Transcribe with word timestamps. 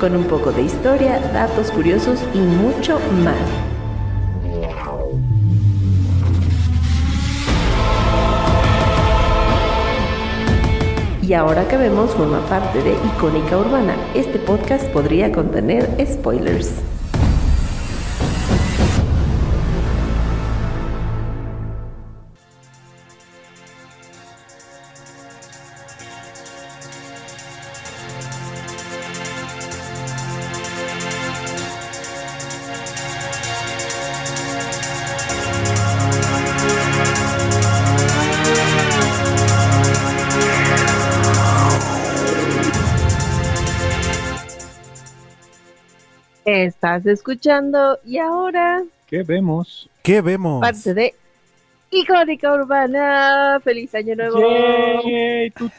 con 0.00 0.16
un 0.16 0.24
poco 0.24 0.50
de 0.50 0.62
historia, 0.62 1.20
datos 1.32 1.70
curiosos 1.70 2.18
y 2.32 2.38
mucho 2.38 2.98
más. 3.22 3.36
Y 11.22 11.34
ahora 11.34 11.68
que 11.68 11.76
vemos 11.76 12.10
forma 12.12 12.40
parte 12.48 12.82
de 12.82 12.94
Icónica 13.14 13.58
Urbana, 13.58 13.94
este 14.14 14.38
podcast 14.38 14.84
podría 14.86 15.30
contener 15.30 15.86
spoilers. 16.04 16.72
Estás 46.96 47.06
escuchando 47.06 48.00
y 48.04 48.18
ahora 48.18 48.82
¿Qué 49.06 49.22
vemos? 49.22 49.88
¿Qué 50.02 50.20
vemos? 50.20 50.60
parte 50.60 50.92
de 50.92 51.14
Icónica 51.88 52.52
Urbana. 52.52 53.60
Feliz 53.62 53.94
año 53.94 54.16
nuevo. 54.16 54.40
Eh, 55.06 55.52
tu, 55.56 55.70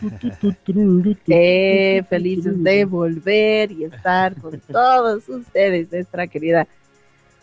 felices 2.08 2.64
de 2.64 2.86
volver 2.86 3.74
y 3.74 3.84
estar 3.84 4.40
con 4.40 4.58
todos 4.62 5.28
ustedes, 5.28 5.92
nuestra 5.92 6.28
querida 6.28 6.66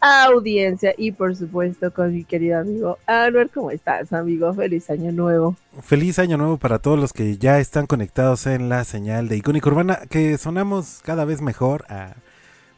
audiencia 0.00 0.94
y 0.96 1.12
por 1.12 1.36
supuesto 1.36 1.92
con 1.92 2.14
mi 2.14 2.24
querido 2.24 2.60
amigo 2.60 2.96
Anwar. 3.06 3.50
¿Cómo 3.50 3.70
estás, 3.70 4.14
amigo? 4.14 4.54
Feliz 4.54 4.88
año 4.88 5.12
nuevo. 5.12 5.56
Feliz 5.82 6.18
año 6.18 6.38
nuevo 6.38 6.56
para 6.56 6.78
todos 6.78 6.98
los 6.98 7.12
que 7.12 7.36
ya 7.36 7.58
están 7.58 7.86
conectados 7.86 8.46
en 8.46 8.70
la 8.70 8.84
señal 8.84 9.28
de 9.28 9.36
Icónica 9.36 9.68
Urbana, 9.68 10.00
que 10.08 10.38
sonamos 10.38 11.00
cada 11.04 11.26
vez 11.26 11.42
mejor. 11.42 11.84
ah, 11.90 12.14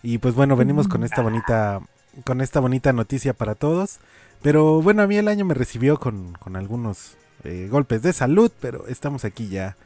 y 0.03 0.19
pues 0.19 0.34
bueno, 0.34 0.56
venimos 0.56 0.89
con 0.89 1.05
esta 1.05 1.23
bonita, 1.23 1.81
con 2.25 2.41
esta 2.41 2.61
bonita 2.61 2.93
noticia 2.93 3.33
para 3.33 3.55
todos. 3.55 4.01
Pero 4.43 4.81
bueno, 4.81 5.03
a 5.03 5.06
mí 5.06 5.17
el 5.17 5.29
año 5.29 5.45
me 5.45 5.55
recibió 5.55 5.98
con, 5.98 6.33
con 6.34 6.56
algunos 6.56 7.17
eh, 7.45 7.69
golpes 7.70 8.03
de 8.03 8.12
salud, 8.12 8.51
pero 8.61 8.87
estamos 8.87 9.25
aquí 9.25 9.48
ya 9.48 9.77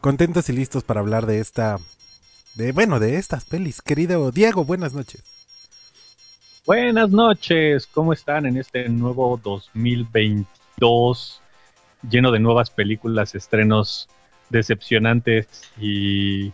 contentos 0.00 0.48
y 0.48 0.52
listos 0.52 0.84
para 0.84 1.00
hablar 1.00 1.26
de 1.26 1.40
esta, 1.40 1.78
de 2.54 2.72
bueno, 2.72 3.00
de 3.00 3.16
estas 3.16 3.44
pelis. 3.44 3.82
Querido 3.82 4.30
Diego, 4.30 4.64
buenas 4.64 4.94
noches. 4.94 5.22
Buenas 6.66 7.10
noches, 7.10 7.86
¿cómo 7.86 8.12
están 8.12 8.46
en 8.46 8.58
este 8.58 8.88
nuevo 8.88 9.40
2022 9.42 11.42
lleno 12.08 12.30
de 12.30 12.38
nuevas 12.40 12.70
películas, 12.70 13.34
estrenos 13.34 14.08
decepcionantes 14.50 15.46
y, 15.78 16.52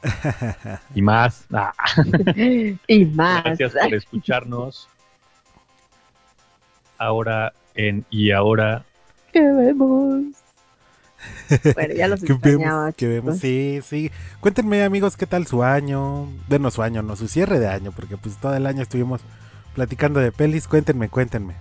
y 0.94 1.02
más? 1.02 1.46
Ah, 1.52 1.72
y 2.86 3.04
más. 3.06 3.44
gracias 3.44 3.72
por 3.72 3.94
escucharnos. 3.94 4.88
Ahora 6.98 7.52
en 7.74 8.04
y 8.10 8.30
ahora 8.30 8.84
¿Qué 9.34 9.40
vemos? 9.40 10.22
Bueno, 11.74 11.94
ya 11.94 12.06
los 12.06 12.20
¿Qué 12.24 12.34
vemos? 12.40 12.94
¿Qué 12.94 13.08
vemos? 13.08 13.38
Sí, 13.40 13.80
sí. 13.82 14.12
Cuéntenme, 14.38 14.84
amigos, 14.84 15.16
qué 15.16 15.26
tal 15.26 15.44
su 15.48 15.64
año. 15.64 16.28
Bueno, 16.48 16.70
su 16.70 16.82
año, 16.82 17.02
no, 17.02 17.16
su 17.16 17.26
cierre 17.26 17.58
de 17.58 17.66
año, 17.66 17.90
porque 17.90 18.16
pues 18.16 18.36
todo 18.36 18.54
el 18.54 18.64
año 18.64 18.82
estuvimos 18.82 19.22
platicando 19.74 20.20
de 20.20 20.30
pelis. 20.30 20.68
Cuéntenme, 20.68 21.08
cuéntenme. 21.08 21.54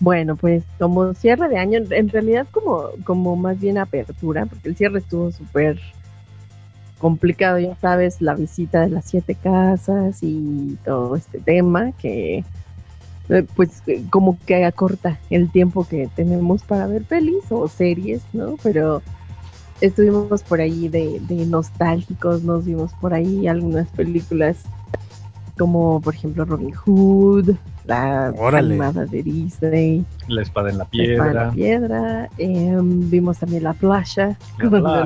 Bueno, 0.00 0.34
pues 0.34 0.64
como 0.78 1.12
cierre 1.12 1.48
de 1.48 1.58
año, 1.58 1.80
en 1.90 2.08
realidad 2.08 2.46
como, 2.50 2.88
como 3.04 3.36
más 3.36 3.60
bien 3.60 3.76
apertura, 3.76 4.46
porque 4.46 4.70
el 4.70 4.76
cierre 4.76 4.98
estuvo 4.98 5.30
súper 5.30 5.78
complicado, 6.98 7.58
ya 7.58 7.76
sabes, 7.76 8.20
la 8.22 8.34
visita 8.34 8.80
de 8.80 8.88
las 8.88 9.04
siete 9.04 9.34
casas 9.34 10.22
y 10.22 10.78
todo 10.84 11.16
este 11.16 11.38
tema 11.38 11.92
que 11.92 12.44
eh, 13.28 13.46
pues 13.54 13.82
eh, 13.86 14.02
como 14.10 14.38
que 14.46 14.64
acorta 14.64 15.18
el 15.28 15.50
tiempo 15.50 15.86
que 15.86 16.08
tenemos 16.16 16.62
para 16.62 16.86
ver 16.86 17.04
pelis 17.04 17.44
o 17.50 17.68
series, 17.68 18.22
¿no? 18.32 18.56
Pero 18.62 19.02
estuvimos 19.82 20.42
por 20.42 20.60
ahí 20.60 20.88
de, 20.88 21.20
de 21.20 21.46
nostálgicos, 21.46 22.42
nos 22.42 22.64
vimos 22.64 22.92
por 23.00 23.14
ahí 23.14 23.46
algunas 23.48 23.88
películas 23.88 24.56
como 25.58 26.00
por 26.00 26.14
ejemplo 26.14 26.46
Robin 26.46 26.72
Hood, 26.72 27.50
la 27.90 28.32
Órale. 28.38 28.68
animada 28.74 29.04
de 29.06 29.22
Disney, 29.22 30.04
la 30.28 30.42
espada 30.42 30.70
en 30.70 30.78
la 30.78 30.86
La 30.92 31.02
Espada 31.02 31.28
de 31.28 31.34
la 31.34 31.50
piedra. 31.50 31.88
piedra, 31.88 32.30
em, 32.38 33.10
vimos 33.10 33.38
también 33.38 33.64
La 33.64 33.72
La 33.74 33.76
con. 33.78 34.36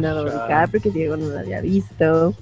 Leonardo 0.01 0.25
DiCaprio 0.25 0.83
que 0.83 0.91
Diego 0.91 1.17
no 1.17 1.29
la 1.31 1.41
había 1.41 1.61
visto. 1.61 2.35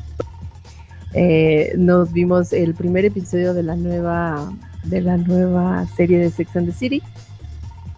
Eh, 1.15 1.75
nos 1.77 2.13
vimos 2.13 2.53
el 2.53 2.75
primer 2.75 3.05
episodio 3.05 3.53
de 3.55 3.63
la 3.63 3.77
nueva 3.77 4.51
de 4.85 5.01
la 5.01 5.17
nueva 5.17 5.87
serie 5.97 6.19
de 6.19 6.31
Sex 6.31 6.57
and 6.57 6.67
the 6.67 6.73
City 6.73 7.03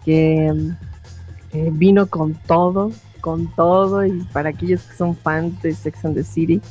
que 0.03 0.47
em, 0.47 0.75
eh, 1.53 1.69
vino 1.73 2.05
con 2.07 2.35
todo, 2.45 2.91
con 3.21 3.47
todo 3.55 4.05
y 4.05 4.21
para 4.33 4.49
aquellos 4.49 4.83
que 4.83 4.95
son 4.95 5.15
fans 5.15 5.59
de 5.63 5.73
Sex 5.73 6.05
and 6.05 6.15
the 6.15 6.23
City 6.23 6.61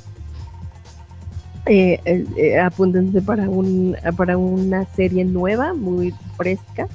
eh, 1.66 1.98
eh, 2.04 2.26
eh, 2.36 2.60
apúntense 2.60 3.22
para 3.22 3.48
un 3.48 3.96
para 4.16 4.36
una 4.36 4.84
serie 4.84 5.24
nueva 5.24 5.72
muy 5.72 6.14
fresca 6.36 6.88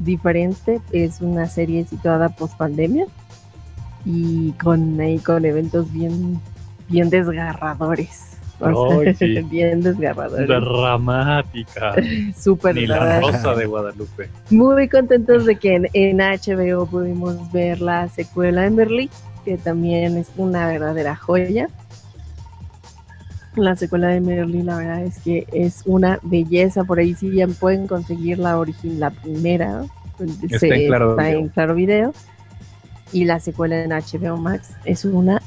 diferente 0.00 0.80
es 0.90 1.20
una 1.20 1.46
serie 1.46 1.84
situada 1.84 2.28
post 2.30 2.56
pandemia 2.56 3.06
y 4.04 4.50
con 4.52 4.98
con 5.24 5.44
eventos 5.44 5.92
bien 5.92 6.40
bien 6.88 7.10
desgarradores 7.10 8.38
O 8.58 9.00
Ay, 9.00 9.14
sea, 9.14 9.14
sí. 9.14 9.40
bien 9.50 9.82
desgarradores 9.82 10.48
Dramática. 10.48 11.94
súper 12.36 12.74
Ni 12.74 12.86
la 12.88 13.20
rosa 13.20 13.54
de 13.54 13.66
Guadalupe. 13.66 14.28
muy 14.50 14.88
contentos 14.88 15.46
de 15.46 15.56
que 15.56 15.74
en, 15.76 15.88
en 15.92 16.18
HBO 16.18 16.86
pudimos 16.86 17.52
ver 17.52 17.80
la 17.80 18.08
secuela 18.08 18.62
de 18.62 18.70
Merlí, 18.70 19.10
que 19.44 19.58
también 19.58 20.16
es 20.16 20.28
una 20.36 20.66
verdadera 20.66 21.14
joya. 21.14 21.68
La 23.56 23.74
secuela 23.74 24.08
de 24.08 24.20
Merlí, 24.20 24.62
la 24.62 24.76
verdad 24.76 25.02
es 25.02 25.18
que 25.20 25.46
es 25.52 25.82
una 25.86 26.18
belleza. 26.22 26.84
Por 26.84 26.98
ahí 26.98 27.14
sí 27.14 27.32
ya 27.34 27.46
pueden 27.48 27.86
conseguir 27.86 28.38
la 28.38 28.58
original, 28.58 29.00
la 29.00 29.10
primera. 29.10 29.84
pues, 30.18 30.30
Está 30.42 30.66
en 30.66 30.86
Claro 30.88 31.10
está 31.12 31.22
Video. 31.24 31.38
en 31.38 31.48
Claro 31.48 31.74
Video. 31.74 32.14
Y 33.12 33.24
la 33.24 33.40
secuela 33.40 33.82
en 33.82 33.90
HBO 33.90 34.36
Max 34.36 34.70
es 34.84 35.04
una 35.04 35.40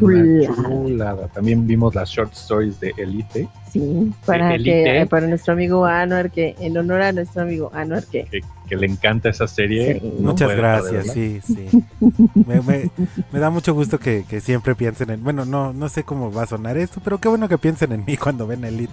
Una 0.00 0.22
chulada. 0.48 0.54
chulada. 0.68 1.28
También 1.28 1.66
vimos 1.66 1.94
las 1.94 2.08
short 2.10 2.32
stories 2.32 2.78
de 2.80 2.92
Elite, 2.96 3.48
Sí, 3.72 4.12
para, 4.24 4.54
Elite. 4.54 5.00
que, 5.00 5.06
para 5.06 5.26
nuestro 5.26 5.52
amigo 5.52 5.84
Anuar, 5.84 6.30
que 6.30 6.54
en 6.58 6.76
honor 6.78 7.02
a 7.02 7.12
nuestro 7.12 7.42
amigo 7.42 7.70
Anuar, 7.74 8.04
que 8.06 8.24
que, 8.24 8.40
que 8.68 8.76
le 8.76 8.86
encanta 8.86 9.28
esa 9.28 9.46
serie. 9.46 10.00
Sí. 10.00 10.12
No 10.20 10.30
Muchas 10.30 10.56
gracias, 10.56 11.12
sí, 11.12 11.40
sí. 11.44 11.68
Me, 12.46 12.60
me- 12.62 12.90
me 13.30 13.38
da 13.38 13.50
mucho 13.50 13.74
gusto 13.74 13.98
que, 13.98 14.24
que 14.28 14.40
siempre 14.40 14.74
piensen 14.74 15.10
en... 15.10 15.22
Bueno, 15.24 15.44
no, 15.44 15.72
no 15.72 15.88
sé 15.88 16.02
cómo 16.04 16.32
va 16.32 16.44
a 16.44 16.46
sonar 16.46 16.76
esto, 16.78 17.00
pero 17.04 17.18
qué 17.18 17.28
bueno 17.28 17.48
que 17.48 17.58
piensen 17.58 17.92
en 17.92 18.04
mí 18.06 18.16
cuando 18.16 18.46
ven 18.46 18.64
Elite. 18.64 18.92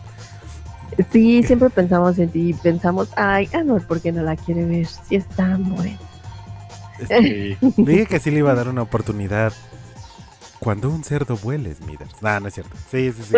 Sí, 1.11 1.41
siempre 1.43 1.69
pensamos 1.69 2.17
en 2.19 2.29
ti, 2.29 2.53
pensamos, 2.61 3.09
ay, 3.17 3.49
Anor, 3.53 3.85
¿por 3.85 3.99
qué 4.01 4.11
no 4.11 4.23
la 4.23 4.35
quiere 4.35 4.65
ver? 4.65 4.85
Si 4.87 5.15
es 5.15 5.25
tan 5.27 5.73
buena. 5.75 5.97
Sí. 7.07 7.57
Dije 7.75 8.05
que 8.05 8.19
sí 8.19 8.31
le 8.31 8.39
iba 8.39 8.51
a 8.51 8.55
dar 8.55 8.69
una 8.69 8.81
oportunidad. 8.81 9.51
Cuando 10.59 10.89
un 10.89 11.03
cerdo 11.03 11.35
vuele, 11.37 11.73
Smithers. 11.75 12.21
No, 12.21 12.39
no 12.39 12.47
es 12.47 12.53
cierto. 12.53 12.75
Sí, 12.89 13.11
sí, 13.11 13.23
sí. 13.23 13.35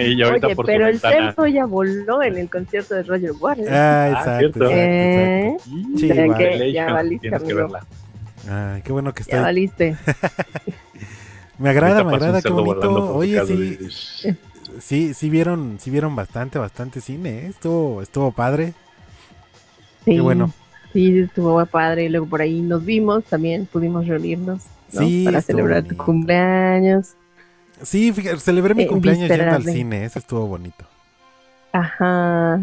Y 0.00 0.22
ahorita 0.22 0.48
Oye, 0.48 0.56
por 0.56 0.66
pero 0.66 0.86
el 0.88 0.98
cerdo 1.00 1.46
ya 1.46 1.64
voló 1.66 2.22
en 2.22 2.36
el 2.36 2.50
concierto 2.50 2.94
de 2.94 3.02
Roger 3.04 3.32
Waters. 3.38 3.68
ah, 3.70 4.04
Ah, 4.04 4.10
exacto, 4.40 4.68
cierto. 4.68 4.74
exacto, 4.74 5.70
Eh, 6.06 6.26
Ya 6.28 6.36
que- 6.36 6.72
ya 6.72 6.92
valiste. 6.92 7.30
Ay, 8.50 8.82
qué 8.82 8.92
bueno 8.92 9.14
que 9.14 9.22
ya 9.22 9.24
estoy. 9.24 9.40
valiste. 9.40 9.96
Me 11.58 11.70
agrada, 11.70 12.02
me 12.02 12.14
agrada, 12.14 12.42
qué 12.42 12.48
bonito. 12.48 13.14
Oye, 13.14 13.40
sí, 13.46 13.56
de- 13.56 14.36
sí, 14.80 15.14
sí 15.14 15.30
vieron, 15.30 15.76
sí 15.78 15.90
vieron 15.90 16.16
bastante, 16.16 16.58
bastante 16.58 17.00
cine, 17.00 17.30
¿eh? 17.30 17.46
estuvo, 17.48 18.02
estuvo 18.02 18.32
padre. 18.32 18.72
Sí, 20.04 20.16
Qué 20.16 20.20
bueno. 20.20 20.52
Sí, 20.92 21.20
estuvo 21.20 21.64
padre. 21.66 22.04
Y 22.04 22.08
luego 22.08 22.26
por 22.26 22.40
ahí 22.42 22.60
nos 22.62 22.84
vimos, 22.84 23.22
también 23.24 23.66
pudimos 23.66 24.08
reunirnos 24.08 24.62
¿no? 24.92 25.00
Sí, 25.00 25.24
para 25.24 25.38
estuvo 25.38 25.56
celebrar 25.58 25.82
tu 25.84 25.96
cumpleaños. 25.96 27.14
Sí, 27.82 28.12
fíjate, 28.12 28.38
celebré 28.40 28.74
mi 28.74 28.82
En 28.84 28.88
cumpleaños 28.88 29.22
yendo 29.28 29.34
vísperas 29.34 29.54
al 29.56 29.64
de- 29.64 29.72
cine, 29.72 30.04
eso 30.04 30.18
estuvo 30.18 30.46
bonito. 30.46 30.84
Ajá. 31.72 32.60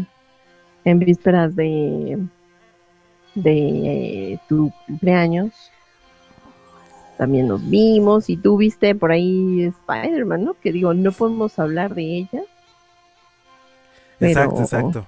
En 0.84 0.98
vísperas 0.98 1.54
de, 1.56 2.18
de 3.34 4.32
eh, 4.32 4.38
tu 4.48 4.72
cumpleaños. 4.86 5.52
También 7.18 7.48
nos 7.48 7.68
vimos 7.68 8.30
y 8.30 8.36
tú 8.38 8.56
viste 8.56 8.94
por 8.94 9.12
ahí 9.12 9.64
Spider-Man, 9.64 10.42
¿no? 10.44 10.54
Que 10.54 10.72
digo, 10.72 10.94
no 10.94 11.12
podemos 11.12 11.58
hablar 11.58 11.94
de 11.94 12.02
ella. 12.02 12.42
Pero 14.18 14.30
Exacto, 14.30 14.60
exacto. 14.62 15.06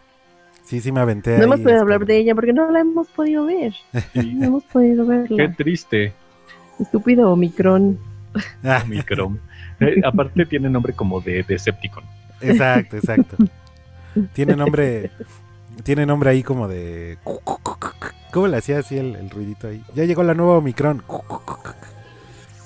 Sí, 0.63 0.81
sí 0.81 0.93
me 0.93 1.01
aventé. 1.01 1.39
No 1.39 1.45
hemos 1.45 1.57
podido 1.61 1.71
este, 1.71 1.81
hablar 1.83 2.05
de 2.07 2.17
ella 2.19 2.35
porque 2.35 2.53
no 2.53 2.71
la 2.71 2.81
hemos 2.81 3.09
podido 3.09 3.47
ver. 3.47 3.73
Sí. 4.13 4.35
No 4.35 4.47
hemos 4.47 4.65
podido 4.65 5.07
Qué 5.07 5.13
verla. 5.35 5.55
triste, 5.57 6.13
Estúpido 6.83 7.31
Omicron. 7.31 7.99
Ah, 8.65 8.85
Micron. 8.87 9.41
Eh, 9.81 10.01
aparte 10.05 10.47
tiene 10.47 10.71
nombre 10.71 10.93
como 10.93 11.21
de 11.21 11.43
Decepticon. 11.43 12.05
exacto, 12.41 12.97
exacto. 12.97 13.37
Tiene 14.35 14.57
nombre, 14.57 15.11
tiene 15.85 16.05
nombre 16.05 16.29
ahí 16.29 16.43
como 16.43 16.69
de... 16.69 17.17
¿Cómo 18.31 18.47
le 18.47 18.59
hacía 18.59 18.81
así 18.81 18.99
el, 18.99 19.17
el 19.17 19.31
ruidito 19.31 19.69
ahí? 19.69 19.83
Ya 19.95 20.05
llegó 20.05 20.23
la 20.23 20.35
nueva 20.35 20.59
Omicron. 20.59 21.03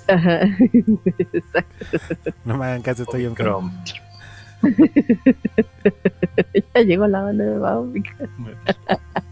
Ajá. 0.09 0.41
Exacto. 1.33 2.33
No 2.45 2.59
me 2.59 2.65
hagan 2.65 2.83
caso, 2.83 3.05
estoy. 3.05 3.27
Omicron. 3.27 3.71
ya 6.75 6.81
llegó 6.83 7.07
la 7.07 7.33
nueva 7.33 7.79
Omicron. 7.79 8.29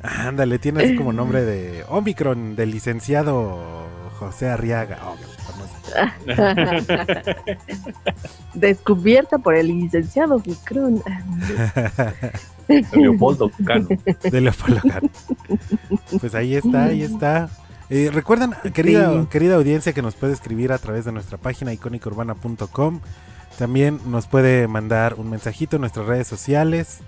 Ándale, 0.02 0.60
tiene 0.60 0.84
así 0.84 0.94
como 0.94 1.12
nombre 1.12 1.44
de 1.44 1.82
Omicron, 1.88 2.54
del 2.54 2.70
licenciado 2.70 3.83
José 4.18 4.48
Arriaga. 4.48 4.98
Oh. 5.04 5.16
Descubierta 8.54 9.38
por 9.38 9.54
el 9.54 9.68
licenciado 9.68 10.36
Omicron. 10.36 11.02
Leopoldo 12.92 13.50
Cano. 13.64 13.88
de 14.22 14.40
Leopoldo 14.40 14.80
Cano. 14.80 15.08
Pues 16.20 16.34
ahí 16.34 16.56
está, 16.56 16.84
ahí 16.84 17.02
está. 17.02 17.48
Eh, 17.90 18.10
Recuerden, 18.12 18.54
querida, 18.72 19.12
Sí. 19.12 19.26
querida 19.30 19.56
audiencia, 19.56 19.92
que 19.92 20.02
nos 20.02 20.14
puede 20.14 20.32
escribir 20.32 20.72
a 20.72 20.78
través 20.78 21.04
de 21.04 21.12
nuestra 21.12 21.38
página 21.38 21.72
icónicaurbana.com. 21.72 23.00
También 23.58 24.00
nos 24.06 24.26
puede 24.26 24.66
mandar 24.66 25.14
un 25.14 25.30
mensajito 25.30 25.76
en 25.76 25.80
nuestras 25.82 26.06
redes 26.06 26.26
sociales. 26.26 27.00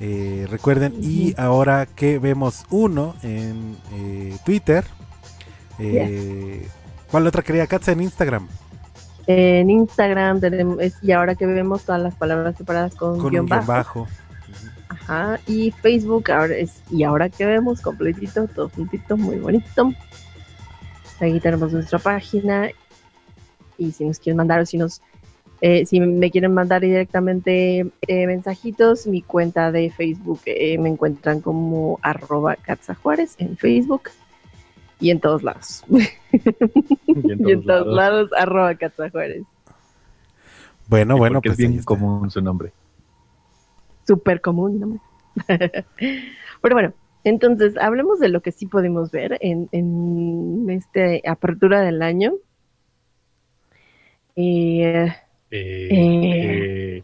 Eh, 0.00 0.46
recuerden, 0.50 0.94
y 1.00 1.34
ahora 1.38 1.86
que 1.86 2.18
vemos 2.18 2.66
uno 2.70 3.14
en 3.22 3.76
eh, 3.94 4.36
Twitter, 4.44 4.84
eh, 5.78 6.66
¿cuál 7.10 7.26
otra 7.26 7.42
quería 7.42 7.66
Katza 7.66 7.92
en 7.92 8.02
Instagram? 8.02 8.48
En 9.26 9.70
Instagram 9.70 10.40
tenemos, 10.40 10.78
y 11.02 11.12
ahora 11.12 11.34
que 11.34 11.46
vemos 11.46 11.84
todas 11.84 12.00
las 12.00 12.14
palabras 12.14 12.56
separadas 12.56 12.94
con, 12.94 13.18
Con 13.18 13.30
guion 13.30 13.44
un 13.44 13.48
guion 13.48 13.66
bajo. 13.66 13.72
bajo. 13.72 14.08
Ajá, 14.88 15.40
y 15.46 15.72
Facebook 15.72 16.30
ahora 16.30 16.56
es, 16.56 16.82
y 16.90 17.02
ahora 17.02 17.28
que 17.28 17.44
vemos 17.44 17.80
completito, 17.80 18.46
todo 18.46 18.68
juntito, 18.68 19.16
muy 19.16 19.36
bonito. 19.36 19.92
Ahí 21.20 21.40
tenemos 21.40 21.72
nuestra 21.72 21.98
página. 21.98 22.70
Y 23.78 23.92
si 23.92 24.04
nos 24.04 24.18
quieren 24.18 24.36
mandar 24.38 24.60
o 24.60 24.66
si 24.66 24.78
nos 24.78 25.02
eh, 25.60 25.86
si 25.86 26.00
me 26.00 26.30
quieren 26.30 26.52
mandar 26.52 26.82
directamente 26.82 27.90
eh, 28.06 28.26
mensajitos, 28.26 29.06
mi 29.06 29.22
cuenta 29.22 29.72
de 29.72 29.90
Facebook 29.90 30.40
eh, 30.44 30.76
me 30.78 30.90
encuentran 30.90 31.40
como 31.40 31.98
arroba 32.02 32.56
Katza 32.56 32.94
Juárez 32.94 33.36
en 33.38 33.56
Facebook 33.56 34.10
y 34.98 35.10
en 35.10 35.20
todos 35.20 35.42
lados. 35.42 35.84
Y 37.12 37.32
en 37.32 37.42
y 37.44 37.52
en 37.52 37.64
todos 37.64 37.86
lados. 37.86 37.86
lados, 37.86 38.30
arroba 38.36 38.74
Katza 38.76 39.10
Juárez. 39.10 39.46
Bueno, 40.86 41.16
Sí, 41.16 41.18
bueno, 41.18 41.42
pues 41.42 41.58
es 41.58 41.58
bien 41.58 41.82
común 41.84 42.30
su 42.30 42.40
nombre. 42.40 42.74
súper 44.06 44.40
común, 44.40 44.80
¿no? 44.80 45.00
Pero 46.62 46.74
bueno, 46.74 46.94
entonces 47.24 47.76
hablemos 47.78 48.20
de 48.20 48.28
lo 48.28 48.40
que 48.42 48.52
sí 48.52 48.66
podemos 48.66 49.10
ver 49.10 49.38
en, 49.40 49.68
en 49.72 50.66
esta 50.70 51.00
apertura 51.30 51.82
del 51.82 52.02
año. 52.02 52.34
Eh, 54.36 55.12
Eh, 55.50 57.02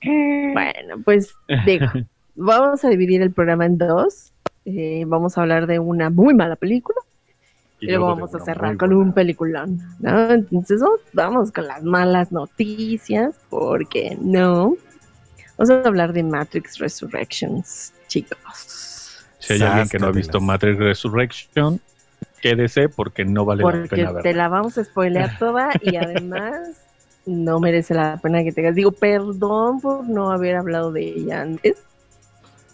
eh, 0.00 0.52
bueno, 0.52 1.02
pues 1.04 1.34
digo, 1.66 1.86
vamos 2.34 2.84
a 2.84 2.88
dividir 2.90 3.22
el 3.22 3.32
programa 3.32 3.66
en 3.66 3.78
dos. 3.78 4.32
Eh, 4.64 5.04
vamos 5.06 5.36
a 5.36 5.42
hablar 5.42 5.66
de 5.66 5.78
una 5.78 6.10
muy 6.10 6.34
mala 6.34 6.56
película 6.56 6.96
y 7.80 7.86
luego 7.86 8.06
vamos 8.06 8.34
a 8.34 8.40
cerrar 8.40 8.76
con 8.76 8.92
un 8.92 9.12
peliculón, 9.12 9.80
¿no? 10.00 10.30
Entonces 10.30 10.80
vamos, 10.80 11.00
vamos 11.12 11.52
con 11.52 11.66
las 11.66 11.82
malas 11.82 12.32
noticias, 12.32 13.34
porque 13.50 14.16
no. 14.20 14.76
Vamos 15.56 15.70
a 15.70 15.86
hablar 15.88 16.12
de 16.12 16.22
Matrix 16.22 16.78
Resurrections, 16.78 17.92
chicos. 18.08 19.26
Si 19.38 19.52
hay 19.54 19.62
alguien 19.62 19.88
que 19.88 19.98
no 19.98 20.06
ha 20.06 20.12
visto. 20.12 20.40
Matrix 20.40 20.78
Resurrection, 20.78 21.80
quédese 22.40 22.88
porque 22.88 23.24
no 23.24 23.44
vale 23.44 23.64
la 23.64 23.70
Porque 23.70 23.88
pena 23.88 24.16
te 24.20 24.32
verla. 24.32 24.42
la 24.44 24.48
vamos 24.48 24.78
a 24.78 24.84
spoilear 24.84 25.38
toda 25.38 25.70
y 25.80 25.96
además 25.96 26.70
no 27.26 27.60
merece 27.60 27.94
la 27.94 28.18
pena 28.22 28.42
que 28.42 28.52
tengas. 28.52 28.74
Digo, 28.74 28.92
perdón 28.92 29.80
por 29.80 30.08
no 30.08 30.30
haber 30.30 30.56
hablado 30.56 30.92
de 30.92 31.02
ella 31.02 31.42
antes. 31.42 31.76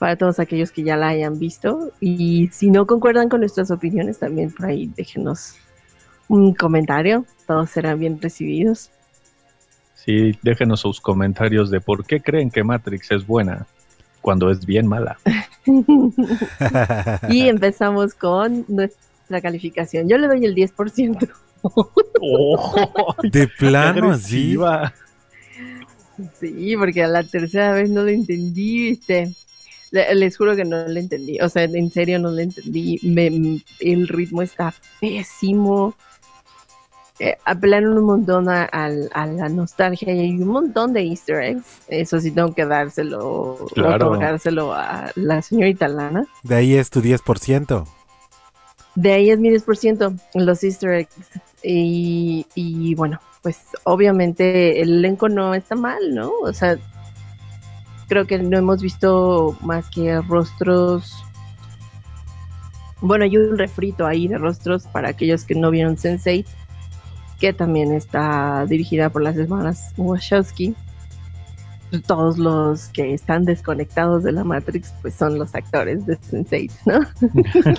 Para 0.00 0.16
todos 0.16 0.40
aquellos 0.40 0.72
que 0.72 0.82
ya 0.82 0.96
la 0.96 1.08
hayan 1.08 1.38
visto. 1.38 1.92
Y 2.00 2.48
si 2.48 2.70
no 2.70 2.86
concuerdan 2.86 3.28
con 3.28 3.40
nuestras 3.40 3.70
opiniones, 3.70 4.18
también 4.18 4.50
por 4.50 4.64
ahí 4.64 4.90
déjenos 4.96 5.56
un 6.26 6.54
comentario. 6.54 7.26
Todos 7.46 7.68
serán 7.68 8.00
bien 8.00 8.18
recibidos. 8.18 8.90
Sí, 9.94 10.32
déjenos 10.42 10.80
sus 10.80 11.02
comentarios 11.02 11.70
de 11.70 11.82
por 11.82 12.06
qué 12.06 12.22
creen 12.22 12.50
que 12.50 12.64
Matrix 12.64 13.10
es 13.10 13.26
buena 13.26 13.66
cuando 14.22 14.50
es 14.50 14.64
bien 14.64 14.86
mala. 14.86 15.18
y 17.28 17.48
empezamos 17.48 18.14
con 18.14 18.64
nuestra 18.68 19.42
calificación. 19.42 20.08
Yo 20.08 20.16
le 20.16 20.28
doy 20.28 20.46
el 20.46 20.54
10%. 20.54 21.28
¡Oh! 21.62 23.14
De 23.22 23.48
plano, 23.48 24.16
sí. 24.16 24.54
agresiva! 24.56 24.94
Sí, 26.38 26.74
porque 26.78 27.02
a 27.02 27.08
la 27.08 27.22
tercera 27.22 27.72
vez 27.74 27.90
no 27.90 28.02
lo 28.02 28.08
entendí, 28.08 28.90
¿viste? 28.90 29.26
Le- 29.26 29.49
Les 29.90 30.36
juro 30.36 30.54
que 30.54 30.64
no 30.64 30.86
lo 30.86 30.98
entendí. 31.00 31.40
O 31.40 31.48
sea, 31.48 31.64
en 31.64 31.90
serio 31.90 32.18
no 32.18 32.30
lo 32.30 32.38
entendí. 32.38 32.98
Me- 33.02 33.60
el 33.80 34.06
ritmo 34.08 34.42
está 34.42 34.72
pésimo. 35.00 35.94
Eh, 37.18 37.36
apelaron 37.44 37.98
un 37.98 38.04
montón 38.04 38.48
a 38.48 38.68
la 38.88 39.48
nostalgia 39.50 40.14
y 40.14 40.20
hay 40.20 40.30
un 40.40 40.48
montón 40.48 40.92
de 40.94 41.02
easter 41.02 41.42
eggs. 41.42 41.64
Eso 41.88 42.18
sí 42.18 42.30
tengo 42.30 42.54
que 42.54 42.64
dárselo, 42.64 43.66
Claro. 43.74 44.06
otorgárselo 44.10 44.72
a 44.72 45.10
la 45.16 45.42
señorita 45.42 45.86
Lana. 45.88 46.24
De 46.44 46.54
ahí 46.54 46.74
es 46.76 46.88
tu 46.88 47.02
10%. 47.02 47.86
De 48.94 49.12
ahí 49.12 49.30
es 49.30 49.38
mi 49.38 49.50
10%, 49.50 50.14
los 50.34 50.64
easter 50.64 50.90
eggs. 50.92 51.14
Y, 51.62 52.46
y 52.54 52.94
bueno, 52.94 53.20
pues 53.42 53.58
obviamente 53.84 54.80
el 54.80 54.98
elenco 54.98 55.28
no 55.28 55.54
está 55.54 55.74
mal, 55.74 56.14
¿no? 56.14 56.30
O 56.42 56.52
sea, 56.54 56.78
creo 58.10 58.26
que 58.26 58.38
no 58.38 58.58
hemos 58.58 58.82
visto 58.82 59.56
más 59.62 59.88
que 59.88 60.20
rostros. 60.20 61.24
Bueno, 63.00 63.24
hay 63.24 63.36
un 63.36 63.56
refrito 63.56 64.04
ahí 64.04 64.26
de 64.26 64.36
rostros 64.36 64.88
para 64.88 65.10
aquellos 65.10 65.44
que 65.44 65.54
no 65.54 65.70
vieron 65.70 65.96
Sense8, 65.96 66.44
que 67.38 67.52
también 67.52 67.92
está 67.92 68.66
dirigida 68.66 69.10
por 69.10 69.22
las 69.22 69.36
hermanas 69.36 69.94
Wachowski. 69.96 70.74
Todos 72.06 72.38
los 72.38 72.86
que 72.88 73.14
están 73.14 73.44
desconectados 73.44 74.22
de 74.22 74.30
la 74.32 74.44
Matrix, 74.44 74.92
pues 75.02 75.14
son 75.14 75.38
los 75.38 75.54
actores 75.54 76.06
de 76.06 76.16
Sense8, 76.18 76.70
¿no? 76.86 77.00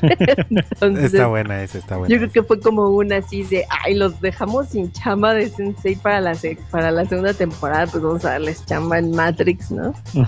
Entonces, 0.50 1.14
Está 1.14 1.28
buena 1.28 1.64
esa, 1.64 1.78
está 1.78 1.98
buena. 1.98 2.12
yo 2.14 2.18
creo 2.20 2.32
que 2.32 2.44
fue 2.44 2.60
como 2.60 2.90
una 2.90 3.18
así 3.18 3.44
de, 3.44 3.66
ay, 3.86 3.96
los 3.96 4.20
dejamos 4.22 4.68
sin 4.70 4.92
chamba 4.92 5.34
de 5.34 5.50
Sensei 5.50 5.96
para 5.96 6.20
la, 6.22 6.36
para 6.72 6.92
la 6.92 7.06
segunda 7.06 7.34
temporada, 7.34 7.88
pues 7.88 8.04
vamos 8.04 8.26
a 8.26 8.32
darles 8.32 8.66
chamba 8.66 9.00
en 9.00 9.12
Matrix, 9.12 9.72
¿no? 9.72 9.94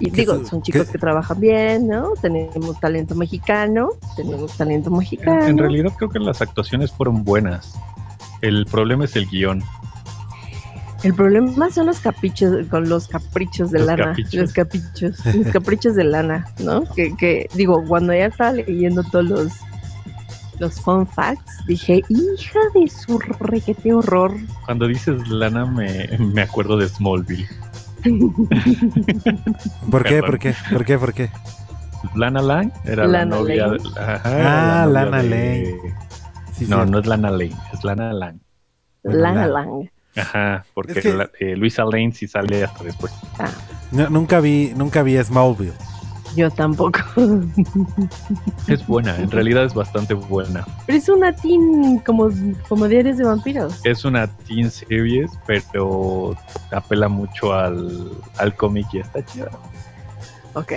Y 0.00 0.10
digo, 0.10 0.44
son 0.44 0.60
chicos 0.60 0.86
que- 0.86 0.92
que 0.92 0.98
trabajan 0.98 1.38
bien, 1.38 1.86
¿no? 1.86 2.14
Tenemos 2.20 2.80
talento 2.80 3.14
mexicano, 3.14 3.90
tenemos 4.16 4.56
talento 4.56 4.90
En, 4.90 4.96
mexicano. 4.98 5.46
en 5.46 5.56
realidad 5.56 5.92
creo 5.96 6.10
que 6.10 6.18
las 6.18 6.42
actuaciones 6.42 6.90
fueron 6.90 7.22
buenas. 7.22 7.74
El 8.40 8.66
problema 8.66 9.04
es 9.04 9.14
el 9.14 9.26
guion. 9.28 9.62
El 11.04 11.14
problema 11.14 11.70
son 11.70 11.86
los 11.86 12.00
caprichos, 12.00 12.66
con 12.68 12.88
los 12.88 13.06
caprichos 13.08 13.70
de 13.70 13.78
Los 13.78 13.86
lana, 13.88 14.04
caprichos. 14.06 14.34
los 14.34 14.52
caprichos, 14.52 15.26
los 15.36 15.46
caprichos 15.52 15.94
de 15.94 16.04
lana, 16.04 16.46
¿no? 16.58 16.84
Que, 16.94 17.14
que, 17.16 17.46
digo, 17.54 17.84
cuando 17.86 18.12
ya 18.14 18.26
estaba 18.26 18.52
leyendo 18.52 19.02
todos 19.04 19.24
los, 19.26 19.52
los 20.58 20.80
fun 20.80 21.06
facts, 21.06 21.58
dije, 21.66 22.02
hija 22.08 22.58
de 22.74 22.88
su 22.88 23.18
requete 23.18 23.92
horror. 23.92 24.34
Cuando 24.64 24.86
dices 24.88 25.28
lana 25.28 25.66
me, 25.66 26.08
me 26.18 26.40
acuerdo 26.42 26.76
de 26.78 26.88
Smallville. 26.88 27.46
¿Por 29.90 30.04
qué? 30.04 30.20
¿Por 30.22 30.38
qué? 30.38 30.54
¿Por 30.70 30.84
qué? 30.84 30.98
¿Por 30.98 31.12
qué? 31.14 31.30
Lana 32.14 32.42
Lang 32.42 32.70
era 32.84 33.06
Lana 33.06 33.18
la 33.18 33.24
novia 33.42 33.66
Lane. 33.66 33.78
de- 33.82 34.00
ajá, 34.00 34.20
Ah, 34.24 34.30
era 34.32 34.86
la 34.86 34.86
novia 34.86 35.04
Lana 35.04 35.22
de- 35.22 35.28
Lane. 35.28 35.94
Sí, 36.52 36.66
no, 36.68 36.84
no 36.86 36.98
es 36.98 37.06
Lana 37.06 37.30
Lane, 37.30 37.56
es 37.72 37.82
Lana 37.84 38.12
Lang. 38.12 38.38
Bueno, 39.02 39.18
Lana 39.20 39.46
la- 39.46 39.60
Lang. 39.62 39.90
Ajá, 40.16 40.64
porque 40.74 40.92
Es 40.92 40.98
que- 41.02 41.12
la- 41.14 41.30
eh, 41.40 41.56
Luisa 41.56 41.84
Lane 41.84 42.12
sí 42.12 42.26
sale 42.28 42.64
hasta 42.64 42.84
después. 42.84 43.12
Ah, 43.38 43.50
No, 43.90 44.08
nunca 44.10 44.40
vi, 44.40 44.72
nunca 44.76 45.02
vi 45.02 45.16
Smallville. 45.22 45.72
yo 46.36 46.50
tampoco. 46.50 46.98
Es 48.66 48.86
buena, 48.86 49.16
en 49.18 49.30
realidad 49.30 49.64
es 49.64 49.74
bastante 49.74 50.14
buena. 50.14 50.64
Pero 50.86 50.98
es 50.98 51.08
una 51.08 51.32
teen 51.32 51.98
como, 52.04 52.28
como 52.68 52.88
diarios 52.88 53.18
de 53.18 53.24
vampiros. 53.24 53.80
Es 53.84 54.04
una 54.04 54.26
teen 54.26 54.70
series, 54.70 55.30
pero 55.46 56.34
apela 56.72 57.08
mucho 57.08 57.52
al, 57.52 58.10
al 58.38 58.54
cómic 58.56 58.86
y 58.94 58.98
está 59.00 59.24
chida. 59.24 59.50
Ok. 60.54 60.72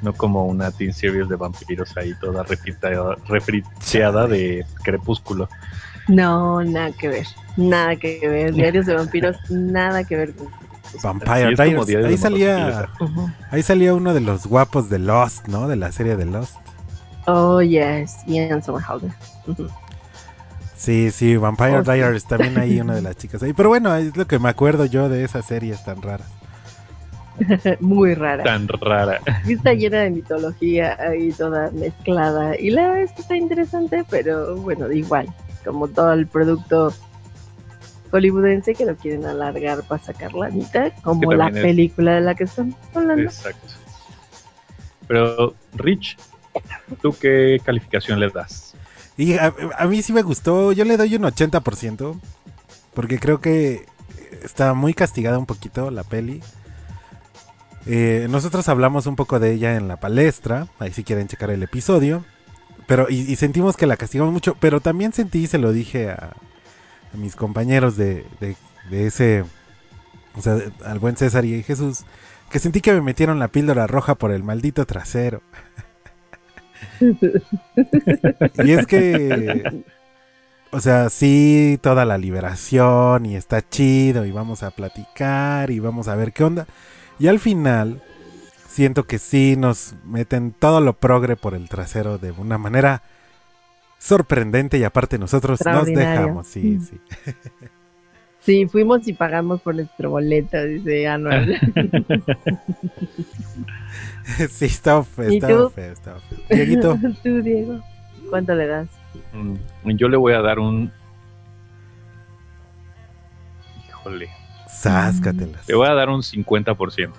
No 0.00 0.12
como 0.12 0.44
una 0.46 0.70
teen 0.70 0.92
series 0.92 1.28
de 1.28 1.34
vampiros 1.36 1.96
ahí 1.96 2.14
toda 2.20 2.44
refriteada, 2.44 3.16
refriteada 3.26 4.26
de 4.28 4.64
crepúsculo. 4.84 5.48
No, 6.08 6.62
nada 6.64 6.90
que 6.92 7.08
ver. 7.08 7.26
Nada 7.56 7.96
que 7.96 8.20
ver. 8.28 8.54
Diarios 8.54 8.86
de 8.86 8.94
vampiros, 8.94 9.36
nada 9.50 10.04
que 10.04 10.16
ver. 10.16 10.34
Vampire 11.02 11.54
Sí, 11.54 11.62
es 11.62 11.70
como 11.74 11.84
Diaries. 11.84 12.08
Ahí 12.08 12.16
salía. 12.16 12.88
Ujú. 12.98 13.30
ahí 13.50 13.62
salía 13.62 13.94
uno 13.94 14.14
de 14.14 14.20
los 14.20 14.46
guapos 14.46 14.88
de 14.88 14.98
Lost, 14.98 15.46
¿no? 15.48 15.68
De 15.68 15.76
la 15.76 15.92
serie 15.92 16.16
de 16.16 16.24
Lost. 16.24 16.56
Oh, 17.26 17.60
yes. 17.60 18.16
Ian 18.26 18.62
Somerhalder. 18.62 19.10
Sí, 20.74 21.10
sí, 21.10 21.36
Vampire 21.36 21.78
Oh, 21.78 21.84
sí. 21.84 21.92
Diaries, 21.92 22.24
también 22.24 22.56
hay 22.58 22.80
una 22.80 22.94
de 22.94 23.02
las 23.02 23.16
chicas 23.16 23.42
ahí. 23.42 23.52
Pero 23.52 23.68
bueno, 23.68 23.94
es 23.96 24.16
lo 24.16 24.26
que 24.26 24.38
me 24.38 24.48
acuerdo 24.48 24.86
yo 24.86 25.08
de 25.08 25.24
esas 25.24 25.44
series 25.44 25.84
tan 25.84 26.00
raras. 26.00 26.28
Muy 27.80 28.14
rara. 28.14 28.44
Tan 28.44 28.66
rara. 28.68 29.20
Está 29.46 29.74
llena 29.74 29.98
de 30.00 30.10
mitología 30.10 30.96
ahí 31.00 31.32
toda 31.32 31.70
mezclada. 31.72 32.58
Y 32.58 32.70
la 32.70 32.82
verdad 32.88 33.02
es 33.02 33.12
que 33.12 33.22
está 33.22 33.36
interesante, 33.36 34.04
pero 34.08 34.56
bueno, 34.56 34.90
igual. 34.90 35.28
Como 35.68 35.88
todo 35.88 36.12
el 36.14 36.26
producto 36.26 36.92
hollywoodense 38.10 38.74
que 38.74 38.86
lo 38.86 38.96
quieren 38.96 39.26
alargar 39.26 39.82
para 39.82 40.02
sacar 40.02 40.32
la 40.32 40.48
mitad, 40.48 40.92
como 41.02 41.32
la 41.32 41.48
es- 41.48 41.54
película 41.60 42.14
de 42.14 42.20
la 42.22 42.34
que 42.34 42.44
estamos 42.44 42.74
hablando. 42.94 43.22
Exacto. 43.24 43.66
Pero, 45.06 45.54
Rich, 45.74 46.16
¿tú 47.02 47.14
qué 47.20 47.60
calificación 47.64 48.18
le 48.20 48.30
das? 48.30 48.74
Y 49.16 49.34
a, 49.34 49.52
a 49.76 49.86
mí 49.86 50.00
sí 50.02 50.12
me 50.12 50.22
gustó, 50.22 50.72
yo 50.72 50.84
le 50.84 50.96
doy 50.96 51.16
un 51.16 51.22
80%, 51.22 52.18
porque 52.94 53.18
creo 53.18 53.40
que 53.40 53.84
está 54.42 54.74
muy 54.74 54.94
castigada 54.94 55.38
un 55.38 55.46
poquito 55.46 55.90
la 55.90 56.02
peli. 56.04 56.40
Eh, 57.86 58.26
nosotros 58.30 58.68
hablamos 58.68 59.06
un 59.06 59.16
poco 59.16 59.38
de 59.40 59.52
ella 59.52 59.76
en 59.76 59.88
la 59.88 59.96
palestra, 59.96 60.68
ahí 60.78 60.92
si 60.92 61.04
quieren 61.04 61.26
checar 61.26 61.50
el 61.50 61.62
episodio, 61.62 62.24
pero 62.88 63.08
y, 63.10 63.20
y 63.32 63.36
sentimos 63.36 63.78
que 63.78 63.86
la 63.88 63.98
castigamos 63.98 64.34
mucho, 64.34 64.56
pero 64.60 64.80
también 64.80 65.14
sentí, 65.14 65.48
se 65.48 65.58
lo 65.58 65.72
dije 65.72 66.10
a, 66.10 66.36
mis 67.14 67.36
compañeros 67.36 67.96
de, 67.96 68.26
de- 68.40 68.56
de 68.90 69.06
ese, 69.08 69.44
o 70.36 70.42
sea, 70.42 70.58
al 70.84 70.98
buen 71.00 71.16
César 71.16 71.44
y 71.46 71.62
Jesús, 71.64 72.04
que 72.50 72.58
sentí 72.60 72.80
que 72.82 72.92
me 72.92 73.02
metieron 73.02 73.38
la 73.40 73.48
píldora 73.48 73.86
roja 73.88 74.16
por 74.16 74.32
el 74.32 74.42
maldito 74.44 74.86
trasero. 74.86 75.42
Y 78.54 78.72
es 78.72 78.86
que, 78.86 79.84
o 80.70 80.80
sea, 80.80 81.08
sí, 81.10 81.78
toda 81.82 82.04
la 82.04 82.18
liberación 82.18 83.26
y 83.26 83.36
está 83.36 83.66
chido 83.68 84.26
y 84.26 84.32
vamos 84.32 84.62
a 84.62 84.70
platicar 84.70 85.70
y 85.70 85.80
vamos 85.80 86.08
a 86.08 86.16
ver 86.16 86.32
qué 86.32 86.44
onda. 86.44 86.66
Y 87.18 87.28
al 87.28 87.40
final, 87.40 88.02
siento 88.78 89.08
que 89.08 89.18
sí 89.18 89.56
nos 89.58 89.96
meten 90.04 90.52
todo 90.52 90.80
lo 90.80 90.92
progre 90.92 91.34
por 91.34 91.54
el 91.54 91.68
trasero 91.68 92.16
de 92.16 92.30
una 92.30 92.58
manera 92.58 93.02
sorprendente 93.98 94.78
y 94.78 94.84
aparte 94.84 95.18
nosotros 95.18 95.58
nos 95.66 95.86
dejamos, 95.86 96.46
sí, 96.46 96.78
Mm. 96.78 96.82
sí. 96.82 97.00
Sí, 98.40 98.66
fuimos 98.68 99.06
y 99.08 99.14
pagamos 99.14 99.60
por 99.62 99.74
nuestro 99.74 100.10
boleto, 100.10 100.62
dice 100.64 101.08
Anual. 101.08 101.58
sí, 104.48 104.66
estaba 104.66 105.02
feo, 105.04 105.32
¿Y 105.32 105.36
estaba 105.38 105.70
feo, 105.70 105.92
estaba 105.92 106.20
feo. 106.20 106.38
Dieguito, 106.48 106.96
Tú, 107.24 107.42
Diego, 107.42 107.80
¿cuánto 108.30 108.54
le 108.54 108.68
das? 108.68 108.88
Mm, 109.32 109.56
Yo 109.96 110.08
le 110.08 110.16
voy 110.16 110.34
a 110.34 110.40
dar 110.40 110.60
un. 110.60 110.92
Híjole. 113.88 114.30
sáscatelas. 114.68 115.66
Le 115.68 115.74
voy 115.74 115.88
a 115.88 115.94
dar 115.94 116.08
un 116.08 116.22
50%. 116.22 117.10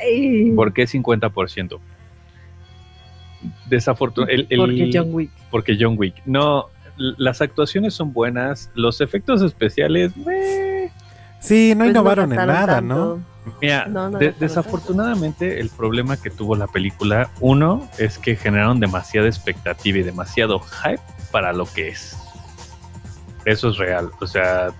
Ay, 0.00 0.52
¿Por 0.54 0.72
qué 0.72 0.84
50%? 0.84 1.78
Desafortunadamente. 3.68 4.56
Porque 4.56 4.90
John 4.92 5.08
Wick. 5.12 5.30
Porque 5.50 5.76
John 5.78 5.94
Wick. 5.98 6.14
No, 6.24 6.66
las 6.96 7.40
actuaciones 7.40 7.94
son 7.94 8.12
buenas. 8.12 8.70
Los 8.74 9.00
efectos 9.00 9.42
especiales. 9.42 10.12
Sí, 11.40 11.72
no 11.74 11.80
Pues 11.84 11.90
innovaron 11.90 12.32
en 12.32 12.46
nada, 12.46 12.80
¿no? 12.80 13.20
Mira, 13.62 13.86
No, 13.86 14.10
no 14.10 14.18
de- 14.18 14.32
desafortunadamente 14.32 15.60
el 15.60 15.68
problema 15.68 16.16
que 16.16 16.30
tuvo 16.30 16.56
la 16.56 16.66
película, 16.66 17.30
uno, 17.40 17.88
es 17.98 18.18
que 18.18 18.34
generaron 18.34 18.80
demasiada 18.80 19.28
expectativa 19.28 19.98
y 19.98 20.02
demasiado 20.02 20.58
hype 20.58 21.00
para 21.30 21.52
lo 21.52 21.64
que 21.66 21.88
es. 21.88 22.16
Eso 23.44 23.68
es 23.70 23.76
real. 23.76 24.10
O 24.20 24.26
sea, 24.26 24.70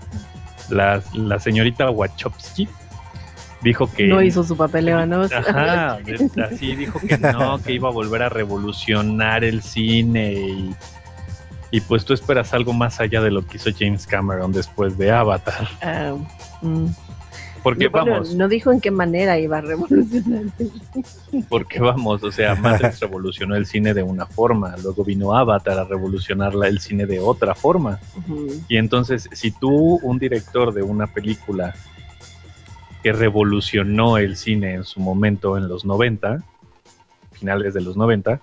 la, 0.69 1.01
la 1.13 1.39
señorita 1.39 1.89
Wachowski 1.89 2.67
dijo 3.61 3.91
que... 3.91 4.07
No 4.07 4.21
hizo 4.21 4.43
su 4.43 4.55
papel 4.55 4.85
Levanos. 4.85 5.31
Ajá, 5.31 5.99
así 6.45 6.75
dijo 6.75 6.99
que 6.99 7.17
no, 7.17 7.61
que 7.61 7.73
iba 7.73 7.89
a 7.89 7.91
volver 7.91 8.21
a 8.23 8.29
revolucionar 8.29 9.43
el 9.43 9.61
cine 9.61 10.33
y, 10.33 10.75
y 11.71 11.81
pues 11.81 12.05
tú 12.05 12.13
esperas 12.13 12.53
algo 12.53 12.73
más 12.73 12.99
allá 12.99 13.21
de 13.21 13.31
lo 13.31 13.45
que 13.45 13.57
hizo 13.57 13.69
James 13.77 14.05
Cameron 14.07 14.51
después 14.51 14.97
de 14.97 15.11
Avatar. 15.11 15.67
Ah, 15.81 16.15
mm. 16.61 16.87
Porque 17.63 17.89
bueno, 17.89 18.11
vamos, 18.11 18.33
no 18.35 18.47
dijo 18.47 18.71
en 18.71 18.79
qué 18.79 18.91
manera 18.91 19.37
iba 19.39 19.57
a 19.57 19.61
revolucionar. 19.61 20.43
porque 21.49 21.79
vamos, 21.81 22.23
o 22.23 22.31
sea, 22.31 22.55
Matrix 22.55 22.99
revolucionó 23.01 23.55
el 23.55 23.65
cine 23.65 23.93
de 23.93 24.03
una 24.03 24.25
forma, 24.25 24.75
luego 24.81 25.03
vino 25.03 25.35
Avatar 25.35 25.77
a 25.79 25.83
revolucionar 25.83 26.53
la- 26.55 26.67
el 26.69 26.79
cine 26.79 27.05
de 27.05 27.19
otra 27.19 27.55
forma. 27.55 27.99
Y 28.69 28.77
entonces, 28.77 29.27
si 29.33 29.51
tú, 29.51 29.99
un 30.01 30.17
director 30.17 30.73
de 30.73 30.83
una 30.83 31.07
película 31.07 31.73
que 33.07 33.13
revolucionó 33.13 34.17
el 34.17 34.35
cine 34.35 34.73
en 34.73 34.83
su 34.83 34.99
momento 34.99 35.57
en 35.57 35.69
los 35.69 35.85
90, 35.85 36.43
finales 37.31 37.73
de 37.73 37.79
los 37.79 37.95
90, 37.95 38.41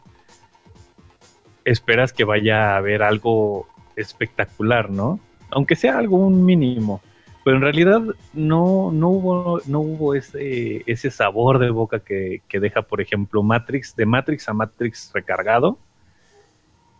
esperas 1.67 2.15
que 2.15 2.25
vaya 2.25 2.71
a 2.73 2.79
haber 2.79 3.03
algo 3.03 3.69
espectacular, 3.95 4.89
¿no? 4.89 5.21
Aunque 5.51 5.77
sea 5.77 5.99
algo 5.99 6.17
un 6.17 6.47
mínimo. 6.47 7.03
Pero 7.45 7.59
en 7.59 7.63
realidad 7.63 8.01
no, 8.33 8.91
no 8.91 9.11
hubo, 9.11 9.61
no 9.67 9.81
hubo 9.81 10.15
ese, 10.15 10.83
ese 10.87 11.11
sabor 11.11 11.59
de 11.59 11.69
boca 11.69 11.99
que, 11.99 12.41
que 12.49 12.59
deja, 12.59 12.81
por 12.81 13.03
ejemplo, 13.03 13.43
Matrix, 13.43 13.95
de 13.95 14.07
Matrix 14.07 14.49
a 14.49 14.55
Matrix 14.55 15.11
recargado, 15.13 15.77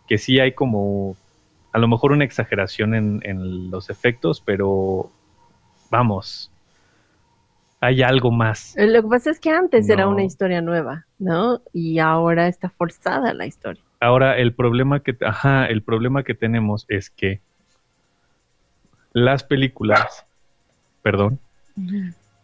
que 0.07 0.19
sí 0.19 0.39
hay 0.39 0.51
como 0.51 1.17
a 1.71 1.79
lo 1.79 1.87
mejor 1.87 2.11
una 2.11 2.25
exageración 2.25 2.93
en, 2.93 3.21
en 3.23 3.71
los 3.71 3.89
efectos, 3.89 4.39
pero 4.39 5.09
vamos, 5.89 6.51
hay 7.85 8.01
algo 8.01 8.31
más. 8.31 8.75
Eh, 8.77 8.87
Lo 8.87 9.01
que 9.03 9.07
pasa 9.09 9.31
es 9.31 9.39
que 9.39 9.51
antes 9.51 9.87
era 9.89 10.05
No. 10.05 10.11
una 10.11 10.23
historia 10.23 10.61
nueva, 10.61 11.05
¿no? 11.19 11.61
Y 11.73 11.99
ahora 11.99 12.47
está 12.47 12.69
forzada 12.69 13.33
la 13.33 13.45
historia. 13.45 13.81
Ahora, 13.99 14.37
el 14.37 14.53
problema 14.53 14.99
que, 15.01 15.15
ajá, 15.21 15.65
el 15.67 15.81
problema 15.81 16.23
que 16.23 16.33
tenemos 16.33 16.85
es 16.89 17.09
que 17.09 17.41
las 19.13 19.43
películas, 19.43 20.25
perdón, 21.01 21.39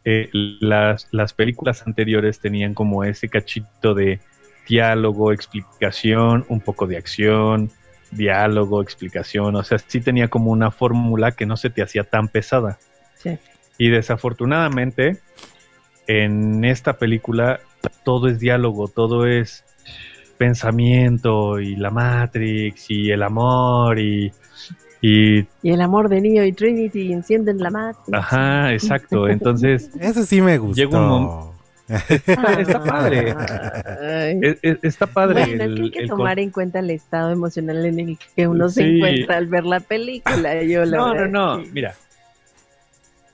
eh, 0.05 0.29
las, 0.31 1.07
las 1.11 1.33
películas 1.33 1.85
anteriores 1.85 2.39
tenían 2.39 2.73
como 2.73 3.03
ese 3.03 3.27
cachito 3.29 3.93
de 3.93 4.19
diálogo, 4.67 5.31
explicación, 5.33 6.45
un 6.47 6.61
poco 6.61 6.87
de 6.87 6.97
acción, 6.97 7.69
diálogo, 8.11 8.81
explicación, 8.81 9.55
o 9.55 9.63
sea, 9.63 9.77
sí 9.79 9.99
tenía 10.01 10.27
como 10.29 10.51
una 10.51 10.71
fórmula 10.71 11.31
que 11.31 11.45
no 11.45 11.57
se 11.57 11.69
te 11.69 11.81
hacía 11.81 12.03
tan 12.03 12.27
pesada. 12.27 12.77
Sí. 13.15 13.37
Y 13.77 13.89
desafortunadamente, 13.89 15.17
en 16.07 16.63
esta 16.65 16.93
película 16.93 17.59
todo 18.03 18.27
es 18.27 18.39
diálogo, 18.39 18.87
todo 18.87 19.25
es 19.27 19.63
pensamiento 20.37 21.59
y 21.59 21.75
la 21.75 21.89
Matrix 21.91 22.89
y 22.89 23.11
el 23.11 23.21
amor 23.23 23.99
y, 23.99 24.31
y 25.01 25.39
Y 25.61 25.71
el 25.71 25.81
amor 25.81 26.09
de 26.09 26.19
Neo 26.21 26.43
y 26.45 26.51
Trinity 26.51 27.13
encienden 27.13 27.59
la 27.59 27.69
matriz. 27.69 28.13
ajá, 28.13 28.73
exacto. 28.73 29.27
Entonces, 29.29 29.89
Eso 29.99 30.23
sí 30.23 30.41
me 30.41 30.57
gustó. 30.57 30.75
Llega 30.81 30.99
un 30.99 31.09
mom- 31.27 31.51
está 32.59 32.81
padre. 32.83 33.35
Es- 34.61 34.77
está 34.81 35.07
padre. 35.07 35.41
Bueno, 35.45 35.51
es 35.51 35.57
que 35.57 35.63
hay 35.63 35.69
el- 35.85 35.91
que 35.91 35.99
el 35.99 36.07
tomar 36.09 36.39
en 36.39 36.49
cuenta 36.49 36.79
el 36.79 36.89
estado 36.89 37.31
emocional 37.31 37.85
en 37.85 37.99
el 37.99 38.17
que 38.35 38.47
uno 38.47 38.69
se 38.69 38.83
encuentra 38.83 39.37
al 39.37 39.47
ver 39.47 39.65
la 39.65 39.79
película. 39.81 40.63
Yo 40.63 40.85
la 40.85 40.97
No, 40.97 41.13
no, 41.13 41.27
no. 41.27 41.63
Mira. 41.73 41.93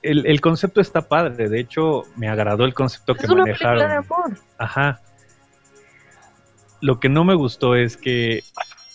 El, 0.02 0.26
el 0.26 0.40
concepto 0.40 0.80
está 0.80 1.08
padre. 1.08 1.48
De 1.48 1.60
hecho, 1.60 2.02
me 2.16 2.28
agradó 2.28 2.64
el 2.64 2.74
concepto 2.74 3.12
Es 3.12 3.18
que 3.18 3.26
una 3.26 3.42
manejaron. 3.44 3.78
película 3.78 3.88
de 3.88 3.96
amor. 3.96 4.38
Ajá. 4.58 5.00
Lo 6.80 7.00
que 7.00 7.08
no 7.08 7.24
me 7.24 7.34
gustó 7.34 7.74
es 7.74 7.96
que, 7.96 8.44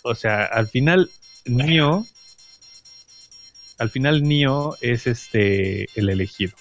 o 0.03 0.15
sea, 0.15 0.43
al 0.45 0.67
final 0.67 1.09
Neo, 1.45 2.05
al 3.77 3.89
final 3.89 4.23
Neo 4.23 4.75
es 4.81 5.05
este 5.07 5.87
el 5.99 6.09
elegido. 6.09 6.53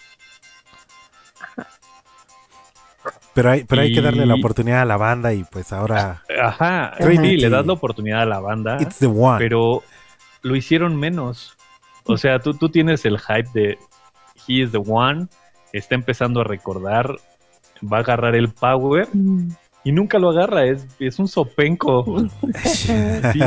Pero 3.35 3.51
hay, 3.51 3.65
pero 3.65 3.81
hay 3.83 3.95
que 3.95 4.03
darle 4.03 4.27
la 4.27 4.35
oportunidad 4.35 4.83
a 4.83 4.85
la 4.85 4.99
banda 4.99 5.33
y 5.33 5.43
pues 5.45 5.73
ahora 5.73 6.23
Ajá, 6.43 6.93
sí, 7.01 7.37
le 7.39 7.49
das 7.49 7.65
la 7.65 7.73
oportunidad 7.73 8.23
a 8.23 8.27
la 8.27 8.41
banda, 8.41 8.77
it's 8.79 8.99
the 8.99 9.07
one. 9.07 9.39
pero 9.39 9.83
lo 10.43 10.55
hicieron 10.55 10.97
menos. 10.97 11.57
O 12.05 12.19
sea, 12.19 12.41
tú, 12.41 12.53
tú 12.53 12.69
tienes 12.69 13.07
el 13.07 13.19
hype 13.19 13.49
de 13.55 13.79
He 14.47 14.63
is 14.63 14.73
the 14.73 14.79
one, 14.79 15.29
está 15.73 15.95
empezando 15.95 16.41
a 16.41 16.45
recordar, 16.45 17.17
va 17.83 17.99
a 17.99 18.01
agarrar 18.01 18.35
el 18.35 18.49
power 18.49 19.09
y 19.85 19.93
nunca 19.93 20.19
lo 20.19 20.31
agarra, 20.31 20.65
es, 20.67 20.87
es 21.01 21.19
un 21.19 21.27
sopenco. 21.29 22.29
Sí, 22.65 23.41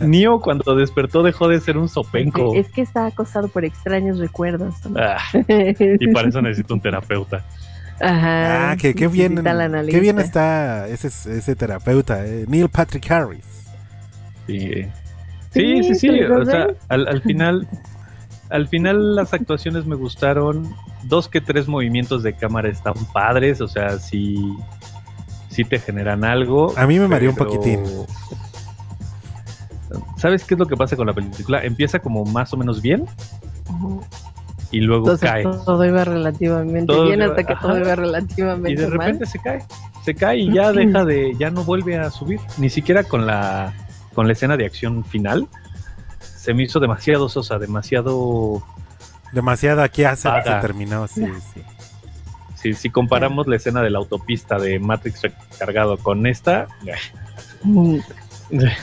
Neo 0.00 0.40
cuando 0.40 0.74
despertó 0.74 1.22
dejó 1.22 1.48
de 1.48 1.60
ser 1.60 1.76
un 1.76 1.88
sopenco. 1.88 2.54
Es 2.54 2.70
que 2.70 2.82
está 2.82 3.06
acosado 3.06 3.48
por 3.48 3.64
extraños 3.64 4.18
recuerdos. 4.18 4.74
Ah, 4.96 5.18
y 5.48 6.12
para 6.12 6.28
eso 6.28 6.40
necesito 6.40 6.74
un 6.74 6.80
terapeuta. 6.80 7.44
Ajá. 8.00 8.72
Ah, 8.72 8.76
que 8.76 8.94
qué 8.94 9.06
bien, 9.08 9.42
qué 9.88 10.00
bien 10.00 10.18
está 10.18 10.88
ese, 10.88 11.08
ese 11.08 11.54
terapeuta, 11.54 12.26
eh, 12.26 12.44
Neil 12.48 12.68
Patrick 12.68 13.08
Harris. 13.10 13.44
Sí, 14.46 14.86
sí, 15.50 15.82
sí, 15.84 15.94
sí, 15.94 16.20
O 16.22 16.44
sea, 16.44 16.68
al 16.88 17.22
final, 17.22 17.68
al 18.54 18.68
final 18.68 19.16
las 19.16 19.34
actuaciones 19.34 19.84
me 19.86 19.96
gustaron. 19.96 20.74
Dos 21.04 21.28
que 21.28 21.40
tres 21.40 21.68
movimientos 21.68 22.22
de 22.22 22.32
cámara 22.34 22.68
están 22.68 22.94
padres, 23.12 23.60
o 23.60 23.68
sea, 23.68 23.98
sí, 23.98 24.36
sí 25.50 25.64
te 25.64 25.78
generan 25.78 26.24
algo. 26.24 26.72
A 26.76 26.86
mí 26.86 26.98
me 26.98 27.08
mareó 27.08 27.30
un 27.30 27.36
poquitín. 27.36 27.80
¿Sabes 30.16 30.44
qué 30.44 30.54
es 30.54 30.58
lo 30.60 30.66
que 30.66 30.76
pasa 30.76 30.96
con 30.96 31.06
la 31.06 31.12
película? 31.12 31.62
Empieza 31.64 31.98
como 31.98 32.24
más 32.24 32.52
o 32.52 32.56
menos 32.56 32.80
bien 32.82 33.06
y 34.70 34.80
luego 34.80 35.04
Entonces 35.10 35.30
cae. 35.30 35.42
todo 35.44 35.84
iba 35.84 36.04
relativamente 36.04 36.86
Todo 36.92 37.04
bien 37.06 37.20
iba- 37.20 37.26
hasta 37.30 37.44
que 37.44 37.54
todo 37.56 37.78
iba 37.78 37.94
relativamente 37.94 38.72
Y 38.72 38.76
de 38.76 38.88
mal. 38.88 38.98
repente 38.98 39.26
se 39.26 39.38
cae. 39.38 39.64
Se 40.04 40.14
cae 40.14 40.38
y 40.38 40.52
ya 40.52 40.72
deja 40.72 41.04
de, 41.04 41.34
ya 41.38 41.50
no 41.50 41.64
vuelve 41.64 41.96
a 41.98 42.10
subir. 42.10 42.40
Ni 42.58 42.70
siquiera 42.70 43.04
con 43.04 43.26
la, 43.26 43.72
con 44.14 44.26
la 44.26 44.32
escena 44.32 44.56
de 44.56 44.64
acción 44.66 45.04
final. 45.04 45.46
Se 46.44 46.52
me 46.52 46.64
hizo 46.64 46.78
demasiado 46.78 47.28
sosa, 47.30 47.58
demasiado 47.58 48.62
Demasiado 49.32 49.82
aquí 49.82 50.04
hace 50.04 50.28
Vaga. 50.28 50.56
se 50.60 50.66
terminó, 50.66 51.08
sí, 51.08 51.24
sí. 51.54 51.62
Si, 52.54 52.74
si 52.74 52.90
comparamos 52.90 53.46
la 53.46 53.56
escena 53.56 53.80
de 53.82 53.88
la 53.90 53.98
autopista 53.98 54.58
de 54.58 54.78
Matrix 54.78 55.22
recargado 55.22 55.96
con 55.98 56.26
esta, 56.26 56.66
Mm. 57.62 57.96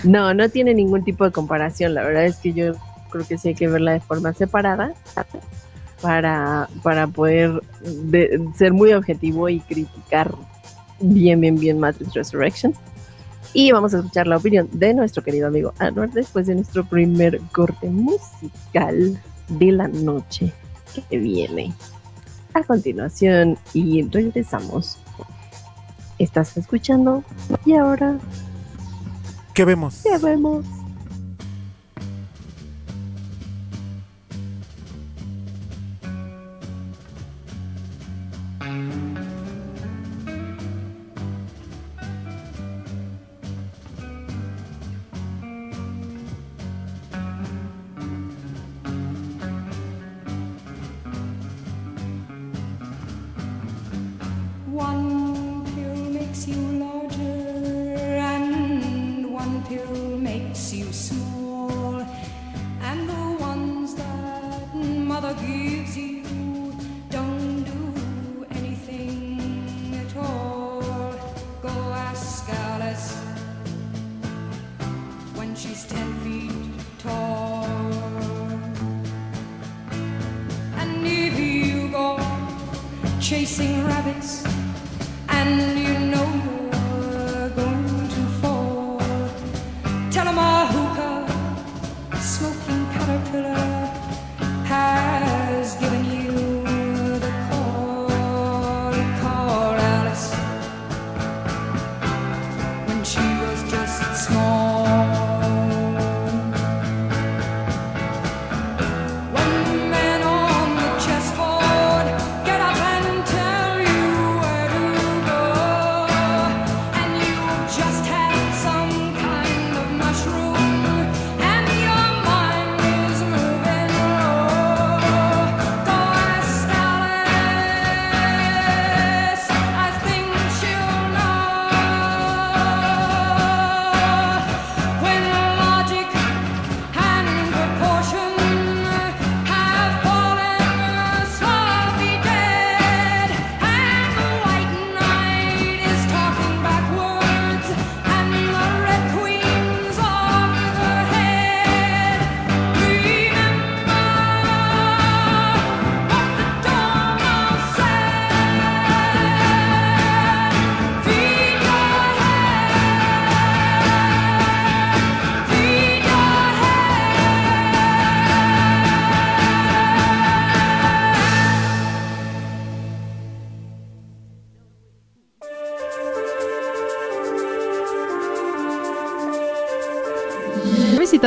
No, 0.03 0.34
no 0.34 0.50
tiene 0.50 0.74
ningún 0.74 1.03
tipo 1.03 1.24
de 1.24 1.32
comparación. 1.32 1.94
La 1.94 2.03
verdad 2.03 2.25
es 2.25 2.38
que 2.38 2.51
yo 2.51 2.74
creo 3.12 3.27
que 3.27 3.38
sí 3.38 3.50
hay 3.50 3.56
que 3.56 3.68
verla 3.68 3.91
de 3.91 4.00
forma 4.00 4.34
separada 4.34 4.91
para, 6.01 6.68
para 6.82 7.06
poder 7.06 7.62
de- 7.82 8.44
ser 8.58 8.74
muy 8.74 8.91
objetivo 8.94 9.50
y 9.50 9.60
criticar 9.60 10.34
bien, 11.00 11.39
bien, 11.41 11.60
bien 11.60 11.80
Matrix 11.80 12.12
Resurrection. 12.15 12.74
Y 13.53 13.72
vamos 13.72 13.93
a 13.93 13.98
escuchar 13.98 14.27
la 14.27 14.38
opinión 14.38 14.70
de 14.72 14.93
nuestro 14.93 15.24
querido 15.24 15.48
amigo 15.48 15.74
Anwar 15.79 16.10
después 16.12 16.48
de 16.48 16.55
nuestro 16.55 16.86
primer 16.86 17.39
corte 17.51 17.89
musical 17.89 19.20
de 19.50 19.72
la 19.72 19.88
noche 19.89 20.53
que 21.10 21.17
viene. 21.17 21.74
A 22.53 22.63
continuación, 22.63 23.58
y 23.74 24.03
regresamos. 24.03 24.97
Estás 26.17 26.56
escuchando 26.58 27.23
y 27.65 27.73
ahora 27.73 28.17
¿Qué 29.54 29.65
vemos? 29.65 30.04
ya 30.04 30.17
vemos. 30.17 30.65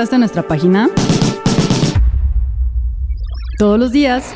visitaste 0.05 0.19
nuestra 0.19 0.47
página? 0.47 0.91
Todos 3.59 3.79
los 3.79 3.91
días. 3.91 4.35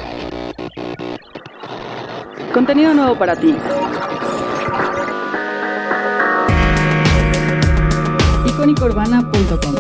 Contenido 2.54 2.94
nuevo 2.94 3.18
para 3.18 3.36
ti. 3.36 3.54
icónicaurbana.com. 8.46 9.74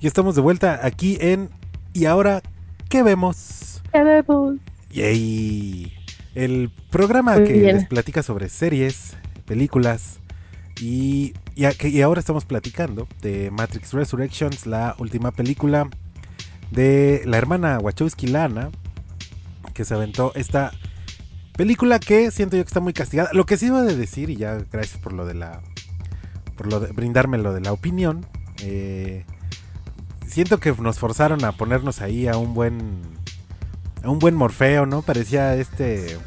Y 0.00 0.06
estamos 0.06 0.34
de 0.34 0.40
vuelta 0.40 0.80
aquí 0.82 1.18
en 1.20 1.50
Y 1.92 2.06
ahora 2.06 2.42
qué 2.90 3.02
vemos? 3.02 3.82
Ya 3.94 4.02
vemos. 4.02 4.56
Yay. 4.90 5.92
El 6.34 6.70
programa 6.90 7.36
Muy 7.36 7.44
que 7.44 7.52
bien. 7.54 7.76
les 7.76 7.86
platica 7.88 8.22
sobre 8.22 8.48
series, 8.48 9.16
películas 9.46 10.20
y, 10.80 11.34
y 11.56 12.00
ahora 12.02 12.20
estamos 12.20 12.44
platicando 12.44 13.08
de 13.22 13.50
Matrix 13.50 13.92
Resurrections, 13.92 14.66
la 14.66 14.94
última 14.98 15.30
película 15.32 15.88
de 16.70 17.22
la 17.24 17.38
hermana 17.38 17.78
Wachowski 17.78 18.26
Lana, 18.28 18.70
que 19.74 19.84
se 19.84 19.94
aventó 19.94 20.32
esta 20.34 20.72
película 21.56 21.98
que 21.98 22.30
siento 22.30 22.56
yo 22.56 22.64
que 22.64 22.68
está 22.68 22.80
muy 22.80 22.92
castigada. 22.92 23.30
Lo 23.32 23.44
que 23.46 23.56
sí 23.56 23.66
iba 23.66 23.82
de 23.82 23.96
decir, 23.96 24.30
y 24.30 24.36
ya 24.36 24.58
gracias 24.72 25.00
por 25.00 25.12
lo 25.12 25.26
de 25.26 25.34
la. 25.34 25.62
por 26.56 26.66
lo 26.68 26.80
de, 26.80 26.92
brindarme 26.92 27.38
lo 27.38 27.52
de 27.52 27.60
la 27.60 27.72
opinión. 27.72 28.26
eh, 28.62 29.24
siento 30.30 30.58
que 30.58 30.72
nos 30.72 30.98
forzaron 30.98 31.44
a 31.44 31.52
ponernos 31.52 32.00
ahí 32.00 32.28
a 32.28 32.36
un 32.36 32.54
buen. 32.54 33.02
a 34.02 34.10
un 34.10 34.18
buen 34.18 34.34
Morfeo, 34.34 34.86
¿no? 34.86 35.02
Parecía 35.02 35.54
este. 35.56 36.18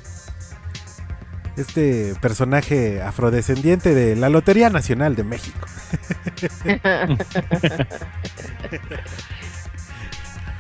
Este 1.56 2.16
personaje 2.20 3.04
afrodescendiente 3.04 3.94
de 3.94 4.16
la 4.16 4.30
Lotería 4.30 4.72
Nacional 4.72 5.16
de 5.16 5.24
México. 5.24 5.68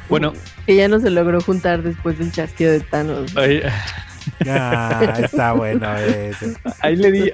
Bueno, 0.09 0.33
que 0.67 0.75
ya 0.75 0.87
no 0.87 0.99
se 0.99 1.09
logró 1.09 1.41
juntar 1.41 1.81
después 1.81 2.19
del 2.19 2.31
chasquido 2.31 2.71
de 2.71 2.81
Thanos. 2.81 3.33
Ah, 4.47 5.19
está 5.23 5.53
bueno 5.53 5.95
ese. 5.97 6.55
ahí 6.81 6.95
le 6.95 7.11
di, 7.11 7.31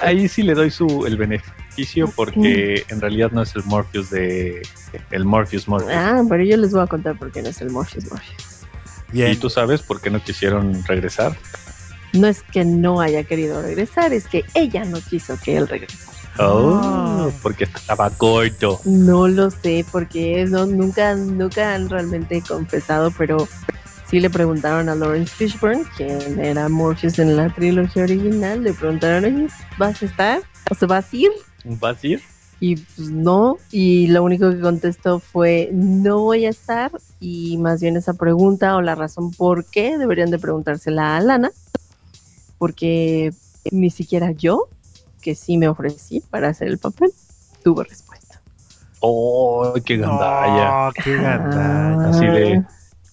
ahí 0.00 0.28
sí 0.28 0.42
le 0.42 0.54
doy 0.54 0.70
su 0.70 1.06
el 1.06 1.16
beneficio 1.16 2.10
porque 2.14 2.84
en 2.88 3.00
realidad 3.00 3.30
no 3.32 3.42
es 3.42 3.54
el 3.54 3.64
Morpheus 3.64 4.10
de 4.10 4.62
el 5.10 5.24
Morpheus 5.24 5.68
Morpheus. 5.68 5.92
Ah, 5.94 6.22
pero 6.28 6.42
yo 6.42 6.56
les 6.56 6.72
voy 6.72 6.82
a 6.82 6.86
contar 6.86 7.18
por 7.18 7.30
qué 7.30 7.42
no 7.42 7.48
es 7.48 7.60
el 7.60 7.70
Morpheus 7.70 8.10
Morpheus. 8.10 8.66
Bien. 9.12 9.32
¿Y 9.32 9.36
tú 9.36 9.50
sabes 9.50 9.82
por 9.82 10.00
qué 10.00 10.10
no 10.10 10.22
quisieron 10.22 10.82
regresar? 10.84 11.36
No 12.12 12.26
es 12.26 12.42
que 12.42 12.64
no 12.64 13.00
haya 13.00 13.24
querido 13.24 13.62
regresar, 13.62 14.12
es 14.12 14.26
que 14.26 14.44
ella 14.54 14.84
no 14.84 14.98
quiso 15.00 15.38
que 15.42 15.56
él 15.56 15.68
regresara. 15.68 16.12
Oh, 16.38 17.30
porque 17.42 17.64
estaba 17.64 18.08
corto. 18.10 18.80
No 18.84 19.28
lo 19.28 19.50
sé, 19.50 19.84
porque 19.90 20.46
no, 20.48 20.64
nunca, 20.66 21.14
nunca 21.14 21.74
han 21.74 21.90
realmente 21.90 22.42
confesado, 22.46 23.10
pero 23.16 23.48
sí 24.12 24.20
le 24.20 24.28
preguntaron 24.28 24.90
a 24.90 24.94
Lawrence 24.94 25.34
Fishburne, 25.34 25.84
quien 25.96 26.38
era 26.38 26.68
Morpheus 26.68 27.18
en 27.18 27.34
la 27.34 27.48
trilogía 27.48 28.02
original, 28.02 28.62
le 28.62 28.74
preguntaron, 28.74 29.24
oye, 29.24 29.46
¿vas 29.78 30.02
a 30.02 30.04
estar? 30.04 30.42
¿O 30.70 30.74
se 30.74 30.84
vas 30.84 31.10
a 31.10 31.16
ir? 31.16 31.30
¿Vas 31.64 32.04
a 32.04 32.06
ir? 32.06 32.22
Y 32.60 32.76
pues 32.76 33.10
no, 33.10 33.56
y 33.70 34.08
lo 34.08 34.22
único 34.22 34.50
que 34.50 34.60
contestó 34.60 35.18
fue 35.18 35.70
no 35.72 36.20
voy 36.20 36.44
a 36.44 36.50
estar 36.50 36.92
y 37.20 37.56
más 37.56 37.80
bien 37.80 37.96
esa 37.96 38.12
pregunta 38.12 38.76
o 38.76 38.82
la 38.82 38.94
razón 38.94 39.32
por 39.32 39.64
qué 39.64 39.96
deberían 39.96 40.30
de 40.30 40.38
preguntársela 40.38 41.16
a 41.16 41.20
Lana, 41.22 41.50
porque 42.58 43.32
ni 43.70 43.88
siquiera 43.88 44.32
yo, 44.32 44.68
que 45.22 45.34
sí 45.34 45.56
me 45.56 45.68
ofrecí 45.68 46.20
para 46.28 46.48
hacer 46.48 46.68
el 46.68 46.76
papel, 46.76 47.14
tuve 47.64 47.84
respuesta. 47.84 48.42
Oh, 49.00 49.72
qué 49.82 49.96
gandalla. 49.96 50.88
No, 50.88 50.92
qué 51.02 51.16
gandalla. 51.16 52.10
Así 52.10 52.26
de 52.26 52.62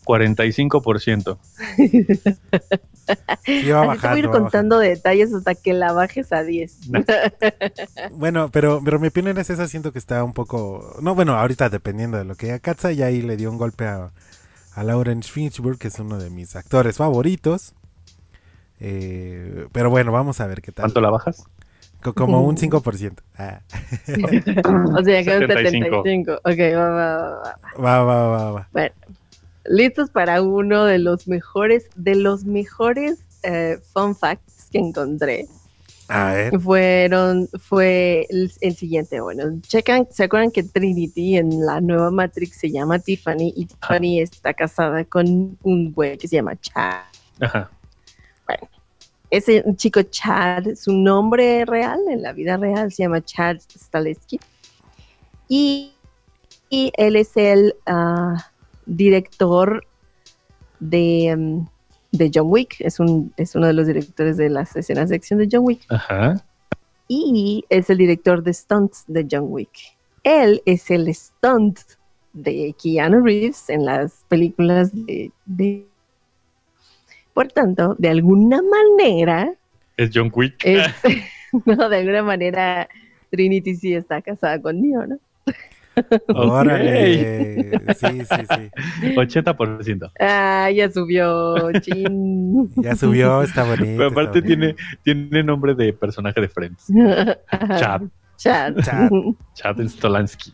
45%. 0.09 1.37
Sí 3.43 3.71
va 3.71 3.81
te 3.81 4.07
voy 4.07 4.15
a 4.15 4.17
ir 4.19 4.27
bajando, 4.27 4.31
contando 4.31 4.77
detalles 4.77 5.33
hasta 5.33 5.55
que 5.55 5.73
la 5.73 5.93
bajes 5.93 6.31
a 6.31 6.43
10. 6.43 6.89
No. 6.89 6.99
bajando. 6.99 8.15
Bueno, 8.15 8.49
pero, 8.51 8.81
pero 8.85 8.99
mi 8.99 9.07
opinión 9.07 9.35
es 9.39 9.49
esa, 9.49 9.67
siento 9.67 9.91
que 9.91 9.97
está 9.97 10.23
un 10.23 10.33
poco... 10.33 10.95
No, 11.01 11.15
bueno, 11.15 11.33
ahorita 11.33 11.69
dependiendo 11.69 12.19
de 12.19 12.25
lo 12.25 12.35
que 12.35 12.45
diga 12.45 12.59
Katza, 12.59 12.91
ya 12.91 13.07
ahí 13.07 13.23
le 13.23 13.35
dio 13.35 13.49
un 13.49 13.57
golpe 13.57 13.87
a, 13.87 14.11
a 14.75 14.83
Lawrence 14.83 15.31
Fishburne, 15.31 15.79
que 15.79 15.87
es 15.87 15.97
uno 15.97 16.19
de 16.19 16.29
mis 16.29 16.55
actores 16.55 16.97
favoritos. 16.97 17.73
Eh, 18.79 19.65
pero 19.71 19.89
bueno, 19.89 20.11
vamos 20.11 20.39
a 20.39 20.45
ver 20.45 20.61
qué 20.61 20.71
tal. 20.71 20.83
¿Cuánto 20.83 21.01
la 21.01 21.09
bajas? 21.09 21.45
Co- 22.01 22.13
Como 22.13 22.43
un 22.43 22.57
5%. 22.57 23.13
Ah. 23.37 23.59
o 24.99 25.03
sea, 25.03 25.23
que 25.23 25.37
un 25.37 25.47
75. 25.47 26.03
75. 26.03 26.33
Ok, 26.43 26.77
va, 26.77 26.89
va, 26.89 27.17
va, 27.17 27.39
va. 27.39 27.53
Va, 27.83 28.03
va, 28.03 28.27
va, 28.27 28.51
va. 28.51 28.67
Bueno, 28.71 28.93
listos 29.69 30.09
para 30.09 30.41
uno 30.41 30.83
de 30.85 30.99
los 30.99 31.27
mejores, 31.27 31.87
de 31.95 32.15
los 32.15 32.43
mejores 32.43 33.19
eh, 33.43 33.77
fun 33.93 34.15
facts 34.15 34.67
que 34.71 34.79
encontré. 34.79 35.47
A 36.09 36.33
ver. 36.33 36.59
Fueron, 36.59 37.47
fue 37.59 38.25
el, 38.29 38.51
el 38.61 38.75
siguiente. 38.75 39.21
Bueno, 39.21 39.43
checan, 39.61 40.07
¿se 40.09 40.23
acuerdan 40.23 40.49
que 40.49 40.63
Trinity 40.63 41.37
en 41.37 41.63
la 41.63 41.79
nueva 41.79 42.09
Matrix 42.09 42.57
se 42.57 42.71
llama 42.71 42.97
Tiffany 42.97 43.53
y 43.55 43.65
Tiffany 43.67 44.19
está 44.19 44.53
casada 44.55 45.05
con 45.05 45.55
un 45.61 45.93
güey 45.93 46.17
que 46.17 46.27
se 46.27 46.37
llama 46.37 46.59
Chad? 46.59 47.03
Ajá. 47.39 47.69
Ese 49.29 49.63
chico 49.75 50.01
Chad, 50.01 50.73
su 50.75 50.91
nombre 50.91 51.63
real 51.65 51.99
en 52.09 52.23
la 52.23 52.33
vida 52.33 52.57
real 52.57 52.91
se 52.91 53.03
llama 53.03 53.23
Chad 53.23 53.57
Staleski. 53.59 54.39
Y, 55.47 55.93
y 56.71 56.91
él 56.97 57.15
es 57.15 57.37
el 57.37 57.75
ah, 57.85 58.51
director 58.97 59.85
de, 60.79 61.35
mm, 61.37 61.67
de 62.11 62.31
John 62.33 62.47
Wick. 62.49 62.75
Es, 62.79 62.99
un, 62.99 63.33
es 63.37 63.55
uno 63.55 63.67
de 63.67 63.73
los 63.73 63.87
directores 63.87 64.37
de 64.37 64.49
las 64.49 64.75
escenas 64.75 65.09
de 65.09 65.15
acción 65.15 65.39
de 65.39 65.47
John 65.51 65.63
Wick. 65.65 65.81
Ajá. 65.89 66.43
Y 67.07 67.63
es 67.69 67.89
el 67.89 67.97
director 67.97 68.43
de 68.43 68.53
stunts 68.53 69.03
de 69.07 69.27
John 69.29 69.45
Wick. 69.47 69.71
Él 70.23 70.61
es 70.65 70.91
el 70.91 71.13
stunt 71.13 71.79
de 72.33 72.75
Keanu 72.81 73.23
Reeves 73.23 73.69
en 73.69 73.85
las 73.85 74.23
películas 74.27 74.91
de- 74.93 75.31
de 75.45 75.85
por 77.33 77.47
tanto, 77.47 77.95
de 77.97 78.09
alguna 78.09 78.61
manera, 78.61 79.53
Es 79.97 80.11
John 80.13 80.31
Wick. 80.33 80.55
es- 80.65 80.93
no, 81.65 81.89
de 81.89 81.97
alguna 81.97 82.21
manera, 82.23 82.87
Trinity 83.31 83.75
sí 83.75 83.93
está 83.93 84.21
casada 84.21 84.61
con 84.61 84.81
Neo, 84.81 85.07
¿no? 85.07 85.17
Órale. 86.27 87.71
Sí, 87.95 88.07
sí, 88.07 88.45
sí. 88.49 89.15
80%. 89.15 90.11
Ah, 90.19 90.69
ya 90.71 90.89
subió, 90.91 91.71
chin. 91.81 92.69
Ya 92.77 92.95
subió, 92.95 93.41
está 93.43 93.63
bonito. 93.63 93.83
Pero 93.85 94.07
está 94.09 94.21
aparte 94.21 94.41
bonito. 94.41 94.47
tiene, 94.47 94.75
tiene 95.03 95.43
nombre 95.43 95.73
de 95.75 95.93
personaje 95.93 96.39
de 96.41 96.49
Friends. 96.49 96.85
Chad. 97.77 98.01
Chad. 98.37 98.75
Chad. 98.81 99.09
Chad 99.53 99.79
Stolansky. 99.87 100.53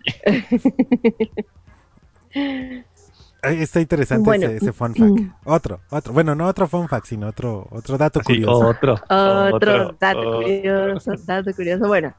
Está 3.43 3.79
interesante 3.79 4.23
Bueno. 4.25 4.47
ese, 4.47 4.57
ese 4.57 4.73
fun 4.73 4.95
fact. 4.95 5.19
Otro, 5.43 5.79
otro. 5.91 6.13
Bueno, 6.13 6.33
no 6.33 6.47
otro 6.47 6.67
fun 6.67 6.87
fact, 6.89 7.05
sino 7.05 7.27
otro, 7.27 7.67
otro 7.69 7.95
dato 7.97 8.19
Sí, 8.21 8.25
curioso. 8.41 8.67
otro. 8.69 8.93
Otro 9.07 9.95
dato 9.99 10.19
otro. 10.19 10.35
curioso, 10.41 11.11
dato 11.27 11.51
curioso. 11.53 11.87
Bueno, 11.87 12.13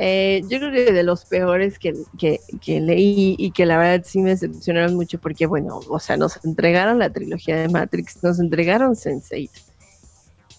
eh, 0.00 0.42
yo 0.46 0.58
creo 0.58 0.70
que 0.72 0.92
de 0.92 1.02
los 1.02 1.24
peores 1.26 1.78
que, 1.78 1.92
que- 2.18 2.40
que 2.60 2.80
leí 2.80 3.34
y 3.38 3.50
que 3.52 3.66
la 3.66 3.78
verdad 3.78 4.04
sí 4.06 4.20
me 4.20 4.30
decepcionaron 4.30 4.94
mucho 4.94 5.18
porque, 5.18 5.46
bueno, 5.46 5.84
o 5.88 5.98
sea, 5.98 6.16
nos 6.16 6.42
entregaron 6.44 6.98
la 6.98 7.10
trilogía 7.10 7.56
de 7.56 7.68
Matrix, 7.68 8.22
nos 8.22 8.38
entregaron 8.40 8.94
Sense8. 8.94 9.50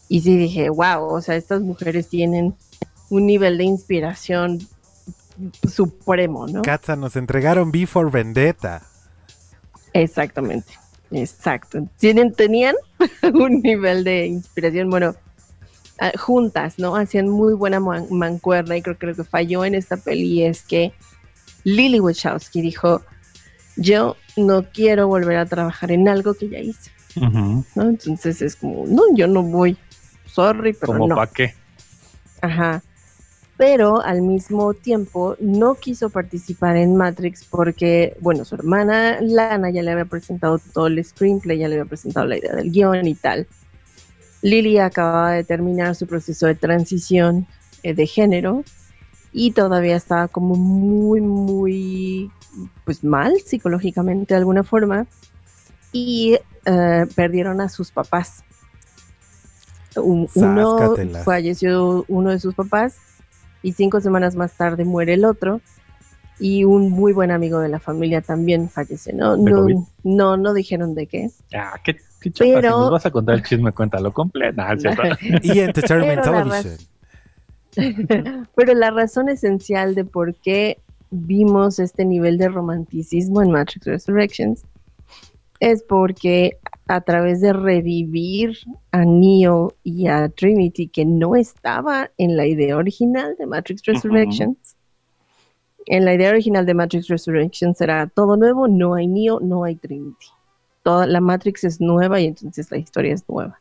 Y 0.10 0.22
sí 0.22 0.36
dije, 0.38 0.70
wow, 0.70 1.04
o 1.14 1.22
sea, 1.22 1.36
estas 1.36 1.62
mujeres 1.62 2.10
tienen 2.10 2.56
un 3.10 3.26
nivel 3.26 3.58
de 3.58 3.64
inspiración 3.64 4.60
supremo, 5.68 6.48
¿no? 6.48 6.62
Katza, 6.62 6.96
nos 6.96 7.16
entregaron 7.16 7.72
B 7.72 7.86
for 7.86 8.12
Vendetta. 8.12 8.82
Exactamente, 9.94 10.74
exacto. 11.12 11.88
Tienen, 11.98 12.34
tenían 12.34 12.76
un 13.34 13.62
nivel 13.62 14.04
de 14.04 14.28
inspiración, 14.28 14.90
bueno, 14.90 15.16
juntas, 16.18 16.80
¿no? 16.80 16.96
Hacían 16.96 17.28
muy 17.28 17.54
buena 17.54 17.80
man- 17.80 18.08
mancuerna 18.10 18.78
y 18.78 18.82
creo 18.82 18.98
que 18.98 19.08
lo 19.08 19.16
que 19.16 19.24
falló 19.24 19.66
en 19.66 19.76
esta 19.76 19.98
peli 19.98 20.44
es 20.44 20.64
que 20.64 20.94
Lily 21.64 22.00
Wachowski 22.00 22.62
dijo, 22.62 23.02
yo 23.76 24.16
no 24.38 24.66
quiero 24.72 25.08
volver 25.08 25.38
a 25.38 25.46
trabajar 25.46 25.92
en 25.92 26.08
algo 26.08 26.34
que 26.34 26.50
ya 26.50 26.60
hice. 26.60 26.92
¿no? 27.16 27.66
Entonces 27.76 28.42
es 28.42 28.56
como, 28.56 28.86
no, 28.88 29.04
yo 29.16 29.28
no 29.28 29.44
voy, 29.44 29.78
sorry, 30.26 30.74
pero 30.74 30.94
¿Como 30.94 31.08
no. 31.08 31.16
pa' 31.16 31.28
qué? 31.28 31.54
Ajá. 32.42 32.82
Pero 33.58 34.02
al 34.02 34.22
mismo 34.22 34.74
tiempo 34.74 35.36
no 35.42 35.76
quiso 35.76 36.10
participar 36.10 36.78
en 36.78 36.96
Matrix 36.96 37.44
porque, 37.44 38.16
bueno, 38.22 38.46
su 38.46 38.56
hermana 38.56 39.18
Lana 39.20 39.70
ya 39.70 39.82
le 39.82 39.92
había 39.92 40.06
presentado 40.06 40.60
todo 40.74 40.88
el 40.88 41.04
screenplay, 41.04 41.58
ya 41.58 41.68
le 41.68 41.76
había 41.76 41.86
presentado 41.90 42.26
la 42.26 42.38
idea 42.38 42.54
del 42.56 42.72
guion 42.72 43.06
y 43.06 43.16
tal. 43.16 43.48
Lily 44.42 44.78
acababa 44.80 45.32
de 45.32 45.44
terminar 45.44 45.96
su 45.96 46.08
proceso 46.08 46.48
de 46.48 46.56
transición 46.56 47.46
eh, 47.84 47.94
de 47.94 48.08
género 48.08 48.64
y 49.34 49.52
todavía 49.52 49.96
estaba 49.96 50.28
como 50.28 50.56
muy, 50.56 51.22
muy, 51.22 52.32
pues 52.86 53.04
mal 53.04 53.40
psicológicamente 53.46 54.34
de 54.34 54.40
alguna 54.40 54.64
forma 54.64 55.06
y 55.92 56.38
eh, 56.66 57.06
perdieron 57.16 57.62
a 57.62 57.70
sus 57.70 57.92
papás. 57.92 58.44
Un- 59.96 60.30
uno 60.36 60.96
falleció 61.26 62.06
uno 62.08 62.30
de 62.30 62.40
sus 62.40 62.54
papás 62.56 62.96
y 63.64 63.74
cinco 63.74 64.00
semanas 64.00 64.36
más 64.36 64.54
tarde 64.56 64.86
muere 64.86 65.16
el 65.16 65.26
otro 65.26 65.62
y 66.40 66.64
un 66.64 66.90
muy 66.90 67.12
buen 67.12 67.32
amigo 67.32 67.60
de 67.60 67.70
la 67.70 67.80
familia 67.80 68.22
también 68.22 68.70
fallece, 68.70 69.12
¿no? 69.14 69.36
¿De 69.36 69.52
No, 69.52 69.68
no, 70.04 70.38
no 70.38 70.54
dijeron 70.54 70.96
de 70.96 71.08
qué. 71.08 71.30
Ah, 71.54 71.74
qué, 71.84 71.98
qué 72.20 72.32
chapa, 72.32 72.52
Pero- 72.56 72.70
si 72.70 72.80
nos 72.80 72.92
vas 72.92 73.06
a 73.06 73.12
contar 73.12 73.36
el 73.36 73.44
chisme, 73.44 73.72
cuéntalo 73.72 74.14
completo. 74.14 74.62
Y 75.44 75.60
Entertainment 75.60 76.22
Pero 76.24 76.46
la 76.46 76.62
Television. 76.62 78.48
Pero 78.56 78.74
la 78.74 78.92
razón 78.92 79.30
esencial 79.30 79.96
de 79.96 80.06
por 80.06 80.36
qué 80.36 80.80
vimos 81.12 81.80
este 81.80 82.06
nivel 82.06 82.38
de 82.38 82.50
romanticismo 82.50 83.42
en 83.42 83.52
Matrix 83.52 83.86
Resurrections 83.86 84.64
es 85.60 85.84
porque 85.84 86.58
a 86.88 87.02
través 87.02 87.42
de 87.42 87.54
revivir 87.54 88.58
a 88.92 89.06
Neo 89.06 89.76
y 89.84 90.08
a 90.08 90.30
Trinity, 90.30 90.88
que 90.88 91.06
no 91.06 91.36
estaba 91.36 92.10
en 92.18 92.36
la 92.36 92.48
idea 92.48 92.78
original 92.78 93.36
de 93.38 93.46
Matrix 93.46 93.84
Resurrections, 93.86 94.76
en 95.86 96.06
la 96.06 96.14
idea 96.14 96.30
original 96.30 96.66
de 96.66 96.74
Matrix 96.74 97.08
Resurrections 97.08 97.80
era 97.82 98.08
todo 98.08 98.38
nuevo, 98.38 98.68
no 98.68 98.96
hay 98.96 99.08
Neo, 99.08 99.40
no 99.40 99.64
hay 99.64 99.76
Trinity. 99.76 100.28
Toda 100.90 101.06
la 101.06 101.22
Matrix 101.22 101.64
es 101.66 101.80
nueva 101.80 102.20
y 102.20 102.26
entonces 102.26 102.72
la 102.72 102.78
historia 102.78 103.14
es 103.14 103.24
nueva. 103.30 103.60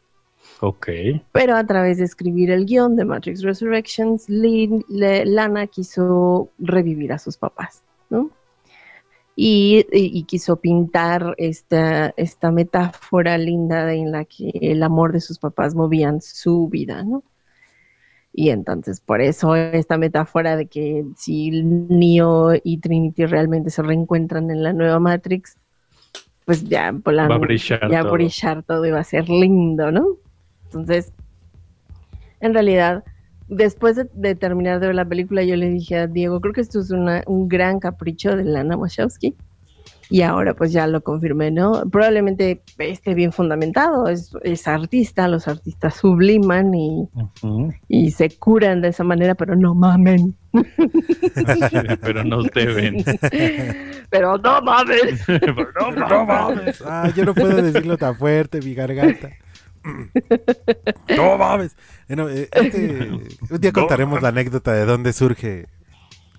Ok. 0.61 0.88
Pero 1.33 1.57
a 1.57 1.64
través 1.67 1.99
de 1.99 2.05
escribir 2.05 2.51
el 2.51 2.64
guion 2.64 2.97
de 2.97 3.05
Matrix 3.05 3.43
Resurrections, 3.43 4.29
Lin- 4.31 4.83
le- 4.88 5.27
Lana 5.27 5.67
quiso 5.67 6.49
revivir 6.59 7.12
a 7.12 7.19
sus 7.19 7.37
papás, 7.37 7.83
¿no? 8.09 8.31
Y, 9.37 9.85
y- 9.93 10.19
y 10.19 10.23
quiso 10.25 10.57
pintar 10.57 11.35
esta, 11.37 12.14
esta 12.17 12.51
metáfora 12.51 13.37
linda 13.37 13.93
en 13.93 14.11
la 14.11 14.25
que 14.25 14.51
el 14.61 14.83
amor 14.83 15.12
de 15.12 15.21
sus 15.21 15.38
papás 15.38 15.75
movían 15.75 16.21
su 16.23 16.69
vida, 16.69 17.05
¿no? 17.05 17.23
Y 18.33 18.51
entonces 18.51 19.01
por 19.01 19.21
eso 19.21 19.55
esta 19.55 19.99
metáfora 19.99 20.57
de 20.57 20.67
que 20.67 21.05
si 21.17 21.51
Neo 21.62 22.53
y 22.64 22.79
Trinity 22.79 23.27
realmente 23.27 23.71
se 23.71 23.83
reencuentran 23.83 24.51
en 24.51 24.62
la 24.62 24.73
nueva 24.73 24.99
Matrix, 24.99 25.57
pues 26.49 26.65
ya, 26.65 26.95
por 27.05 27.13
la- 27.13 27.29
Va 27.29 27.35
a 27.35 27.39
brillar 27.39 27.91
ya 27.91 28.01
todo. 28.01 28.13
brillar 28.13 28.63
todo 28.63 28.87
y 28.87 28.91
va 28.91 29.01
a 29.01 29.05
ser 29.05 29.29
lindo, 29.29 29.93
¿no? 29.93 30.07
Entonces, 30.65 31.13
en 32.41 32.55
realidad, 32.55 33.05
después 33.49 33.97
de, 33.97 34.09
de 34.15 34.35
terminar 34.35 34.81
de 34.81 34.87
ver 34.87 34.97
la 34.97 35.05
película, 35.07 35.43
yo 35.45 35.57
le 35.57 35.69
dije 35.69 35.99
a 35.99 36.07
Diego, 36.07 36.41
creo 36.41 36.55
que 36.55 36.63
esto 36.63 36.81
es 36.81 36.91
una- 36.91 37.23
un 37.27 37.49
gran 37.49 37.81
capricho 37.81 38.35
de 38.35 38.45
Lana 38.45 38.79
Wachowski. 38.79 39.37
Y 40.11 40.23
ahora 40.23 40.55
pues 40.55 40.73
ya 40.73 40.87
lo 40.87 41.03
confirmé, 41.03 41.51
¿no? 41.51 41.83
Probablemente 41.90 42.62
esté 42.79 43.12
bien 43.14 43.31
fundamentado, 43.33 44.09
es, 44.09 44.33
es 44.42 44.66
artista, 44.66 45.29
los 45.29 45.47
artistas 45.49 45.97
subliman 45.97 46.73
y, 46.75 47.09
y 47.88 48.11
se 48.12 48.31
curan 48.38 48.81
de 48.81 48.88
esa 48.88 49.05
manera, 49.05 49.35
pero 49.35 49.55
no 49.55 49.75
mamen. 49.75 50.35
Pero 52.01 52.25
nos 52.25 52.47
deben. 52.55 53.05
pero 54.11 54.38
no 54.38 54.62
mames. 54.62 55.25
Pero 55.27 55.55
no, 55.79 55.92
No 56.09 56.25
mames. 56.27 56.83
Ah, 56.87 57.11
yo 57.14 57.25
no 57.27 57.35
puedo 57.35 57.61
decirlo 57.61 57.99
tan 57.99 58.16
fuerte, 58.16 58.61
mi 58.62 58.75
garganta. 58.75 59.31
No 61.16 61.38
mames. 61.38 61.77
Bueno, 62.09 62.29
eh, 62.29 62.49
este- 62.53 63.09
un 63.51 63.61
día 63.61 63.71
No 63.71 63.81
contaremos 63.81 64.21
la 64.21 64.29
anécdota 64.29 64.73
de 64.73 64.85
dónde 64.85 65.12
surge 65.12 65.66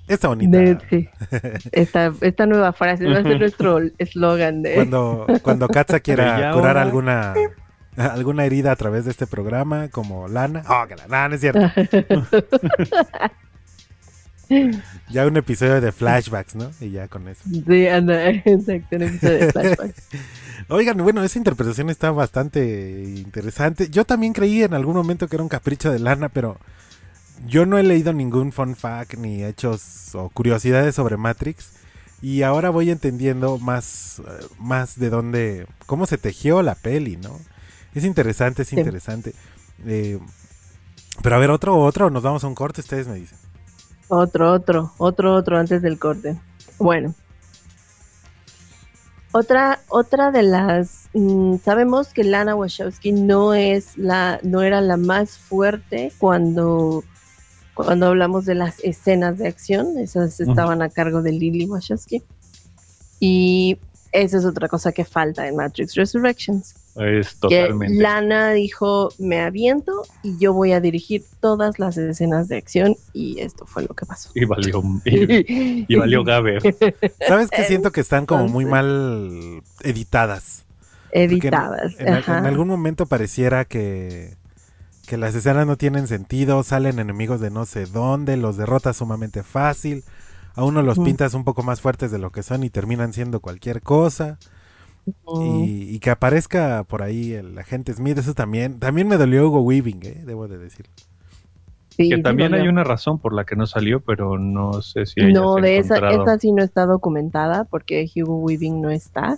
esta 0.10 0.28
bonita. 0.28 0.58
De- 0.58 0.78
sí. 0.90 1.10
esta, 1.72 2.14
esta 2.22 2.46
nueva 2.46 2.74
frase 2.74 3.06
va 3.06 3.20
a 3.20 3.24
ser 3.24 3.40
nuestro 3.40 3.80
eslogan 3.98 4.62
de... 4.62 4.76
Cuando, 4.76 5.28
cuando 5.42 5.68
Katza 5.70 6.00
quiera 6.02 6.52
curar 6.52 6.78
alguna 6.78 7.34
alguna 7.96 8.46
herida 8.46 8.72
a 8.72 8.76
través 8.76 9.06
de 9.06 9.12
este 9.12 9.28
programa, 9.28 9.90
como 9.90 10.28
Lana. 10.28 10.64
Oh, 10.68 10.88
que 10.88 10.96
la 10.96 11.08
Lana 11.08 11.36
es 11.36 11.42
cierto. 11.42 11.62
Ya 15.12 15.28
un 15.28 15.38
episodio 15.38 15.80
de 15.80 15.92
flashbacks, 15.92 16.56
¿no? 16.56 16.72
Y 16.80 16.90
ya 16.90 17.08
con 17.08 17.28
eso. 17.28 17.44
Sí, 17.68 17.88
anda, 17.88 18.30
exacto, 18.46 18.96
un 18.96 19.04
episodio 19.04 19.38
de 19.38 19.52
flashback. 19.52 19.96
Oigan, 20.70 20.98
bueno, 20.98 21.24
esa 21.24 21.38
interpretación 21.38 21.92
está 21.92 22.10
bastante 22.10 23.04
interesante. 23.16 23.90
Yo 23.90 24.06
también 24.06 24.34
creí 24.34 24.64
en 24.64 24.74
algún 24.74 24.96
momento 24.96 25.28
que 25.28 25.36
era 25.36 25.44
un 25.44 25.50
capricho 25.50 25.92
de 25.92 26.00
Lana, 26.00 26.30
pero 26.30 26.58
yo 27.48 27.66
no 27.66 27.78
he 27.78 27.84
leído 27.84 28.14
ningún 28.14 28.52
fun 28.52 28.76
fact 28.76 29.16
ni 29.16 29.44
hechos 29.44 30.14
o 30.16 30.30
curiosidades 30.30 30.96
sobre 30.96 31.18
Matrix. 31.18 31.72
Y 32.22 32.44
ahora 32.44 32.70
voy 32.70 32.92
entendiendo 32.92 33.58
más, 33.60 34.20
eh, 34.20 34.46
más 34.60 35.00
de 35.00 35.10
dónde, 35.10 35.68
cómo 35.86 36.06
se 36.06 36.18
tejió 36.18 36.62
la 36.62 36.76
peli, 36.76 37.16
¿no? 37.18 37.40
Es 37.96 38.04
interesante, 38.04 38.64
es 38.64 38.68
Sí. 38.68 38.78
interesante. 38.78 39.34
Eh, 39.86 40.20
pero 41.22 41.36
a 41.38 41.40
ver, 41.40 41.50
otro, 41.52 41.78
otro, 41.78 42.10
nos 42.10 42.24
vamos 42.24 42.44
a 42.44 42.48
un 42.48 42.56
corte, 42.56 42.82
ustedes 42.82 43.08
me 43.08 43.16
dicen. 43.16 43.38
Otro, 44.10 44.52
otro, 44.52 44.92
otro, 44.98 45.34
otro 45.36 45.58
antes 45.58 45.82
del 45.82 45.98
corte. 45.98 46.38
Bueno. 46.78 47.14
Otra, 49.32 49.80
otra 49.90 50.32
de 50.32 50.42
las 50.44 51.10
mm, 51.14 51.58
sabemos 51.64 52.14
que 52.14 52.24
Lana 52.24 52.56
Wachowski 52.56 53.12
no 53.12 53.54
es 53.54 53.96
la, 53.98 54.40
no 54.44 54.62
era 54.64 54.82
la 54.82 54.98
más 54.98 55.38
fuerte 55.38 56.12
cuando, 56.18 57.04
cuando 57.86 58.08
hablamos 58.08 58.46
de 58.46 58.56
las 58.56 58.80
escenas 58.84 59.38
de 59.38 59.48
acción. 59.48 59.98
Esas 59.98 60.40
estaban 60.40 60.82
a 60.82 60.90
cargo 60.90 61.22
de 61.22 61.32
Lily 61.32 61.66
Wachowski. 61.66 62.24
Y 63.20 63.78
esa 64.12 64.38
es 64.38 64.46
otra 64.46 64.68
cosa 64.68 64.92
que 64.92 65.06
falta 65.06 65.48
en 65.48 65.56
Matrix 65.56 65.96
Resurrections. 65.96 66.76
Es 66.96 67.30
que 67.36 67.40
totalmente. 67.42 68.02
Lana 68.02 68.52
dijo, 68.52 69.10
me 69.20 69.40
aviento 69.42 70.04
y 70.24 70.38
yo 70.38 70.52
voy 70.54 70.74
a 70.74 70.82
dirigir 70.82 71.24
todas 71.40 71.80
las 71.80 71.96
escenas 71.98 72.48
de 72.48 72.58
acción 72.58 72.96
y 73.14 73.40
esto 73.40 73.66
fue 73.66 73.84
lo 73.84 73.94
que 73.94 74.06
pasó. 74.06 74.32
Y 74.36 74.44
valió, 74.46 74.82
y, 75.06 75.86
y 75.88 75.96
valió 75.96 76.24
Gaber. 76.24 76.62
¿Sabes 77.26 77.50
que 77.52 77.64
Siento 77.64 77.92
que 77.92 78.02
están 78.02 78.26
como 78.26 78.48
muy 78.48 78.66
mal 78.66 79.62
editadas. 79.82 80.66
En- 81.12 81.32
Editadas. 81.32 81.96
En 82.00 82.46
algún 82.46 82.68
momento 82.68 83.06
pareciera 83.06 83.66
que, 83.66 84.36
que 85.10 85.18
las 85.18 85.36
escenas 85.36 85.68
no 85.68 85.78
tienen 85.78 86.08
sentido, 86.08 86.64
salen 86.64 87.00
enemigos 87.00 87.42
de 87.42 87.52
no 87.52 87.66
sé 87.66 87.88
dónde, 87.88 88.38
los 88.38 88.58
derrotas 88.58 88.98
sumamente 88.98 89.44
fácil, 89.44 90.06
a 90.56 90.64
uno 90.66 90.84
los 90.84 91.00
pintas 91.02 91.34
un 91.36 91.44
poco 91.46 91.64
más 91.64 91.82
fuertes 91.82 92.12
de 92.12 92.20
lo 92.20 92.32
que 92.32 92.44
son 92.44 92.64
y 92.64 92.72
terminan 92.72 93.14
siendo 93.14 93.42
cualquier 93.42 93.82
cosa. 93.84 94.40
Mm, 95.08 95.70
Y, 95.70 95.96
y 95.96 96.00
que 96.00 96.12
aparezca 96.12 96.84
por 96.86 97.04
ahí 97.04 97.34
el 97.34 97.58
agente 97.58 97.94
Smith, 97.94 98.18
eso 98.20 98.34
también, 98.36 98.80
también 98.80 99.08
me 99.08 99.18
dolió 99.18 99.48
Hugo 99.48 99.62
Weaving, 99.62 100.00
¿eh? 100.06 100.24
debo 100.26 100.48
de 100.48 100.58
decir. 100.60 100.90
sí, 101.90 102.10
Que 102.10 102.18
sí 102.24 102.24
también 102.24 102.54
hay 102.54 102.68
una 102.68 102.84
razón 102.84 103.20
por 103.20 103.34
la 103.34 103.46
que 103.46 103.56
no 103.56 103.68
salió, 103.68 104.02
pero 104.02 104.38
no 104.40 104.82
sé 104.82 105.06
si 105.06 105.22
haya 105.22 105.44
No, 105.44 105.60
de 105.60 105.78
esa, 105.78 106.00
encontrado. 106.00 106.00
esa 106.00 106.40
sí 106.40 106.52
no 106.52 106.64
está 106.64 106.86
documentada 106.86 107.66
porque 107.66 108.10
Hugo 108.16 108.38
Weaving 108.40 108.82
no 108.82 108.90
está. 108.90 109.38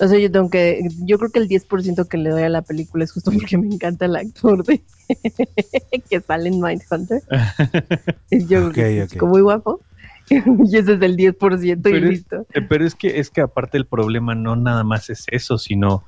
O 0.00 0.08
sea, 0.08 0.18
yo 0.18 0.30
tengo 0.32 0.48
que, 0.48 0.80
yo 1.04 1.18
creo 1.18 1.30
que 1.30 1.38
el 1.40 1.48
10% 1.48 2.08
que 2.08 2.16
le 2.16 2.30
doy 2.30 2.42
a 2.42 2.48
la 2.48 2.62
película 2.62 3.04
es 3.04 3.12
justo 3.12 3.30
porque 3.30 3.58
me 3.58 3.66
encanta 3.66 4.06
el 4.06 4.16
actor 4.16 4.64
de 4.64 4.82
que 6.10 6.20
sale 6.20 6.48
en 6.48 6.60
Mindhunter. 6.60 7.22
Yo 8.30 8.70
creo 8.70 8.72
que 8.72 8.80
Ok, 8.80 8.86
es 9.04 9.10
chico 9.10 9.26
muy 9.26 9.42
guapo. 9.42 9.80
y 10.30 10.76
ese 10.76 10.94
es 10.94 11.02
el 11.02 11.16
10% 11.16 11.78
y 11.78 11.82
Pero 11.82 11.96
es- 12.06 12.12
listo. 12.12 12.46
Eh, 12.54 12.62
Pero 12.62 12.86
es 12.86 12.94
que, 12.94 13.18
es 13.20 13.30
que 13.30 13.40
aparte 13.42 13.76
el 13.76 13.86
problema 13.86 14.34
no 14.34 14.56
nada 14.56 14.84
más 14.84 15.10
es 15.10 15.26
eso, 15.30 15.58
sino 15.58 16.04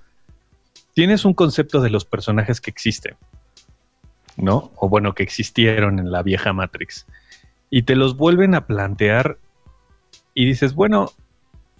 tienes 0.94 1.24
un 1.24 1.34
concepto 1.34 1.80
de 1.82 1.90
los 1.90 2.04
personajes 2.04 2.60
que 2.60 2.70
existen, 2.70 3.16
¿no? 4.36 4.70
O 4.76 4.88
bueno, 4.88 5.14
que 5.14 5.22
existieron 5.22 5.98
en 5.98 6.10
la 6.12 6.22
vieja 6.22 6.52
Matrix. 6.52 7.06
Y 7.70 7.82
te 7.82 7.96
los 7.96 8.16
vuelven 8.16 8.54
a 8.54 8.66
plantear 8.66 9.38
y 10.34 10.46
dices, 10.46 10.74
bueno, 10.74 11.10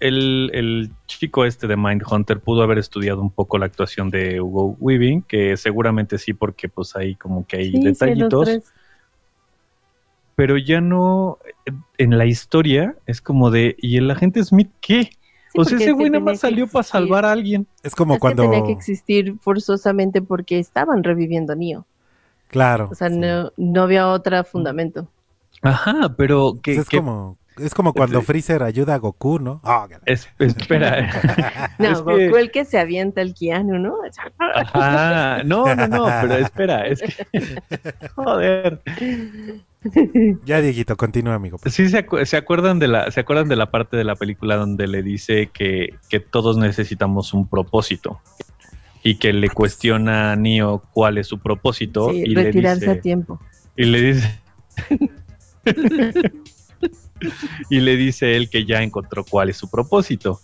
el, 0.03 0.51
el 0.55 0.91
chico 1.07 1.45
este 1.45 1.67
de 1.67 1.77
Mindhunter 1.77 2.41
pudo 2.41 2.63
haber 2.63 2.79
estudiado 2.79 3.21
un 3.23 3.31
poco 3.31 3.59
la 3.59 3.67
actuación 3.67 4.11
de 4.11 4.41
Hugo 4.41 4.77
Weaving, 4.81 5.23
que 5.23 5.57
seguramente 5.57 6.19
sí, 6.19 6.35
porque 6.35 6.69
pues 6.69 6.95
ahí 6.97 7.15
como 7.15 7.47
que 7.47 7.57
hay 7.59 7.71
Sí, 7.71 7.83
detallitos 7.83 8.49
pero 10.35 10.57
ya 10.57 10.81
no 10.81 11.39
en 11.99 12.17
la 12.19 12.27
historia 12.27 12.97
es 13.07 13.21
como 13.21 13.51
de 13.51 13.77
¿y 13.79 13.97
el 13.99 14.11
agente 14.11 14.43
Smith 14.43 14.71
qué? 14.81 15.11
Sí, 15.53 15.59
o 15.61 15.65
sea, 15.65 15.77
ese 15.77 15.93
güey 15.93 16.09
nada 16.11 16.25
más 16.25 16.41
salió 16.41 16.67
para 16.67 16.83
salvar 16.83 17.27
a 17.27 17.33
alguien. 17.33 17.67
Es 17.83 17.95
como 17.95 18.15
es 18.15 18.21
cuando... 18.21 18.45
que 18.45 18.49
tenía 18.49 18.67
que 18.67 18.73
existir 18.73 19.37
forzosamente 19.41 20.23
porque 20.23 20.59
estaban 20.59 21.05
reviviendo 21.05 21.53
a 21.53 21.57
Neo. 21.57 21.87
Claro. 22.49 22.89
O 22.91 22.95
sea, 22.95 23.11
sí. 23.11 23.17
no, 23.19 23.53
no 23.59 23.83
había 23.83 24.09
otro 24.09 24.43
fundamento. 24.45 25.09
Ajá, 25.61 26.15
pero 26.17 26.55
que, 26.63 26.73
Pues 26.75 26.79
es, 26.79 26.89
que- 26.89 26.97
como, 26.99 27.37
es 27.59 27.75
como 27.75 27.93
cuando 27.93 28.21
Sí. 28.21 28.27
Freezer 28.27 28.63
ayuda 28.63 28.95
a 28.95 28.99
Goku, 28.99 29.39
¿no? 29.39 29.61
Ah, 29.65 29.87
es- 30.07 30.29
espera. 30.39 31.11
No, 31.79 31.89
Es 31.91 31.99
que- 31.99 32.27
Goku 32.27 32.37
el 32.37 32.51
que 32.51 32.65
se 32.65 32.79
avienta 32.79 33.21
el 33.23 33.35
Keanu, 33.35 33.79
¿no? 33.79 33.97
Ajá, 34.39 35.43
no, 35.45 35.75
no, 35.75 35.89
no, 35.89 36.07
pero 36.23 36.35
espera, 36.37 36.87
es 36.87 37.01
que 37.03 37.27
joder. 38.15 38.81
Ya, 40.45 40.61
Dieguito, 40.61 40.97
continúa, 40.97 41.35
amigo. 41.35 41.59
Sí 41.67 41.89
se, 41.89 42.07
acu- 42.07 42.25
se 42.25 42.37
acuerdan 42.37 42.79
de 42.79 42.87
la 42.89 43.11
se 43.11 43.21
acuerdan 43.21 43.49
de 43.49 43.57
la 43.57 43.71
parte 43.71 43.97
de 43.97 44.05
la 44.05 44.15
película 44.15 44.57
donde 44.57 44.87
le 44.87 45.03
dice 45.03 45.51
que, 45.53 45.97
que 46.09 46.21
todos 46.21 46.57
necesitamos 46.57 47.35
un 47.35 47.49
propósito 47.49 48.21
y 49.03 49.17
que 49.19 49.33
le 49.33 49.49
cuestiona 49.51 50.31
a 50.33 50.37
Neo 50.37 50.85
cuál 50.93 51.19
es 51.19 51.27
su 51.27 51.41
propósito 51.41 52.11
Sí, 52.11 52.23
y 52.25 52.27
le 52.27 52.45
retirarse 52.45 52.81
dice 52.87 52.99
a 52.99 53.01
tiempo. 53.01 53.41
Y 53.77 53.87
le 53.87 54.01
dice. 54.01 54.41
y 57.69 57.81
le 57.81 57.97
dice 57.97 58.37
él 58.37 58.49
que 58.51 58.65
ya 58.65 58.83
encontró 58.83 59.25
cuál 59.25 59.51
es 59.51 59.57
su 59.57 59.69
propósito. 59.69 60.41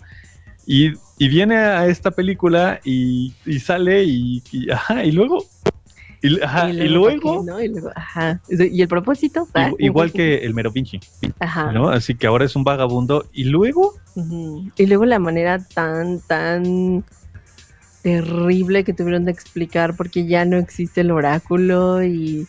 Y, 0.67 0.95
y 1.19 1.29
viene 1.29 1.57
a 1.57 1.87
esta 1.87 2.11
película 2.11 2.81
y, 2.85 3.33
y 3.47 3.59
sale 3.61 4.05
y, 4.05 4.43
y- 4.53 4.71
ajá, 4.71 5.05
y 5.05 5.13
luego... 5.13 5.47
Y, 6.21 6.41
ajá, 6.43 6.69
y 6.71 6.89
luego. 6.89 7.45
Y 7.63 7.69
luego, 7.69 7.91
ajá. 7.95 8.41
¿Y 8.49 8.83
el 8.83 8.89
propósito? 8.89 9.47
Ah, 9.55 9.71
igu- 9.71 9.77
igual 9.79 10.13
que 10.13 10.39
el 10.39 10.53
Mero 10.53 10.73
Vinci, 10.73 10.99
Ajá. 11.39 11.71
¿no? 11.71 11.91
Así 11.91 12.17
que 12.17 12.27
ahora 12.27 12.45
es 12.45 12.57
un 12.57 12.65
vagabundo 12.65 13.29
y 13.33 13.45
luego. 13.45 13.95
Y 14.77 14.87
luego 14.87 15.05
la 15.05 15.21
manera 15.21 15.65
tan, 15.75 16.19
tan 16.27 17.05
terrible 18.03 18.83
que 18.83 18.93
tuvieron 18.93 19.25
de 19.25 19.31
explicar 19.31 19.97
porque 19.97 20.27
ya 20.27 20.45
no 20.45 20.57
existe 20.57 21.03
el 21.03 21.13
oráculo 21.13 22.03
y, 22.03 22.49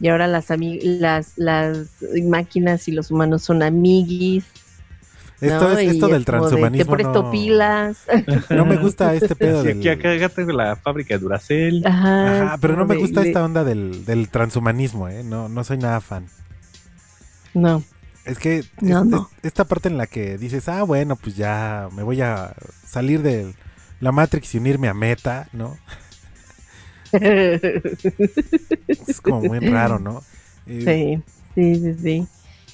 y 0.00 0.08
ahora 0.08 0.26
las, 0.26 0.50
ami- 0.50 0.80
las, 0.82 1.32
las 1.36 1.88
máquinas 2.24 2.88
y 2.88 2.92
los 2.92 3.10
humanos 3.10 3.42
son 3.42 3.62
amiguis. 3.62 4.44
Esto, 5.40 5.68
¿no? 5.68 5.78
es, 5.78 5.90
esto 5.90 5.90
del 5.90 5.92
es 5.96 5.98
como 5.98 6.08
de, 6.18 6.24
transhumanismo. 6.24 6.96
Te 6.96 7.02
presto 7.02 7.22
no, 7.24 7.30
pilas. 7.30 7.98
no 8.50 8.64
me 8.64 8.76
gusta 8.76 9.14
este 9.14 9.34
pedo 9.36 9.62
Sí, 9.62 9.68
del. 9.68 9.88
aquí 9.88 10.08
acá 10.08 10.28
tengo 10.30 10.52
la 10.52 10.76
fábrica 10.76 11.14
de 11.14 11.20
Duracell. 11.20 11.86
Ajá, 11.86 12.44
Ajá, 12.46 12.58
pero 12.60 12.76
no 12.76 12.86
me 12.86 12.96
gusta 12.96 13.20
de- 13.22 13.28
esta 13.28 13.44
onda 13.44 13.62
del, 13.64 14.04
del 14.04 14.28
transhumanismo, 14.30 15.08
¿eh? 15.08 15.22
No, 15.24 15.48
no 15.48 15.64
soy 15.64 15.78
nada 15.78 16.00
fan. 16.00 16.26
No, 17.52 17.82
Es 18.24 18.38
que 18.38 18.58
es- 18.58 18.70
No, 18.80 19.00
es- 19.00 19.06
no. 19.06 19.30
esta 19.42 19.64
parte 19.64 19.88
en 19.88 19.98
la 19.98 20.06
que 20.06 20.38
dices, 20.38 20.68
ah, 20.68 20.82
bueno, 20.82 21.16
pues 21.16 21.36
ya 21.36 21.88
me 21.94 22.02
voy 22.02 22.20
a 22.22 22.54
salir 22.86 23.20
de 23.22 23.54
la 24.00 24.12
Matrix 24.12 24.54
y 24.54 24.58
unirme 24.58 24.88
a 24.88 24.94
Meta, 24.94 25.48
¿no? 25.52 25.76
Es 28.88 29.20
como 29.20 29.40
muy 29.42 29.60
raro, 29.60 29.98
¿no? 29.98 30.22
Eh, 30.66 31.20
Sí, 31.54 31.74
sí, 31.74 31.74
sí, 31.80 31.94
sí. 32.02 32.26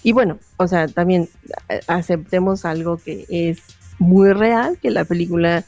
Y 0.03 0.13
bueno, 0.13 0.39
o 0.57 0.67
sea, 0.67 0.89
también 0.89 1.29
eh, 1.69 1.81
aceptemos 1.87 2.65
algo 2.65 2.97
que 2.97 3.27
es 3.29 3.59
muy 3.99 4.33
real, 4.33 4.79
que 4.81 4.91
la 4.91 5.05
película 5.05 5.65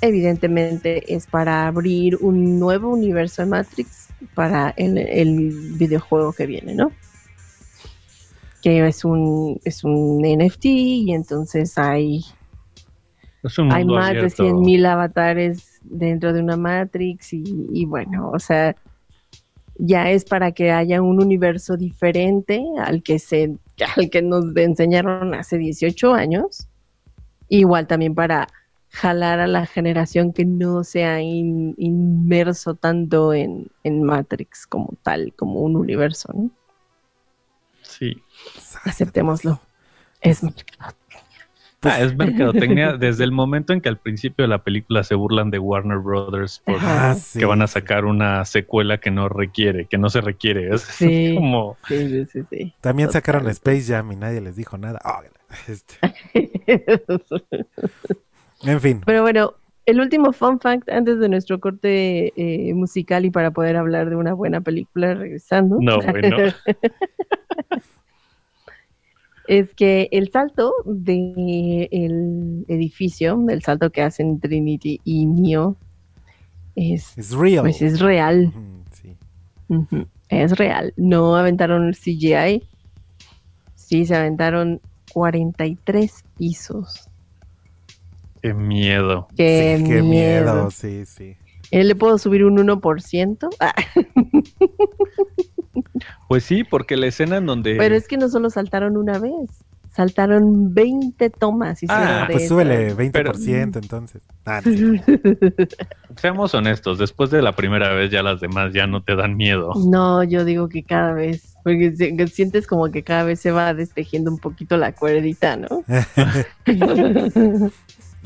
evidentemente 0.00 1.14
es 1.14 1.26
para 1.26 1.66
abrir 1.66 2.16
un 2.20 2.58
nuevo 2.58 2.90
universo 2.90 3.42
de 3.42 3.46
Matrix 3.46 4.08
para 4.34 4.70
el, 4.76 4.98
el 4.98 5.50
videojuego 5.76 6.32
que 6.32 6.46
viene, 6.46 6.74
¿no? 6.74 6.90
Que 8.62 8.86
es 8.86 9.04
un, 9.04 9.60
es 9.64 9.84
un 9.84 10.22
NFT 10.22 10.64
y 10.64 11.12
entonces 11.12 11.78
hay, 11.78 12.24
Es 13.42 13.58
un 13.58 13.72
hay 13.72 13.84
más 13.84 14.10
de 14.10 14.18
abierto. 14.18 14.44
100.000 14.44 14.86
avatares 14.86 15.73
dentro 15.94 16.32
de 16.32 16.40
una 16.40 16.56
Matrix 16.56 17.32
y, 17.32 17.42
y 17.72 17.84
bueno, 17.86 18.30
o 18.30 18.38
sea, 18.38 18.76
ya 19.76 20.10
es 20.10 20.24
para 20.24 20.52
que 20.52 20.70
haya 20.70 21.02
un 21.02 21.20
universo 21.22 21.76
diferente 21.76 22.64
al 22.78 23.02
que 23.02 23.18
se 23.18 23.56
al 23.96 24.08
que 24.10 24.22
nos 24.22 24.56
enseñaron 24.56 25.34
hace 25.34 25.58
18 25.58 26.14
años. 26.14 26.68
Igual 27.48 27.86
también 27.86 28.14
para 28.14 28.48
jalar 28.90 29.40
a 29.40 29.46
la 29.48 29.66
generación 29.66 30.32
que 30.32 30.44
no 30.44 30.84
se 30.84 31.04
ha 31.04 31.20
in- 31.20 31.74
inmerso 31.76 32.74
tanto 32.74 33.34
en, 33.34 33.66
en 33.82 34.02
Matrix 34.02 34.66
como 34.66 34.94
tal, 35.02 35.32
como 35.36 35.60
un 35.60 35.76
universo, 35.76 36.32
¿no? 36.32 36.50
Sí. 37.82 38.22
Aceptémoslo. 38.84 39.60
Es 40.20 40.40
Ah, 41.84 42.00
es 42.00 42.16
mercadotecnia 42.16 42.96
desde 42.98 43.24
el 43.24 43.32
momento 43.32 43.72
en 43.72 43.80
que 43.80 43.88
al 43.88 43.98
principio 43.98 44.42
de 44.44 44.48
la 44.48 44.62
película 44.64 45.04
se 45.04 45.14
burlan 45.14 45.50
de 45.50 45.58
Warner 45.58 45.98
Brothers 45.98 46.60
por 46.64 46.76
ah, 46.80 47.14
sí, 47.14 47.38
que 47.38 47.44
van 47.44 47.62
a 47.62 47.66
sí. 47.66 47.74
sacar 47.74 48.04
una 48.04 48.44
secuela 48.44 48.98
que 48.98 49.10
no 49.10 49.28
requiere, 49.28 49.86
que 49.86 49.98
no 49.98 50.08
se 50.10 50.20
requiere. 50.20 50.74
Es 50.74 50.82
Sí. 50.82 51.34
como 51.34 51.76
sí, 51.86 52.08
sí, 52.08 52.26
sí, 52.26 52.42
sí. 52.50 52.72
También 52.80 53.10
sacaron. 53.12 53.48
Space 53.48 53.92
Jam 53.92 54.10
y 54.12 54.16
nadie 54.16 54.40
les 54.40 54.56
dijo 54.56 54.78
nada. 54.78 54.98
Ah, 55.04 55.20
este, 55.68 55.94
en 58.64 58.80
fin, 58.80 59.00
Pero 59.04 59.22
bueno, 59.22 59.52
el 59.86 60.00
último 60.00 60.32
fun 60.32 60.58
fact 60.60 60.88
antes 60.88 61.18
de 61.18 61.28
nuestro 61.28 61.60
corte 61.60 62.32
eh, 62.36 62.72
musical 62.74 63.24
y 63.26 63.30
para 63.30 63.50
poder 63.50 63.76
hablar 63.76 64.08
de 64.08 64.16
una 64.16 64.32
buena 64.32 64.60
película 64.62 65.14
regresando. 65.14 65.76
no, 65.80 65.98
bueno. 66.00 66.36
Es 69.48 69.72
que 69.74 70.08
el 70.12 70.30
salto 70.30 70.72
del 70.84 72.64
edificio, 72.68 73.44
el 73.48 73.62
salto 73.62 73.90
que 73.90 74.02
hacen 74.02 74.40
Trinity 74.40 75.00
y 75.04 75.26
Neo, 75.26 75.76
es, 76.76 77.16
es 77.16 77.30
real. 77.32 77.62
pues 77.64 77.82
es 77.82 78.00
real. 78.00 78.52
Sí. 78.92 79.16
Es 80.28 80.56
real. 80.56 80.92
No 80.96 81.36
aventaron 81.36 81.86
el 81.88 81.94
CGI. 81.96 82.62
Sí, 83.74 84.04
se 84.06 84.16
aventaron 84.16 84.80
43 85.12 86.24
pisos. 86.36 87.08
Qué 88.42 88.52
miedo. 88.54 89.28
Qué, 89.36 89.76
Sí, 89.78 89.84
qué 89.84 90.02
miedo. 90.02 90.54
miedo, 90.54 90.70
sí, 90.70 91.04
sí. 91.06 91.36
¿Eh, 91.70 91.84
¿Le 91.84 91.94
puedo 91.94 92.18
subir 92.18 92.44
un 92.44 92.56
1%? 92.58 93.48
Ah, 93.60 93.74
Pues 96.28 96.44
sí, 96.44 96.64
porque 96.64 96.96
la 96.96 97.06
escena 97.06 97.36
en 97.36 97.46
donde 97.46 97.76
pero 97.76 97.94
es 97.94 98.08
que 98.08 98.16
no 98.16 98.28
solo 98.28 98.50
saltaron 98.50 98.96
una 98.96 99.18
vez. 99.18 99.32
Saltaron 99.94 100.74
20 100.74 101.30
tomas. 101.30 101.80
hicieron 101.82 102.04
Ah, 102.06 102.26
Pues 102.28 102.48
súbele 102.48 102.94
20% 102.96 103.78
entonces. 103.78 104.22
Ah, 104.44 104.60
no, 104.64 104.72
sí. 104.72 105.00
seamos 106.20 106.52
honestos, 106.54 106.98
después 106.98 107.30
de 107.30 107.42
la 107.42 107.54
primera 107.54 107.92
vez 107.92 108.10
ya 108.10 108.22
las 108.24 108.40
demás 108.40 108.72
ya 108.74 108.88
no 108.88 109.02
te 109.04 109.14
dan 109.14 109.36
miedo. 109.36 109.70
No, 109.86 110.24
yo 110.24 110.44
digo 110.44 110.68
que 110.68 110.82
cada 110.82 111.12
vez, 111.12 111.54
porque 111.62 111.94
si- 111.96 112.16
que 112.16 112.26
sientes 112.26 112.66
como 112.66 112.90
que 112.90 113.04
cada 113.04 113.22
vez 113.22 113.38
se 113.40 113.52
va 113.52 113.72
destejiendo 113.72 114.32
un 114.32 114.38
poquito 114.38 114.76
la 114.76 114.90
cuerdita, 114.92 115.56
¿no? 115.56 115.84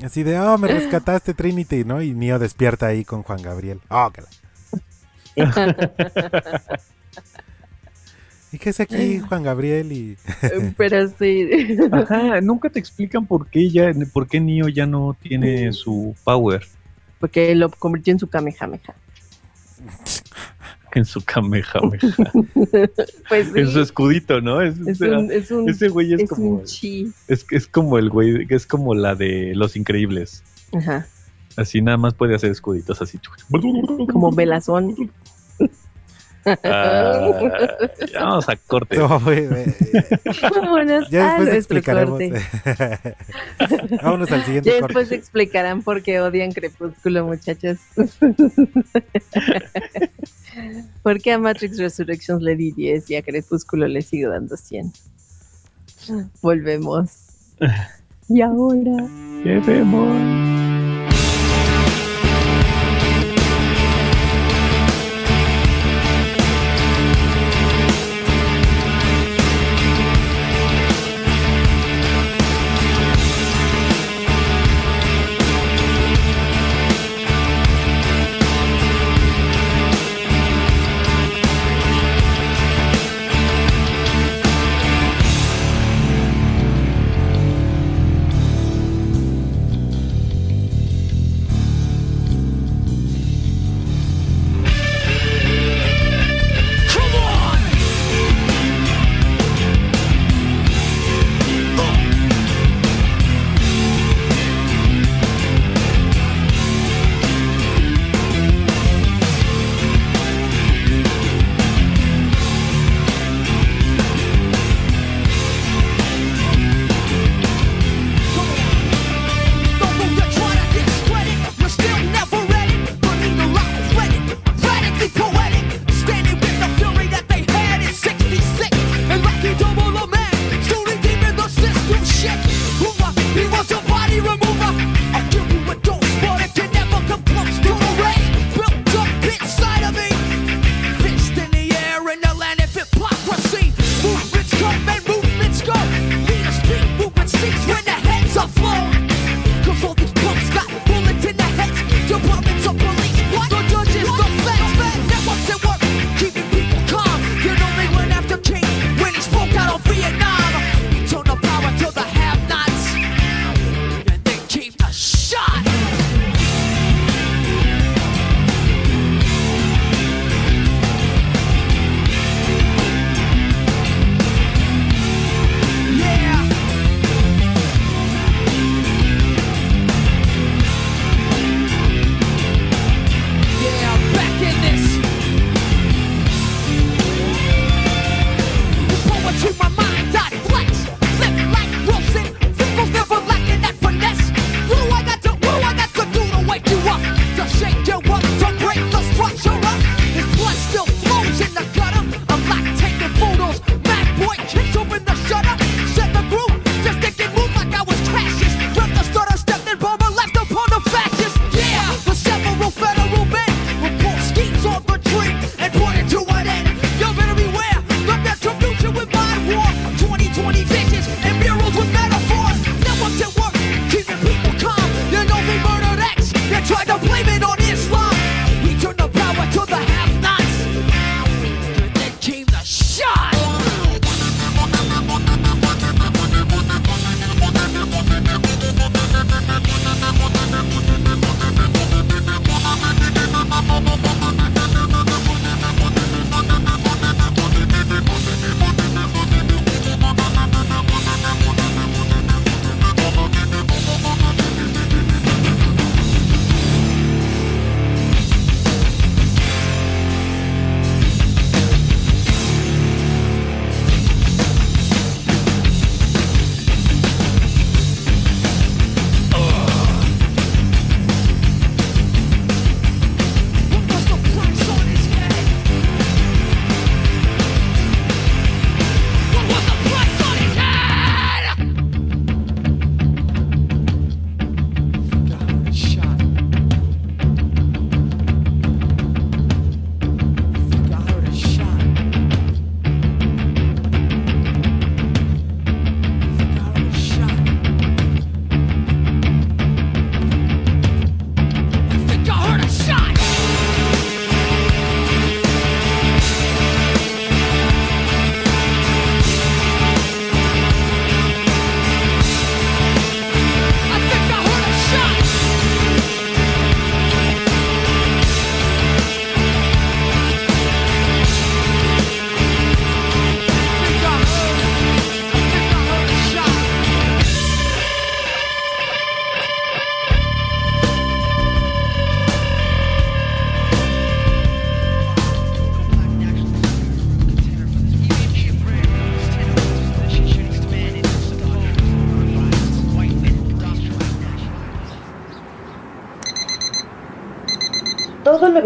Así 0.03 0.23
de, 0.23 0.39
oh, 0.39 0.57
me 0.59 0.69
rescataste 0.69 1.35
Trinity, 1.35 1.85
¿no? 1.85 2.01
Y 2.01 2.15
Neo 2.15 2.39
despierta 2.39 2.87
ahí 2.87 3.05
con 3.05 3.23
Juan 3.25 3.43
Gabriel. 3.43 3.81
Oh, 3.91 4.11
que 4.11 4.23
la- 4.23 4.29
¿Y 8.53 8.59
qué 8.59 8.71
es 8.71 8.81
aquí 8.81 9.19
Juan 9.19 9.43
Gabriel? 9.43 9.93
Y 9.93 10.17
Pero 10.77 11.09
sí. 11.19 11.49
Ajá, 11.93 12.41
nunca 12.41 12.71
te 12.71 12.79
explican 12.79 13.27
por 13.27 13.49
qué 13.49 13.69
ya, 13.71 13.93
por 14.13 14.27
qué 14.27 14.41
Neo 14.41 14.69
ya 14.69 14.87
no 14.87 15.17
tiene 15.21 15.73
su 15.73 16.15
power 16.25 16.63
Porque 17.21 17.55
lo 17.55 17.71
convirtió 17.71 18.13
en 18.13 18.19
su 18.19 18.27
Kamehameha. 18.29 18.95
en 20.95 21.05
su 21.05 21.21
Kamehameha, 21.23 22.01
Pues 23.29 23.49
sí. 23.53 23.61
en 23.61 23.69
su 23.71 23.81
escudito, 23.81 24.41
¿no? 24.41 24.63
Es- 24.63 24.79
Es 24.81 25.01
o 25.01 25.05
sea, 25.05 25.19
un, 25.19 25.31
es 25.31 25.51
un, 25.51 25.69
ese 25.69 25.89
güey 25.89 26.15
es, 26.15 26.23
es 26.23 26.29
como 26.31 26.49
un 26.51 26.65
chi. 26.65 27.13
es, 27.29 27.45
es 27.51 27.67
como 27.67 27.99
el 27.99 28.09
güey, 28.09 28.47
es 28.49 28.67
como 28.67 28.95
la 28.95 29.15
de 29.15 29.53
Los 29.55 29.77
Increíbles. 29.77 30.43
Ajá. 30.73 31.07
Así 31.57 31.83
nada 31.83 31.97
más 31.99 32.15
puede 32.15 32.35
hacer 32.35 32.51
escuditos 32.51 33.03
así. 33.03 33.19
Como 34.13 34.33
velazón. 34.33 34.95
Ya 38.13 38.21
vamos 38.25 38.49
a 38.49 38.57
corte. 38.57 38.97
No, 38.99 39.21
güey. 39.21 39.49
Vámonos 40.55 41.09
ya 41.11 41.37
a 41.37 41.41
después 41.41 41.49
nuestro 41.55 41.79
explicaremos. 41.79 42.19
corte. 42.19 43.15
Vámonos 44.03 44.33
al 44.33 44.45
siguiente 44.45 44.71
Ya 44.71 44.81
corte. 44.81 44.95
después 44.95 45.13
explicarán 45.13 45.83
por 45.83 46.03
qué 46.03 46.21
odian 46.21 46.53
Crepúsculo, 46.53 47.27
muchachos. 47.27 47.79
Porque 51.03 51.33
a 51.33 51.39
Matrix 51.39 51.79
Resurrections 51.79 52.43
le 52.43 52.57
di 52.57 52.73
10 52.73 53.11
y 53.11 53.17
a 53.17 53.23
Crepúsculo 53.23 53.87
le 53.89 54.03
sigo 54.03 54.31
dando 54.31 54.57
100. 54.57 54.93
Volvemos. 56.43 57.11
Y 58.31 58.43
ahora. 58.43 59.07
¿Qué 59.43 59.59
vemos? 59.67 60.68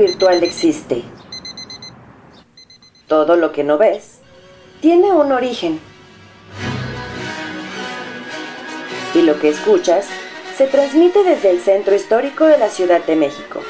Virtual 0.02 0.42
existe. 0.42 1.04
Todo 3.06 3.36
lo 3.36 3.52
que 3.52 3.62
no 3.62 3.78
ves 3.78 4.18
tiene 4.80 5.12
un 5.12 5.30
origen. 5.30 5.78
Y 9.14 9.22
lo 9.22 9.38
que 9.38 9.50
escuchas 9.50 10.08
se 10.56 10.66
transmite 10.66 11.22
desde 11.22 11.50
el 11.50 11.60
centro 11.60 11.94
histórico 11.94 12.46
de 12.46 12.58
la 12.58 12.68
Ciudad 12.68 13.00
de 13.04 13.14
México. 13.14 13.60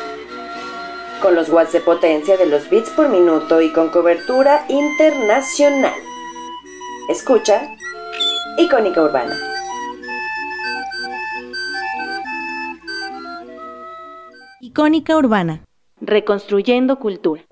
Con 1.20 1.34
los 1.34 1.50
watts 1.50 1.72
de 1.72 1.80
potencia 1.80 2.38
de 2.38 2.46
los 2.46 2.70
bits 2.70 2.88
por 2.90 3.10
minuto 3.10 3.60
y 3.60 3.70
con 3.70 3.90
cobertura 3.90 4.64
internacional. 4.70 6.00
Escucha 7.10 7.76
Icónica 8.56 9.02
Urbana. 9.02 9.38
Icónica 14.60 15.14
Urbana. 15.14 15.62
Reconstruyendo 16.04 16.98
cultura. 16.98 17.46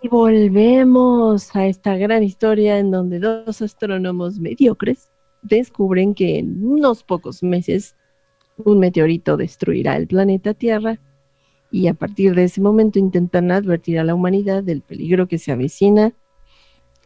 Y 0.00 0.06
volvemos 0.06 1.56
a 1.56 1.66
esta 1.66 1.96
gran 1.96 2.22
historia 2.22 2.78
en 2.78 2.92
donde 2.92 3.18
dos 3.18 3.60
astrónomos 3.60 4.38
mediocres 4.38 5.10
descubren 5.42 6.14
que 6.14 6.38
en 6.38 6.64
unos 6.64 7.02
pocos 7.02 7.42
meses 7.42 7.96
un 8.58 8.78
meteorito 8.78 9.36
destruirá 9.36 9.96
el 9.96 10.06
planeta 10.06 10.54
Tierra 10.54 11.00
y 11.72 11.88
a 11.88 11.94
partir 11.94 12.36
de 12.36 12.44
ese 12.44 12.60
momento 12.60 13.00
intentan 13.00 13.50
advertir 13.50 13.98
a 13.98 14.04
la 14.04 14.14
humanidad 14.14 14.62
del 14.62 14.80
peligro 14.80 15.26
que 15.26 15.38
se 15.38 15.50
avecina 15.50 16.14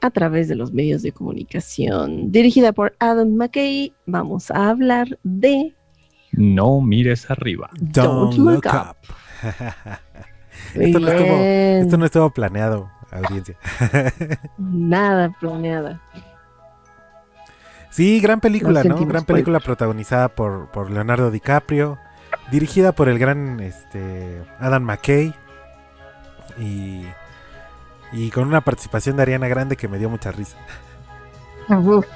a 0.02 0.10
través 0.10 0.48
de 0.48 0.56
los 0.56 0.72
medios 0.72 1.02
de 1.02 1.12
comunicación. 1.12 2.32
Dirigida 2.32 2.72
por 2.72 2.94
Adam 2.98 3.34
McKay, 3.36 3.94
vamos 4.04 4.50
a 4.50 4.68
hablar 4.68 5.18
de 5.22 5.74
No 6.32 6.80
mires 6.80 7.30
arriba. 7.30 7.70
Don't, 7.80 8.36
look 8.36 8.66
up. 8.66 8.96
esto, 10.74 10.98
no 10.98 11.08
estuvo, 11.08 11.36
esto 11.36 11.96
no 11.96 12.04
estuvo 12.04 12.30
planeado, 12.30 12.90
audiencia. 13.12 13.56
nada 14.58 15.34
planeada. 15.40 16.02
Sí, 17.90 18.20
gran 18.20 18.40
película, 18.40 18.82
¿no? 18.82 18.96
Gran 19.06 19.24
película 19.24 19.60
protagonizada 19.60 20.30
por, 20.30 20.70
por 20.72 20.90
Leonardo 20.90 21.30
DiCaprio, 21.30 21.98
dirigida 22.50 22.90
por 22.92 23.08
el 23.08 23.20
gran 23.20 23.60
este, 23.60 24.42
Adam 24.58 24.82
McKay 24.82 25.32
y, 26.58 27.02
y 28.12 28.30
con 28.30 28.46
una 28.48 28.60
participación 28.60 29.16
de 29.16 29.22
Ariana 29.22 29.48
Grande 29.48 29.76
que 29.76 29.88
me 29.88 29.98
dio 29.98 30.10
mucha 30.10 30.30
risa. 30.32 30.56
Uf, 31.68 32.06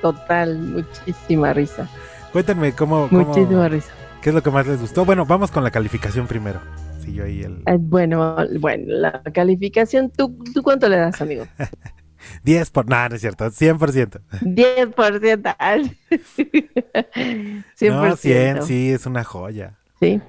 total, 0.00 0.58
muchísima 0.58 1.52
risa. 1.52 1.88
Cuéntenme 2.32 2.72
cómo, 2.72 3.08
cómo- 3.08 3.26
Muchísima 3.26 3.68
risa. 3.68 3.92
qué 4.22 4.28
es 4.30 4.34
lo 4.34 4.42
que 4.42 4.50
más 4.50 4.66
les 4.66 4.80
gustó. 4.80 5.04
Bueno, 5.04 5.26
vamos 5.26 5.50
con 5.50 5.64
la 5.64 5.70
calificación 5.70 6.26
primero. 6.26 6.60
Sí, 7.00 7.12
yo 7.14 7.24
ahí 7.24 7.42
el 7.42 7.62
Eh, 7.66 7.76
Bueno, 7.78 8.36
bueno, 8.60 8.84
la 8.86 9.22
calificación, 9.34 10.10
¿tú, 10.10 10.38
¿tú 10.54 10.62
cuánto 10.62 10.88
le 10.88 10.96
das, 10.96 11.20
amigo? 11.20 11.46
10 12.44 12.70
por... 12.70 12.88
No, 12.88 13.08
no 13.08 13.16
es 13.16 13.20
cierto, 13.20 13.46
100%. 13.50 14.20
10%. 14.42 15.56
ah, 15.58 15.76
100%. 15.76 17.64
No, 17.90 18.16
100, 18.16 18.62
sí, 18.62 18.92
es 18.92 19.06
una 19.06 19.24
joya. 19.24 19.74
Sí, 19.98 20.20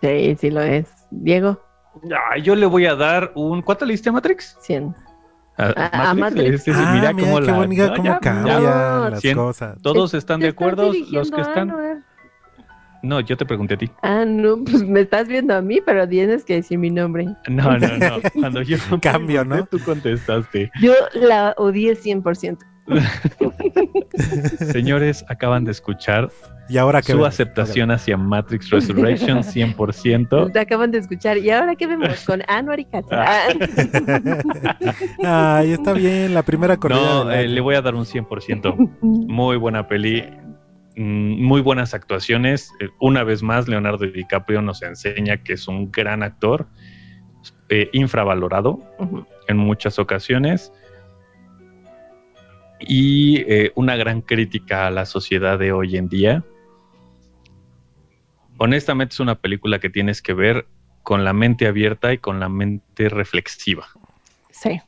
sí, 0.00 0.36
sí 0.40 0.50
lo 0.50 0.60
es. 0.62 0.86
Diego, 1.12 1.60
Ah, 2.10 2.36
yo 2.38 2.54
le 2.56 2.66
voy 2.66 2.86
a 2.86 2.94
dar 2.96 3.32
un. 3.34 3.62
¿Cuánto 3.62 3.84
le 3.84 3.92
diste 3.92 4.08
a 4.08 4.12
Matrix? 4.12 4.56
100. 4.60 4.94
A, 5.56 5.64
A- 5.66 6.10
a 6.10 6.14
le 6.14 6.20
Matrix. 6.20 6.50
diste- 6.64 6.72
Ah, 6.74 6.92
mira 6.94 7.12
mira, 7.12 7.26
cómo 7.28 7.40
qué 7.40 7.46
la. 7.46 7.56
bonita, 7.58 7.86
no, 7.88 7.94
cómo 7.96 8.04
ya, 8.08 8.18
cambian 8.20 8.62
ya. 8.62 9.08
las 9.10 9.20
Cien. 9.20 9.36
cosas. 9.36 9.80
Todos 9.82 10.14
están 10.14 10.40
de 10.40 10.48
acuerdo, 10.48 10.92
los 11.10 11.30
que 11.30 11.40
están. 11.40 12.02
No, 13.04 13.18
yo 13.18 13.36
te 13.36 13.44
pregunté 13.44 13.74
a 13.74 13.78
ti. 13.78 13.90
Ah, 14.02 14.24
no, 14.24 14.62
pues 14.64 14.84
me 14.84 15.00
estás 15.00 15.26
viendo 15.26 15.54
a 15.56 15.60
mí, 15.60 15.80
pero 15.84 16.08
tienes 16.08 16.44
que 16.44 16.54
decir 16.54 16.78
mi 16.78 16.88
nombre. 16.90 17.26
No, 17.48 17.76
no, 17.76 17.88
no. 17.98 18.20
Cuando 18.38 18.62
yo 18.62 18.76
Cambio, 19.02 19.44
¿no? 19.44 19.66
Tú 19.66 19.78
contestaste. 19.84 20.70
Yo 20.80 20.92
la 21.14 21.52
odié 21.56 21.96
100%. 21.96 22.58
Señores, 24.72 25.24
acaban 25.28 25.64
de 25.64 25.70
escuchar 25.70 26.30
Y 26.68 26.78
ahora 26.78 27.00
que 27.00 27.12
su 27.12 27.24
aceptación 27.24 27.90
hacia 27.90 28.16
Matrix 28.16 28.70
Resurrection 28.70 29.38
100%. 29.42 30.52
Te 30.52 30.58
acaban 30.58 30.90
de 30.90 30.98
escuchar. 30.98 31.38
¿Y 31.38 31.50
ahora 31.50 31.76
qué 31.76 31.86
vemos? 31.86 32.20
Con 32.26 32.42
Anuar 32.48 32.80
y 32.80 32.84
Katia. 32.86 33.24
Ah. 33.24 33.48
Ay, 35.58 35.72
está 35.72 35.92
bien, 35.92 36.34
la 36.34 36.42
primera 36.42 36.76
corrida. 36.76 37.24
No, 37.24 37.30
eh, 37.30 37.46
le 37.46 37.60
voy 37.60 37.74
a 37.76 37.82
dar 37.82 37.94
un 37.94 38.04
100%. 38.04 38.74
Muy 39.00 39.56
buena 39.56 39.86
peli. 39.86 40.24
mm, 40.96 41.42
Muy 41.44 41.60
buenas 41.60 41.94
actuaciones. 41.94 42.70
Eh, 42.80 42.88
Una 43.00 43.22
vez 43.24 43.42
más, 43.42 43.68
Leonardo 43.68 44.06
DiCaprio 44.06 44.62
nos 44.62 44.82
enseña 44.82 45.38
que 45.38 45.54
es 45.54 45.68
un 45.68 45.90
gran 45.90 46.22
actor, 46.22 46.66
eh, 47.68 47.88
infravalorado 47.92 48.78
en 49.48 49.56
muchas 49.56 49.98
ocasiones 49.98 50.72
y 52.86 53.40
eh, 53.48 53.72
una 53.74 53.96
gran 53.96 54.20
crítica 54.20 54.86
a 54.86 54.90
la 54.90 55.06
sociedad 55.06 55.58
de 55.58 55.72
hoy 55.72 55.96
en 55.96 56.08
día. 56.08 56.44
Honestamente 58.58 59.14
es 59.14 59.20
una 59.20 59.36
película 59.36 59.78
que 59.78 59.90
tienes 59.90 60.22
que 60.22 60.34
ver 60.34 60.66
con 61.02 61.24
la 61.24 61.32
mente 61.32 61.66
abierta 61.66 62.12
y 62.12 62.18
con 62.18 62.40
la 62.40 62.48
mente 62.48 63.08
reflexiva. 63.08 63.86
Sí. 64.50 64.80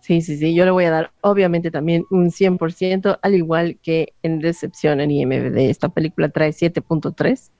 Sí, 0.00 0.22
sí, 0.22 0.36
sí. 0.38 0.54
Yo 0.54 0.64
le 0.64 0.72
voy 0.72 0.84
a 0.84 0.90
dar, 0.90 1.12
obviamente, 1.20 1.70
también 1.70 2.04
un 2.10 2.30
100%, 2.30 3.20
al 3.22 3.34
igual 3.34 3.78
que 3.82 4.14
en 4.22 4.42
recepción 4.42 5.00
en 5.00 5.10
IMDb. 5.10 5.70
Esta 5.70 5.88
película 5.88 6.30
trae 6.30 6.50
7.3 6.50 7.50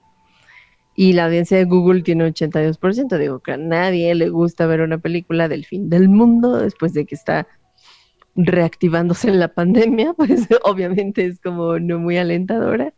y 0.95 1.13
la 1.13 1.25
audiencia 1.25 1.57
de 1.57 1.65
Google 1.65 2.01
tiene 2.01 2.27
82%. 2.27 3.17
Digo 3.17 3.39
que 3.39 3.53
a 3.53 3.57
nadie 3.57 4.13
le 4.15 4.29
gusta 4.29 4.65
ver 4.65 4.81
una 4.81 4.97
película 4.97 5.47
del 5.47 5.65
fin 5.65 5.89
del 5.89 6.09
mundo 6.09 6.57
después 6.57 6.93
de 6.93 7.05
que 7.05 7.15
está 7.15 7.47
reactivándose 8.35 9.29
en 9.29 9.39
la 9.39 9.53
pandemia, 9.53 10.13
pues 10.17 10.47
obviamente 10.63 11.25
es 11.25 11.39
como 11.41 11.79
no 11.79 11.99
muy 11.99 12.17
alentadora. 12.17 12.93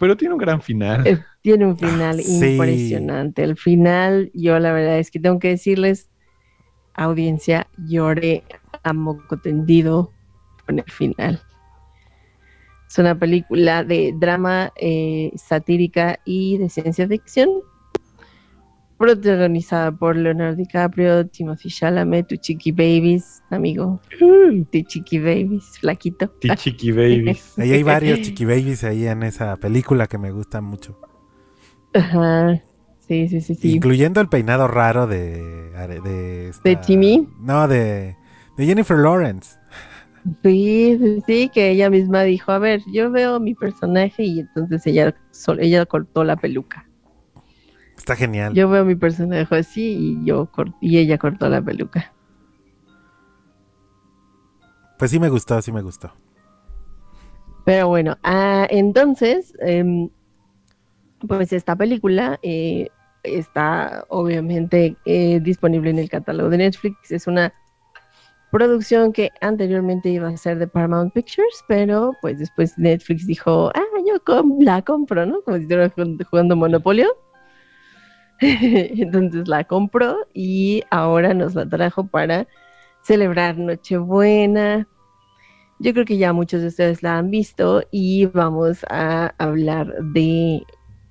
Pero 0.00 0.16
tiene 0.16 0.34
un 0.34 0.40
gran 0.40 0.62
final. 0.62 1.06
Eh, 1.06 1.18
Tiene 1.42 1.66
un 1.66 1.76
final 1.76 2.18
Sí. 2.22 2.52
impresionante. 2.54 3.42
El 3.44 3.56
final, 3.58 4.30
yo 4.32 4.58
la 4.58 4.72
verdad 4.72 4.98
es 4.98 5.10
que 5.10 5.20
tengo 5.20 5.38
que 5.38 5.48
decirles, 5.48 6.08
audiencia, 6.94 7.66
lloré 7.86 8.44
a 8.82 8.92
moco 8.94 9.36
tendido 9.36 10.10
con 10.64 10.78
el 10.78 10.90
final. 10.90 11.40
Es 12.88 12.98
una 12.98 13.18
película 13.18 13.84
de 13.84 14.14
drama 14.16 14.72
eh, 14.76 15.32
satírica 15.36 16.18
y 16.24 16.56
de 16.58 16.68
ciencia 16.70 17.06
ficción, 17.08 17.50
protagonizada 19.04 19.92
por 19.92 20.16
Leonardo 20.16 20.56
DiCaprio, 20.56 21.26
Timothy 21.26 21.68
Chalamet, 21.68 22.26
tu 22.26 22.36
chiqui 22.36 22.72
babies, 22.72 23.42
amigo, 23.50 24.00
tu 24.18 24.82
chiqui 24.82 25.18
babies, 25.18 25.78
flaquito. 25.78 26.28
Tichiki 26.40 26.92
Babies. 26.92 27.54
Ahí 27.58 27.72
hay 27.72 27.82
varios 27.82 28.20
chiqui 28.22 28.44
babies 28.44 28.84
ahí 28.84 29.06
en 29.06 29.22
esa 29.22 29.56
película 29.56 30.06
que 30.06 30.18
me 30.18 30.30
gustan 30.30 30.64
mucho. 30.64 30.98
Ajá. 31.92 32.62
Sí, 33.06 33.28
sí, 33.28 33.40
sí, 33.42 33.54
sí. 33.54 33.76
Incluyendo 33.76 34.20
el 34.20 34.28
peinado 34.28 34.66
raro 34.66 35.06
de. 35.06 35.70
¿De, 36.02 36.48
esta- 36.48 36.68
¿De 36.68 36.76
Timmy? 36.76 37.28
No, 37.40 37.68
de, 37.68 38.16
de 38.56 38.66
Jennifer 38.66 38.96
Lawrence. 38.96 39.58
Sí, 40.42 40.96
sí, 40.98 41.22
sí, 41.26 41.50
que 41.52 41.70
ella 41.70 41.90
misma 41.90 42.22
dijo, 42.22 42.50
a 42.52 42.58
ver, 42.58 42.80
yo 42.86 43.10
veo 43.10 43.38
mi 43.40 43.54
personaje 43.54 44.22
y 44.24 44.40
entonces 44.40 44.86
ella, 44.86 45.14
ella 45.58 45.84
cortó 45.84 46.24
la 46.24 46.36
peluca. 46.36 46.88
Está 47.96 48.16
genial. 48.16 48.54
Yo 48.54 48.68
veo 48.68 48.84
mi 48.84 48.94
personaje 48.94 49.54
así 49.56 50.18
y 50.20 50.24
yo 50.24 50.48
y 50.80 50.98
ella 50.98 51.18
cortó 51.18 51.48
la 51.48 51.62
peluca. 51.62 52.12
Pues 54.98 55.10
sí 55.10 55.18
me 55.18 55.28
gustó, 55.28 55.60
sí 55.62 55.72
me 55.72 55.82
gustó. 55.82 56.12
Pero 57.64 57.88
bueno, 57.88 58.16
ah, 58.22 58.66
entonces, 58.70 59.54
em, 59.60 60.10
pues 61.26 61.52
esta 61.52 61.74
película 61.76 62.38
eh, 62.42 62.88
está 63.22 64.04
obviamente 64.08 64.96
eh, 65.06 65.40
disponible 65.40 65.90
en 65.90 65.98
el 65.98 66.10
catálogo 66.10 66.50
de 66.50 66.58
Netflix. 66.58 67.10
Es 67.10 67.26
una 67.26 67.52
producción 68.50 69.12
que 69.12 69.30
anteriormente 69.40 70.10
iba 70.10 70.28
a 70.28 70.36
ser 70.36 70.58
de 70.58 70.68
Paramount 70.68 71.12
Pictures, 71.12 71.64
pero 71.66 72.12
pues 72.20 72.38
después 72.38 72.78
Netflix 72.78 73.26
dijo, 73.26 73.70
ah, 73.74 73.82
yo 74.06 74.22
com- 74.24 74.58
la 74.60 74.82
compro, 74.82 75.26
¿no? 75.26 75.42
Como 75.42 75.56
si 75.56 75.62
estuviera 75.64 75.90
jugando, 75.90 76.24
jugando 76.24 76.56
Monopolio. 76.56 77.08
Entonces 78.40 79.48
la 79.48 79.64
compró 79.64 80.16
y 80.34 80.82
ahora 80.90 81.34
nos 81.34 81.54
la 81.54 81.68
trajo 81.68 82.06
para 82.06 82.46
celebrar 83.02 83.58
Nochebuena. 83.58 84.88
Yo 85.78 85.92
creo 85.92 86.04
que 86.04 86.16
ya 86.16 86.32
muchos 86.32 86.62
de 86.62 86.68
ustedes 86.68 87.02
la 87.02 87.18
han 87.18 87.30
visto 87.30 87.82
y 87.90 88.26
vamos 88.26 88.84
a 88.88 89.34
hablar 89.38 89.92
de, 90.12 90.62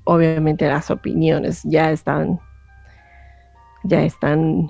obviamente, 0.06 0.68
las 0.68 0.90
opiniones. 0.90 1.62
Ya 1.64 1.92
están, 1.92 2.40
ya 3.84 4.04
están 4.04 4.70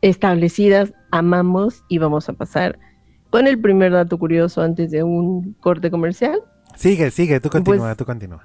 establecidas, 0.00 0.92
amamos 1.10 1.84
y 1.88 1.98
vamos 1.98 2.28
a 2.28 2.32
pasar 2.32 2.78
con 3.30 3.46
el 3.46 3.60
primer 3.60 3.92
dato 3.92 4.18
curioso 4.18 4.62
antes 4.62 4.90
de 4.90 5.02
un 5.02 5.54
corte 5.60 5.90
comercial. 5.90 6.40
Sigue, 6.76 7.10
sigue, 7.10 7.40
tú 7.40 7.50
continúa, 7.50 7.88
Pues- 7.88 7.96
tú 7.96 8.04
continúa. 8.04 8.44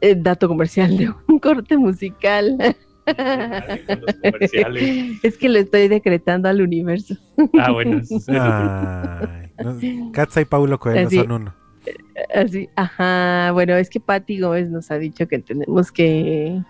El 0.00 0.22
dato 0.22 0.48
comercial 0.48 0.96
de 0.96 1.10
un 1.28 1.38
corte 1.40 1.76
musical. 1.76 2.76
Comerciales. 4.22 5.18
Es 5.22 5.38
que 5.38 5.48
lo 5.48 5.58
estoy 5.58 5.88
decretando 5.88 6.48
al 6.48 6.60
universo. 6.60 7.14
Ah, 7.58 7.70
bueno. 7.72 8.00
Ay, 8.28 9.50
no, 9.64 10.12
Katza 10.12 10.40
y 10.40 10.44
Paulo 10.44 10.78
Coelho 10.78 11.06
Así. 11.06 11.16
son 11.16 11.32
uno. 11.32 11.54
Así, 12.34 12.68
ajá. 12.76 13.50
Bueno, 13.52 13.74
es 13.76 13.88
que 13.90 14.00
Patti 14.00 14.40
Gómez 14.40 14.70
nos 14.70 14.90
ha 14.90 14.98
dicho 14.98 15.28
que 15.28 15.38
tenemos 15.38 15.92
que, 15.92 16.60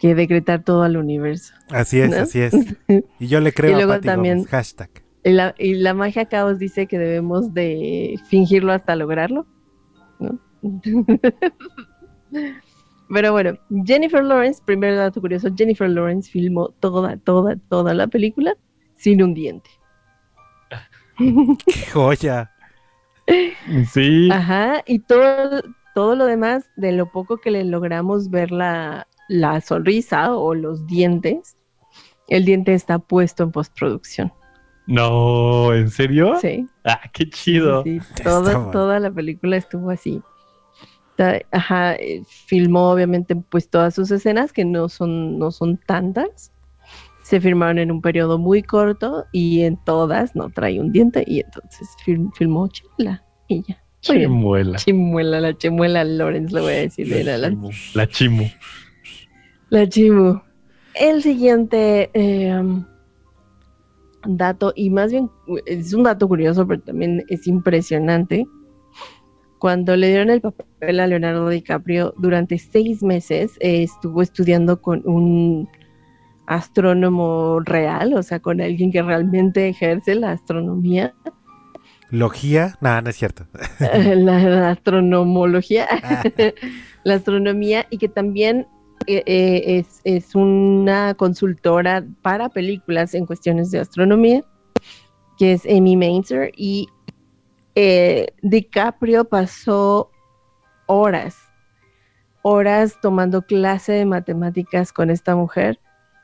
que 0.00 0.14
decretar 0.14 0.64
todo 0.64 0.82
al 0.82 0.96
universo. 0.96 1.54
Así 1.70 2.00
es, 2.00 2.10
¿No? 2.10 2.16
así 2.16 2.40
es. 2.40 2.52
Y 3.20 3.26
yo 3.28 3.40
le 3.40 3.52
creo 3.54 3.70
Y 3.70 3.74
a 3.74 3.76
luego 3.76 3.92
Pati 3.92 4.06
también- 4.08 4.38
Gómez. 4.38 4.50
Hashtag. 4.50 4.90
Y 5.22 5.30
la, 5.30 5.54
y 5.58 5.74
la 5.74 5.92
magia 5.94 6.24
caos 6.24 6.58
dice 6.58 6.86
que 6.86 6.98
debemos 6.98 7.52
de 7.54 8.18
fingirlo 8.28 8.72
hasta 8.72 8.96
lograrlo. 8.96 9.46
¿no? 10.18 10.38
Pero 13.12 13.32
bueno, 13.32 13.58
Jennifer 13.84 14.22
Lawrence, 14.22 14.62
primer 14.64 14.96
dato 14.96 15.20
curioso, 15.20 15.48
Jennifer 15.56 15.88
Lawrence 15.90 16.30
filmó 16.30 16.68
toda, 16.80 17.16
toda, 17.16 17.56
toda 17.68 17.92
la 17.92 18.06
película 18.06 18.56
sin 18.96 19.22
un 19.22 19.34
diente. 19.34 19.70
¡Qué 21.18 21.86
joya! 21.92 22.50
Sí. 23.92 24.28
Ajá, 24.30 24.82
y 24.86 25.00
todo, 25.00 25.62
todo 25.94 26.14
lo 26.14 26.26
demás, 26.26 26.70
de 26.76 26.92
lo 26.92 27.10
poco 27.10 27.38
que 27.38 27.50
le 27.50 27.64
logramos 27.64 28.30
ver 28.30 28.50
la, 28.52 29.06
la 29.28 29.60
sonrisa 29.60 30.34
o 30.34 30.54
los 30.54 30.86
dientes, 30.86 31.56
el 32.28 32.44
diente 32.44 32.74
está 32.74 32.98
puesto 32.98 33.42
en 33.42 33.52
postproducción. 33.52 34.32
No, 34.86 35.72
¿en 35.72 35.90
serio? 35.90 36.36
Sí. 36.40 36.66
Ah, 36.84 37.00
qué 37.12 37.28
chido. 37.28 37.82
Sí, 37.84 38.00
toda, 38.24 38.70
toda 38.72 38.98
la 38.98 39.10
película 39.10 39.56
estuvo 39.56 39.90
así. 39.90 40.20
Ajá, 41.50 41.94
eh, 41.96 42.22
filmó 42.46 42.90
obviamente 42.90 43.36
pues 43.36 43.68
todas 43.68 43.94
sus 43.94 44.10
escenas, 44.10 44.52
que 44.52 44.64
no 44.64 44.88
son, 44.88 45.38
no 45.38 45.50
son 45.50 45.78
tantas. 45.86 46.52
Se 47.22 47.40
filmaron 47.40 47.78
en 47.78 47.90
un 47.90 48.00
periodo 48.00 48.38
muy 48.38 48.62
corto 48.62 49.26
y 49.32 49.60
en 49.62 49.76
todas 49.84 50.34
no 50.34 50.50
trae 50.50 50.80
un 50.80 50.90
diente 50.92 51.22
y 51.26 51.40
entonces 51.40 51.88
fil- 52.04 52.30
filmó 52.34 52.68
Chimuela 52.68 53.24
y 53.46 53.62
ya. 53.68 53.82
Chimuela. 54.00 54.78
Chimuela, 54.78 55.40
la 55.40 55.56
chimuela 55.56 56.04
Lawrence, 56.04 56.54
le 56.54 56.60
voy 56.62 56.72
a 56.72 56.76
decir. 56.76 57.12
era 57.12 57.36
la, 57.38 57.50
La 57.94 58.08
chimu. 58.08 58.46
la 59.68 59.88
chimu. 59.88 60.40
El 60.94 61.22
siguiente 61.22 62.10
eh, 62.14 62.62
dato, 64.26 64.72
y 64.74 64.90
más 64.90 65.10
bien 65.12 65.30
es 65.66 65.92
un 65.92 66.02
dato 66.04 66.26
curioso, 66.28 66.66
pero 66.66 66.80
también 66.80 67.24
es 67.28 67.46
impresionante. 67.46 68.46
Cuando 69.60 69.94
le 69.94 70.08
dieron 70.08 70.30
el 70.30 70.40
papel 70.40 70.98
a 70.98 71.06
Leonardo 71.06 71.48
DiCaprio, 71.48 72.14
durante 72.16 72.58
seis 72.58 73.02
meses 73.02 73.52
eh, 73.60 73.82
estuvo 73.82 74.22
estudiando 74.22 74.80
con 74.80 75.06
un 75.06 75.68
astrónomo 76.46 77.60
real, 77.60 78.14
o 78.14 78.22
sea, 78.22 78.40
con 78.40 78.60
alguien 78.60 78.90
que 78.90 79.02
realmente 79.02 79.68
ejerce 79.68 80.16
la 80.16 80.32
astronomía, 80.32 81.14
¿Logía? 82.10 82.76
No, 82.80 83.00
no 83.00 83.10
es 83.10 83.16
cierto. 83.16 83.46
la, 83.80 84.38
la 84.42 84.70
astronomología, 84.70 85.86
Ah, 86.02 86.22
la 87.04 87.14
astronomía, 87.14 87.86
y 87.90 87.98
que 87.98 88.08
también 88.08 88.66
eh, 89.06 89.22
eh, 89.26 89.78
es, 89.78 90.00
es 90.04 90.34
una 90.34 91.14
consultora 91.14 92.04
para 92.22 92.48
películas 92.48 93.14
en 93.14 93.26
cuestiones 93.26 93.70
de 93.70 93.78
astronomía, 93.78 94.42
que 95.38 95.52
es 95.52 95.64
Amy 95.66 95.96
Mainzer, 95.96 96.50
y 96.56 96.88
eh, 97.74 98.28
DiCaprio 98.42 99.24
pasó 99.24 100.10
horas, 100.86 101.36
horas 102.42 102.98
tomando 103.00 103.42
clase 103.42 103.92
de 103.92 104.06
matemáticas 104.06 104.92
con 104.92 105.10
esta 105.10 105.36
mujer 105.36 105.78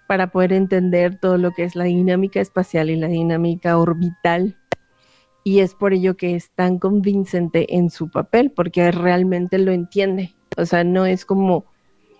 para 0.06 0.28
poder 0.28 0.52
entender 0.52 1.18
todo 1.18 1.36
lo 1.38 1.50
que 1.52 1.64
es 1.64 1.76
la 1.76 1.84
dinámica 1.84 2.40
espacial 2.40 2.90
y 2.90 2.96
la 2.96 3.08
dinámica 3.08 3.76
orbital. 3.78 4.56
Y 5.44 5.60
es 5.60 5.74
por 5.74 5.92
ello 5.92 6.16
que 6.16 6.34
es 6.34 6.50
tan 6.50 6.78
convincente 6.78 7.76
en 7.76 7.90
su 7.90 8.10
papel, 8.10 8.50
porque 8.50 8.90
realmente 8.90 9.58
lo 9.58 9.72
entiende. 9.72 10.34
O 10.56 10.66
sea, 10.66 10.82
no 10.84 11.06
es 11.06 11.24
como 11.24 11.64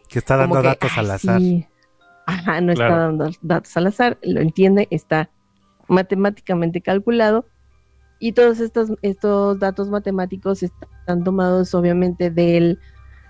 que 0.09 0.20
está 0.20 0.37
dando 0.37 0.61
que, 0.62 0.68
datos 0.68 0.97
al 0.97 1.07
"Ay, 1.07 1.11
azar. 1.12 1.41
sí". 1.41 1.66
Ajá, 2.27 2.61
no 2.61 2.72
está 2.72 2.89
dando 2.97 3.31
datos 3.41 3.77
al 3.77 3.87
azar, 3.89 4.18
lo 4.22 4.41
entiende, 4.41 4.89
está 4.91 5.31
matemáticamente 5.89 6.81
calculado. 6.81 7.47
Y 8.19 8.33
todos 8.33 8.61
estos, 8.61 8.93
estos 9.03 9.59
datos 9.59 9.89
matemáticos 9.89 10.62
están 10.62 11.25
tomados 11.25 11.75
obviamente 11.75 12.31
del 12.31 12.79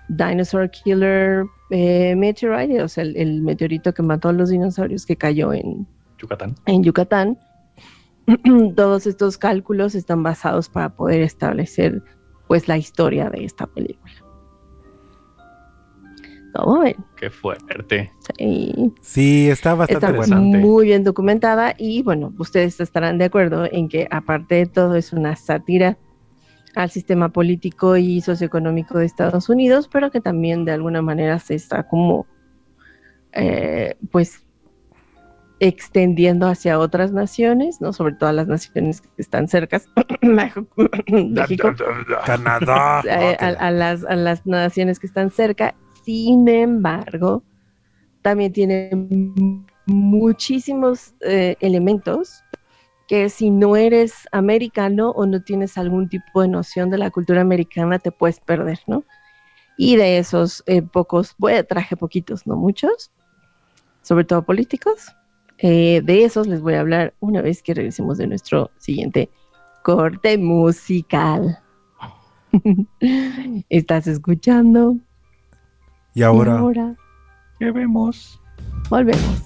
Dinosaur 0.09 0.69
Killer 0.71 1.45
eh, 1.69 2.15
Meteorite, 2.15 2.81
o 2.81 2.87
sea, 2.87 3.03
el, 3.03 3.17
el 3.17 3.41
meteorito 3.41 3.93
que 3.93 4.03
mató 4.03 4.29
a 4.29 4.33
los 4.33 4.49
dinosaurios 4.49 5.05
que 5.05 5.17
cayó 5.17 5.51
en, 5.53 5.85
Yucatán. 6.17 6.55
en 6.65 6.83
Yucatán. 6.83 7.37
Todos 8.75 9.07
estos 9.07 9.37
cálculos 9.37 9.95
están 9.95 10.23
basados 10.23 10.69
para 10.69 10.89
poder 10.89 11.21
establecer 11.21 12.01
pues 12.47 12.67
la 12.67 12.77
historia 12.77 13.29
de 13.29 13.43
esta 13.43 13.67
película. 13.67 14.26
¿Cómo 16.53 16.79
ven? 16.79 16.95
Qué 17.15 17.29
fuerte. 17.29 18.11
Sí. 18.37 18.93
Sí, 19.01 19.49
está 19.49 19.75
bastante 19.75 20.05
Está 20.05 20.09
interesante. 20.17 20.57
muy 20.57 20.85
bien 20.85 21.03
documentada 21.03 21.75
y 21.77 22.01
bueno, 22.03 22.33
ustedes 22.39 22.79
estarán 22.79 23.17
de 23.17 23.25
acuerdo 23.25 23.67
en 23.71 23.89
que 23.89 24.07
aparte 24.09 24.55
de 24.55 24.65
todo 24.65 24.95
es 24.95 25.13
una 25.13 25.35
sátira 25.35 25.97
al 26.75 26.89
sistema 26.89 27.29
político 27.29 27.97
y 27.97 28.21
socioeconómico 28.21 28.97
de 28.99 29.05
Estados 29.05 29.49
Unidos, 29.49 29.87
pero 29.91 30.11
que 30.11 30.21
también 30.21 30.65
de 30.65 30.73
alguna 30.73 31.01
manera 31.01 31.39
se 31.39 31.55
está 31.55 31.87
como 31.87 32.27
eh, 33.33 33.95
pues 34.11 34.43
extendiendo 35.59 36.47
hacia 36.47 36.77
otras 36.77 37.11
naciones, 37.11 37.81
¿no? 37.81 37.93
Sobre 37.93 38.13
todo 38.13 38.29
a 38.29 38.33
las 38.33 38.47
naciones 38.47 39.01
que 39.01 39.09
están 39.17 39.47
cercas, 39.47 39.87
México, 40.21 40.67
Canadá. 42.25 42.99
a, 42.99 43.47
a 43.47 43.71
las, 43.71 44.03
a 44.05 44.15
las 44.15 44.45
naciones 44.45 44.99
que 44.99 45.07
están 45.07 45.31
cerca. 45.31 45.75
Sin 46.07 46.47
embargo, 46.47 47.43
también 48.21 48.53
tiene 48.53 48.89
muchísimos 49.85 51.13
eh, 51.19 51.57
elementos 51.59 52.45
que 53.09 53.27
si 53.27 53.51
no 53.51 53.75
eres 53.75 54.13
americano 54.31 55.09
o 55.09 55.25
no 55.25 55.43
tienes 55.43 55.77
algún 55.77 56.07
tipo 56.07 56.41
de 56.41 56.47
noción 56.47 56.89
de 56.89 56.97
la 56.97 57.11
cultura 57.11 57.41
americana 57.41 57.99
te 57.99 58.13
puedes 58.13 58.39
perder, 58.39 58.79
¿no? 58.87 59.03
Y 59.77 59.97
de 59.97 60.17
esos 60.17 60.63
eh, 60.65 60.81
pocos, 60.81 61.35
traje 61.67 61.97
poquitos, 61.97 62.47
no 62.47 62.55
muchos, 62.55 63.11
sobre 64.01 64.23
todo 64.23 64.45
políticos. 64.45 65.13
eh, 65.57 66.01
de 66.05 66.23
esos 66.23 66.47
les 66.47 66.61
voy 66.61 66.75
a 66.75 66.79
hablar 66.79 67.15
una 67.19 67.41
vez 67.41 67.61
que 67.61 67.73
regresemos 67.73 68.17
de 68.17 68.27
nuestro 68.27 68.71
siguiente 68.77 69.29
corte 69.83 70.37
musical. 70.37 71.59
Estás 73.69 74.07
escuchando. 74.07 74.95
Y 76.17 76.23
ahora, 76.23 76.95
¿Qué 77.59 77.69
vemos? 77.69 78.41
volvemos. 78.89 79.43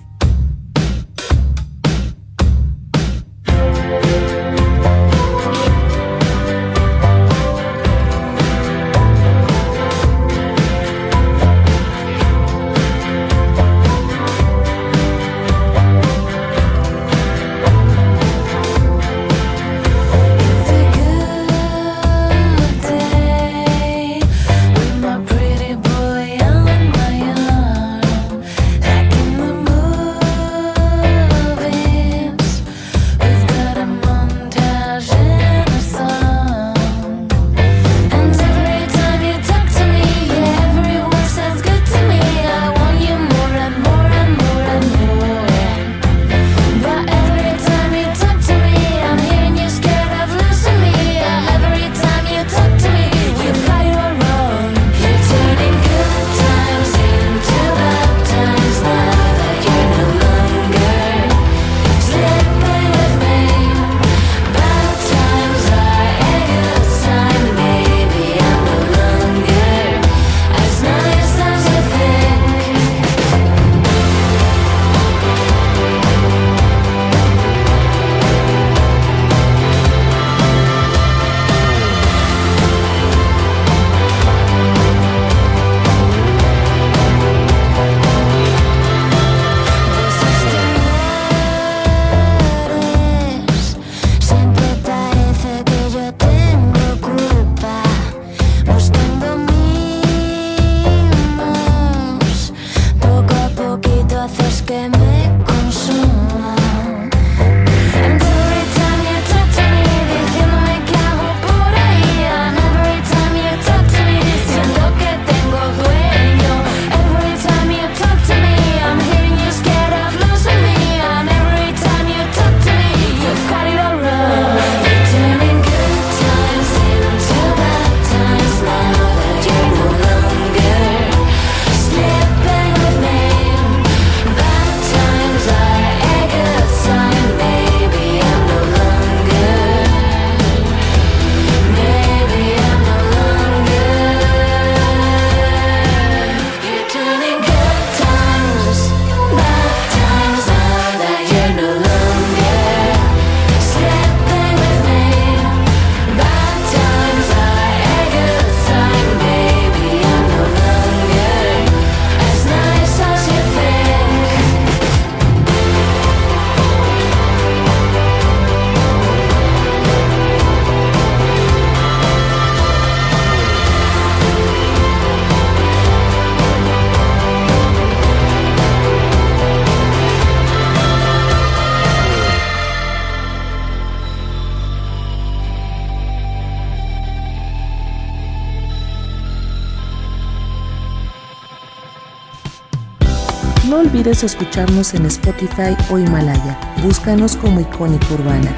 Olvides 194.01 194.23
escucharnos 194.23 194.95
en 194.95 195.05
Spotify 195.05 195.77
o 195.91 195.99
Himalaya. 195.99 196.59
Búscanos 196.83 197.37
como 197.37 197.59
Icónica 197.59 198.15
Urbana. 198.15 198.51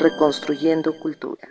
Reconstruyendo 0.00 0.98
Cultura. 0.98 1.46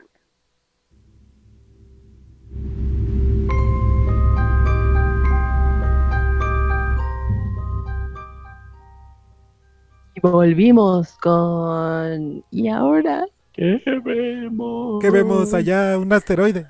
Y 10.16 10.20
volvimos 10.20 11.16
con... 11.18 12.44
¿Y 12.50 12.70
ahora? 12.70 13.28
¿Qué 13.54 13.80
vemos? 14.04 15.00
¿Qué 15.00 15.12
vemos 15.12 15.54
allá? 15.54 15.96
Un 16.00 16.12
asteroide. 16.12 16.66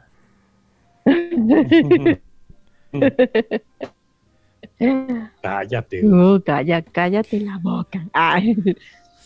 Cállate. 5.41 6.05
Uh, 6.05 6.41
calla, 6.43 6.81
cállate 6.81 7.39
la 7.41 7.57
boca. 7.61 8.07
Ay. 8.13 8.55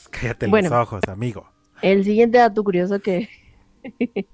Cállate 0.10 0.47
Bueno. 0.47 0.70
los 0.70 0.80
ojos, 0.80 1.02
amigo. 1.08 1.45
El 1.82 2.04
siguiente 2.04 2.38
dato 2.38 2.64
curioso 2.64 2.99
que... 2.99 3.28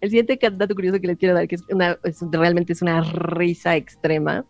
El 0.00 0.10
siguiente 0.10 0.38
dato 0.52 0.74
curioso 0.74 1.00
que 1.00 1.06
les 1.06 1.16
quiero 1.16 1.34
dar, 1.34 1.48
que 1.48 1.54
es 1.54 1.62
una, 1.70 1.96
es- 2.04 2.22
realmente 2.32 2.72
es 2.74 2.82
una 2.82 3.00
risa 3.02 3.76
extrema, 3.76 4.44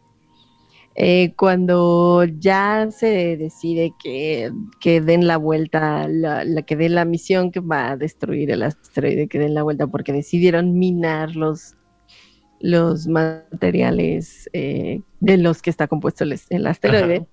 eh, 0.96 1.34
cuando 1.36 2.24
ya 2.24 2.88
se 2.90 3.36
decide 3.36 3.92
que, 4.02 4.50
que 4.80 5.00
den 5.00 5.26
la 5.28 5.36
vuelta, 5.36 6.08
la, 6.08 6.44
la 6.44 6.62
que 6.62 6.74
den 6.76 6.94
la 6.96 7.04
misión 7.04 7.52
que 7.52 7.60
va 7.60 7.90
a 7.92 7.96
destruir 7.96 8.50
el 8.50 8.62
asteroide, 8.64 9.28
que 9.28 9.38
den 9.38 9.54
la 9.54 9.62
vuelta 9.62 9.86
porque 9.86 10.12
decidieron 10.12 10.78
minar 10.78 11.36
los, 11.36 11.74
los 12.64 13.06
materiales 13.06 14.48
eh, 14.54 15.02
de 15.20 15.36
los 15.36 15.60
que 15.62 15.68
está 15.70 15.86
compuesto 15.86 16.24
el, 16.24 16.40
el 16.48 16.66
asteroide, 16.66 17.26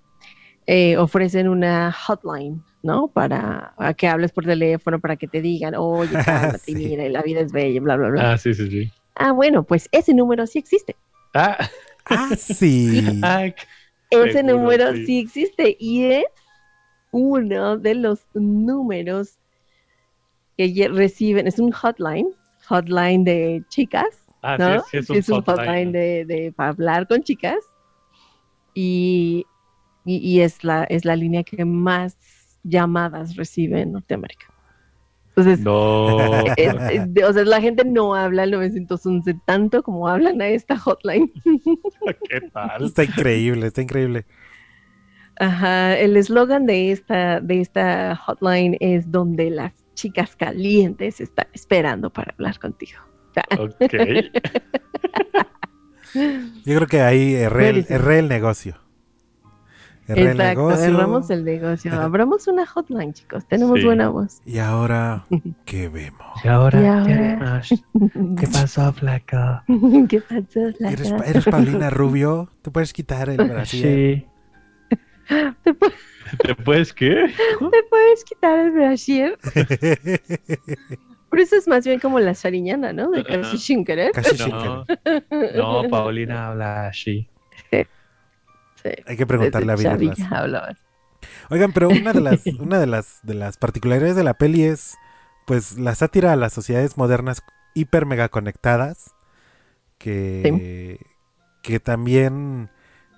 eh, 0.67 0.97
ofrecen 0.97 1.47
una 1.47 1.91
hotline, 1.93 2.61
¿no? 2.83 3.07
Para 3.07 3.73
a 3.77 3.93
que 3.93 4.07
hables 4.07 4.31
por 4.33 4.45
teléfono, 4.45 4.99
para 4.99 5.15
que 5.15 5.27
te 5.27 5.41
digan, 5.41 5.73
oye, 5.77 6.11
cálmate, 6.25 6.59
Sí. 6.59 6.75
mira, 6.75 7.07
la 7.09 7.21
vida 7.23 7.39
es 7.41 7.51
bella, 7.51 7.79
bla, 7.81 7.95
bla, 7.97 8.09
bla. 8.09 8.31
Ah, 8.33 8.37
sí, 8.37 8.53
sí, 8.53 8.69
sí. 8.69 8.91
Ah, 9.15 9.31
bueno, 9.31 9.63
pues 9.63 9.87
ese 9.91 10.13
número 10.13 10.45
sí 10.47 10.59
existe. 10.59 10.95
Ah, 11.33 11.57
Ah, 12.09 12.35
sí. 12.35 13.19
ah, 13.23 13.45
Ese 14.09 14.33
Seguro, 14.33 14.57
número 14.57 14.93
sí. 14.93 15.05
sí. 15.05 15.19
existe 15.19 15.77
y 15.79 16.03
es 16.05 16.25
uno 17.11 17.77
de 17.77 17.95
los 17.95 18.25
números 18.33 19.37
que 20.57 20.89
reciben, 20.91 21.47
es 21.47 21.59
un 21.59 21.71
hotline, 21.71 22.27
hotline 22.67 23.23
de 23.23 23.63
chicas, 23.69 24.20
ah, 24.41 24.57
¿no? 24.57 24.81
sí, 24.91 25.01
sí, 25.03 25.17
es 25.17 25.29
un 25.29 25.41
hotline. 25.41 25.91
de, 25.91 26.25
de- 26.25 26.51
para 26.55 26.69
hablar 26.69 27.07
con 27.07 27.21
chicas 27.23 27.57
y, 28.73 29.45
y, 30.05 30.17
y 30.17 30.41
es, 30.41 30.63
la, 30.63 30.83
es 30.85 31.05
la 31.05 31.15
línea 31.15 31.43
que 31.43 31.65
más 31.65 32.17
llamadas 32.63 33.35
recibe 33.35 33.81
en 33.81 33.93
Norteamérica. 33.93 34.47
Entonces, 35.29 35.59
No. 35.59 36.45
es- 36.57 36.73
es- 36.91 37.13
de- 37.13 37.25
o 37.25 37.33
sea, 37.33 37.43
la 37.45 37.61
gente 37.61 37.85
no 37.85 38.15
habla 38.15 38.43
al 38.43 38.51
911 38.51 39.35
tanto 39.45 39.81
como 39.81 40.07
hablan 40.07 40.41
a 40.41 40.47
esta 40.47 40.77
hotline. 40.77 41.31
¿Qué 42.29 42.41
tal? 42.51 42.85
Está 42.85 43.03
increíble, 43.03 43.67
está 43.67 43.81
increíble. 43.81 44.25
Ajá, 45.39 45.97
el 45.97 46.17
eslogan 46.17 46.65
de 46.65 46.91
esta, 46.91 47.39
de 47.39 47.61
esta 47.61 48.15
hotline 48.15 48.77
es 48.79 49.09
donde 49.11 49.49
las 49.49 49.73
chicas 49.95 50.35
calientes 50.35 51.19
están 51.21 51.47
esperando 51.53 52.09
para 52.11 52.33
hablar 52.33 52.59
contigo. 52.59 52.99
Ok. 53.59 53.71
Yo 56.13 56.75
creo 56.75 56.87
que 56.87 57.01
ahí 57.01 57.33
erré, 57.35 57.69
el- 57.69 57.85
erré 57.89 58.19
el 58.19 58.27
negocio. 58.27 58.75
Erré 60.07 60.23
el 60.23 60.27
Exacto, 60.41 60.59
negocio. 60.67 60.85
erramos 60.85 61.29
el 61.29 61.45
negocio. 61.45 61.93
Abramos 61.93 62.47
una 62.49 62.65
hotline, 62.65 63.13
chicos. 63.13 63.45
Tenemos 63.47 63.79
Sí. 63.79 63.85
buena 63.85 64.09
voz. 64.09 64.41
Y 64.45 64.57
ahora, 64.57 65.25
¿qué 65.65 65.87
vemos? 65.87 66.43
Y 66.43 66.47
ahora, 66.49 66.81
Y 66.81 66.85
ahora- 66.87 67.61
¿qué 68.37 68.47
pasó, 68.51 68.91
flaco? 68.91 69.61
¿Qué 70.09 70.19
pasó, 70.21 70.73
Flaca? 70.77 70.91
¿Eres, 70.91 71.13
eres 71.25 71.45
Paulina 71.45 71.89
Rubio? 71.89 72.49
¿Te 72.61 72.71
puedes 72.71 72.91
quitar 72.91 73.29
el 73.29 73.37
brasier? 73.37 74.19
Sí. 74.19 74.27
¿Te, 75.63 75.73
pu- 75.73 75.93
¿Te 76.43 76.55
puedes 76.55 76.91
qué? 76.93 77.27
te 77.59 77.83
puedes 77.89 78.23
quitar 78.25 78.59
el 78.59 78.71
brasier? 78.71 79.37
Pero 81.31 81.43
eso 81.43 81.55
es 81.55 81.67
más 81.67 81.85
bien 81.85 81.99
como 81.99 82.19
la 82.19 82.35
sariñana, 82.35 82.93
¿no? 82.93 83.09
De 83.09 83.23
casi 83.23 83.57
sin 83.57 83.83
querer. 83.85 84.11
Casi 84.11 84.37
No, 84.37 84.85
Schinker. 84.85 85.55
no, 85.57 85.83
Paulina 85.89 86.49
habla 86.49 86.87
así. 86.87 87.27
Sí, 88.83 88.89
Hay 89.07 89.15
que 89.17 89.25
preguntarle 89.25 89.71
a 89.73 89.75
desde 89.75 89.89
chavilla 89.89 90.27
hablaba. 90.29 90.75
Oigan, 91.49 91.71
pero 91.71 91.89
una 91.89 92.13
de 92.13 92.21
las, 92.21 92.45
una 92.59 92.79
de 92.79 92.87
las, 92.87 93.19
de 93.23 93.33
las 93.33 93.57
particularidades 93.57 94.15
de 94.15 94.23
la 94.23 94.33
peli 94.33 94.63
es, 94.63 94.95
pues, 95.47 95.77
la 95.77 95.95
sátira 95.95 96.33
a 96.33 96.35
las 96.35 96.53
sociedades 96.53 96.97
modernas 96.97 97.43
hiper 97.75 98.05
mega 98.05 98.29
conectadas, 98.29 99.11
que, 99.97 100.99
que 101.61 101.79
también, 101.79 102.69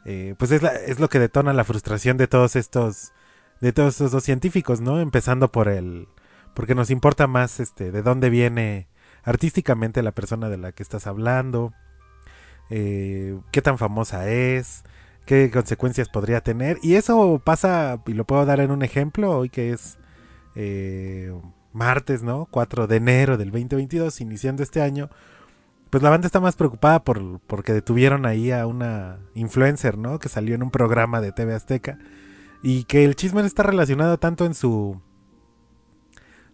eh, 0.06 0.36
pues, 0.38 0.52
es, 0.52 0.62
la- 0.62 0.74
es 0.76 1.00
lo 1.00 1.10
que 1.10 1.20
detona 1.20 1.54
la 1.54 1.64
frustración 1.64 2.18
de 2.18 2.28
todos 2.28 2.56
estos, 2.56 3.14
de 3.62 3.72
todos 3.74 3.94
estos 3.96 4.12
dos 4.12 4.24
científicos, 4.24 4.82
¿no? 4.82 5.00
Empezando 5.00 5.52
por 5.52 5.68
el, 5.70 6.08
porque 6.54 6.76
nos 6.76 6.90
importa 6.90 7.28
más, 7.28 7.60
este, 7.60 7.92
de 7.92 8.02
dónde 8.02 8.30
viene 8.30 8.88
artísticamente 9.24 10.04
la 10.04 10.12
persona 10.12 10.50
de 10.50 10.58
la 10.58 10.72
que 10.72 10.84
estás 10.84 11.08
hablando, 11.08 11.74
eh, 12.70 13.40
qué 13.52 13.62
tan 13.62 13.78
famosa 13.78 14.30
es, 14.30 14.84
qué 15.26 15.50
consecuencias 15.52 16.10
podría 16.10 16.42
tener. 16.42 16.78
Y 16.82 16.96
eso 16.96 17.42
pasa, 17.44 18.02
y 18.06 18.14
lo 18.14 18.26
puedo 18.26 18.46
dar 18.46 18.60
en 18.60 18.72
un 18.72 18.84
ejemplo, 18.84 19.32
hoy 19.32 19.50
que 19.50 19.72
es 19.72 19.98
eh, 20.56 21.34
martes, 21.72 22.24
¿no? 22.24 22.48
4 22.52 22.88
de 22.88 22.96
enero 22.98 23.38
del 23.38 23.52
2022, 23.52 24.22
iniciando 24.22 24.64
este 24.64 24.82
año. 24.82 25.10
Pues 25.90 26.02
la 26.02 26.10
banda 26.10 26.26
está 26.26 26.40
más 26.40 26.56
preocupada 26.56 27.04
por 27.04 27.40
porque 27.42 27.74
detuvieron 27.74 28.26
ahí 28.26 28.52
a 28.52 28.66
una 28.66 29.20
influencer, 29.36 29.98
¿no? 29.98 30.18
Que 30.20 30.30
salió 30.30 30.56
en 30.56 30.64
un 30.64 30.72
programa 30.72 31.22
de 31.22 31.32
TV 31.32 31.54
Azteca. 31.54 32.00
Y 32.64 32.86
que 32.86 33.04
el 33.04 33.16
chisme 33.16 33.42
está 33.46 33.64
relacionado 33.64 34.18
tanto 34.18 34.46
en 34.46 34.56
su... 34.56 35.02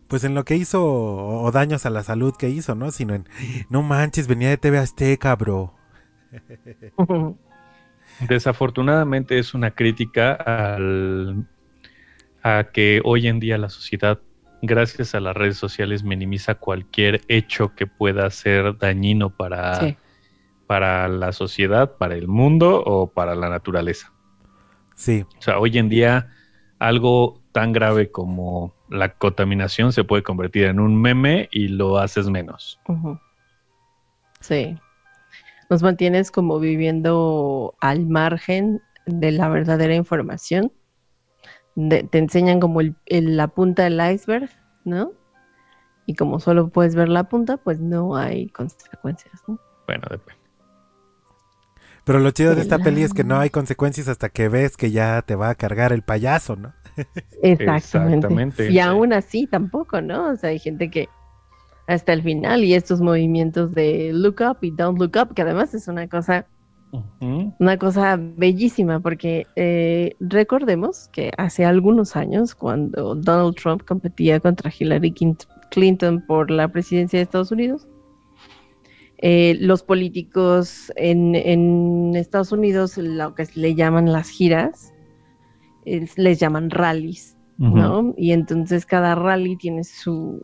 Pues 0.09 0.23
en 0.25 0.35
lo 0.35 0.43
que 0.43 0.55
hizo 0.55 0.83
o, 0.83 1.43
o 1.43 1.51
daños 1.51 1.85
a 1.85 1.89
la 1.89 2.03
salud 2.03 2.33
que 2.37 2.49
hizo, 2.49 2.75
¿no? 2.75 2.91
Sino 2.91 3.13
en... 3.15 3.27
No 3.69 3.81
manches, 3.83 4.27
venía 4.27 4.49
de 4.49 4.57
TV 4.57 4.77
Azteca, 4.79 5.35
bro. 5.35 5.73
Desafortunadamente 8.27 9.39
es 9.39 9.53
una 9.53 9.71
crítica 9.71 10.33
al, 10.33 11.45
a 12.43 12.65
que 12.73 13.01
hoy 13.05 13.27
en 13.27 13.39
día 13.39 13.57
la 13.57 13.69
sociedad, 13.69 14.19
gracias 14.61 15.15
a 15.15 15.19
las 15.21 15.35
redes 15.37 15.57
sociales, 15.57 16.03
minimiza 16.03 16.55
cualquier 16.55 17.21
hecho 17.29 17.73
que 17.75 17.87
pueda 17.87 18.29
ser 18.29 18.77
dañino 18.77 19.29
para, 19.29 19.79
Sí. 19.79 19.95
para 20.67 21.07
la 21.07 21.31
sociedad, 21.31 21.95
para 21.97 22.15
el 22.15 22.27
mundo 22.27 22.83
o 22.85 23.07
para 23.11 23.35
la 23.35 23.47
naturaleza. 23.49 24.11
Sí, 24.95 25.23
O 25.37 25.41
sea, 25.41 25.59
hoy 25.59 25.77
en 25.77 25.87
día 25.87 26.27
algo 26.77 27.41
tan 27.53 27.71
grave 27.71 28.11
como 28.11 28.75
la 28.89 29.13
contaminación 29.13 29.93
se 29.93 30.03
puede 30.03 30.23
convertir 30.23 30.65
en 30.65 30.79
un 30.79 30.99
meme 30.99 31.47
y 31.51 31.67
lo 31.69 31.97
haces 31.97 32.29
menos. 32.29 32.79
Sí. 34.39 34.77
Nos 35.69 35.83
mantienes 35.83 36.31
como 36.31 36.59
viviendo 36.59 37.75
al 37.79 38.07
margen 38.07 38.81
de 39.05 39.31
la 39.31 39.49
verdadera 39.49 39.95
información. 39.95 40.71
De- 41.75 42.03
te 42.03 42.17
enseñan 42.17 42.59
como 42.59 42.81
el- 42.81 42.95
el- 43.05 43.37
la 43.37 43.47
punta 43.47 43.83
del 43.83 44.01
iceberg, 44.13 44.49
¿no? 44.83 45.11
Y 46.05 46.15
como 46.15 46.39
solo 46.39 46.69
puedes 46.69 46.95
ver 46.95 47.09
la 47.09 47.25
punta, 47.25 47.57
pues 47.57 47.79
no 47.79 48.15
hay 48.15 48.49
consecuencias, 48.49 49.43
¿no? 49.47 49.59
Bueno, 49.85 50.07
depende. 50.09 50.39
Pero 52.03 52.19
lo 52.19 52.31
chido 52.31 52.55
de 52.55 52.61
esta 52.61 52.77
El 52.77 52.81
peli 52.81 53.03
es 53.03 53.13
que 53.13 53.23
no 53.23 53.39
hay 53.39 53.51
consecuencias 53.51 54.07
hasta 54.07 54.29
que 54.29 54.49
ves 54.49 54.75
que 54.77 54.89
ya 54.89 55.21
te 55.21 55.35
va 55.35 55.49
a 55.49 55.55
cargar 55.55 55.93
el 55.93 56.01
payaso, 56.01 56.55
¿no? 56.55 56.73
Exactamente. 57.43 58.27
Exactamente, 58.27 58.71
Y 58.71 58.79
aún 58.79 59.13
así 59.13 59.47
tampoco, 59.47 60.01
¿no? 60.01 60.31
O 60.31 60.35
sea, 60.35 60.49
hay 60.49 60.59
gente 60.59 60.89
que 60.89 61.07
hasta 61.87 62.13
el 62.13 62.21
final 62.21 62.63
y 62.63 62.75
estos 62.75 63.01
movimientos 63.01 63.73
de 63.73 64.11
look 64.13 64.37
up 64.41 64.57
y 64.61 64.71
don't 64.71 64.99
look 64.99 65.13
up, 65.19 65.33
que 65.33 65.41
además 65.41 65.73
es 65.73 65.87
una 65.87 66.07
cosa 66.07 66.45
una 67.19 67.77
cosa 67.77 68.17
bellísima 68.19 68.99
porque 68.99 69.45
eh, 69.55 70.15
recordemos 70.19 71.07
que 71.09 71.31
hace 71.37 71.65
algunos 71.65 72.15
años 72.15 72.55
cuando 72.55 73.15
Donald 73.15 73.55
Trump 73.55 73.83
competía 73.85 74.39
contra 74.39 74.71
Hillary 74.77 75.13
Clinton 75.69 76.23
por 76.25 76.49
la 76.49 76.67
presidencia 76.67 77.19
de 77.19 77.23
Estados 77.23 77.51
Unidos, 77.51 77.87
eh, 79.19 79.57
los 79.59 79.83
políticos 79.83 80.91
en, 80.95 81.35
en 81.35 82.15
Estados 82.15 82.51
Unidos, 82.51 82.97
lo 82.97 83.35
que 83.35 83.45
le 83.53 83.75
llaman 83.75 84.11
las 84.11 84.29
giras, 84.29 84.93
es- 85.97 86.17
les 86.17 86.39
llaman 86.39 86.69
rallies, 86.69 87.37
¿no? 87.57 88.13
Y 88.17 88.31
entonces 88.31 88.85
cada 88.85 89.15
rally 89.15 89.55
tiene 89.57 89.83
su, 89.83 90.41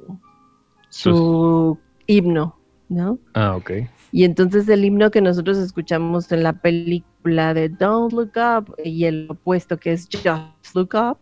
su 0.89 1.77
himno, 2.07 2.59
¿no? 2.89 3.19
Ah, 3.33 3.55
ok. 3.55 3.71
Y 4.11 4.23
entonces 4.23 4.67
el 4.69 4.85
himno 4.85 5.11
que 5.11 5.21
nosotros 5.21 5.57
escuchamos 5.57 6.31
en 6.31 6.43
la 6.43 6.53
película 6.53 7.53
de 7.53 7.69
Don't 7.69 8.13
Look 8.13 8.33
Up 8.37 8.75
y 8.83 9.05
el 9.05 9.27
opuesto 9.29 9.77
que 9.77 9.93
es 9.93 10.07
Just 10.11 10.75
Look 10.75 10.93
Up, 10.95 11.17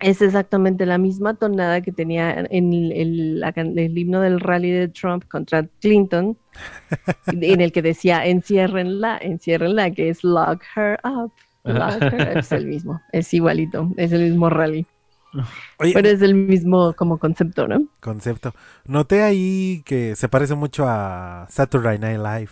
es 0.00 0.20
exactamente 0.20 0.84
la 0.84 0.98
misma 0.98 1.34
tonada 1.34 1.80
que 1.80 1.92
tenía 1.92 2.46
en 2.50 2.72
el, 2.72 2.92
el- 2.92 3.78
el 3.78 3.96
himno 3.98 4.20
del 4.20 4.40
rally 4.40 4.70
de 4.70 4.88
Trump 4.88 5.24
contra 5.30 5.66
Clinton, 5.80 6.36
en 7.26 7.60
el 7.60 7.72
que 7.72 7.80
decía 7.80 8.26
enciérrenla, 8.26 9.16
enciérrenla, 9.22 9.90
que 9.92 10.10
es 10.10 10.22
lock 10.24 10.62
her 10.76 10.98
up. 11.04 11.32
Lock 11.64 12.04
her 12.12 12.28
up". 12.28 12.38
Es 12.38 12.52
el 12.52 12.66
mismo, 12.66 13.00
es 13.12 13.32
igualito, 13.34 13.90
es 13.96 14.12
el 14.12 14.22
mismo 14.22 14.50
rally, 14.50 14.86
Oye, 15.78 15.92
pero 15.92 16.08
es 16.08 16.22
el 16.22 16.34
mismo 16.34 16.94
como 16.94 17.18
concepto, 17.18 17.68
¿no? 17.68 17.88
concepto. 18.00 18.54
Noté 18.84 19.22
ahí 19.22 19.82
que 19.84 20.14
se 20.16 20.28
parece 20.28 20.54
mucho 20.54 20.86
a 20.88 21.46
Saturday 21.50 21.98
Night 21.98 22.18
Live. 22.18 22.50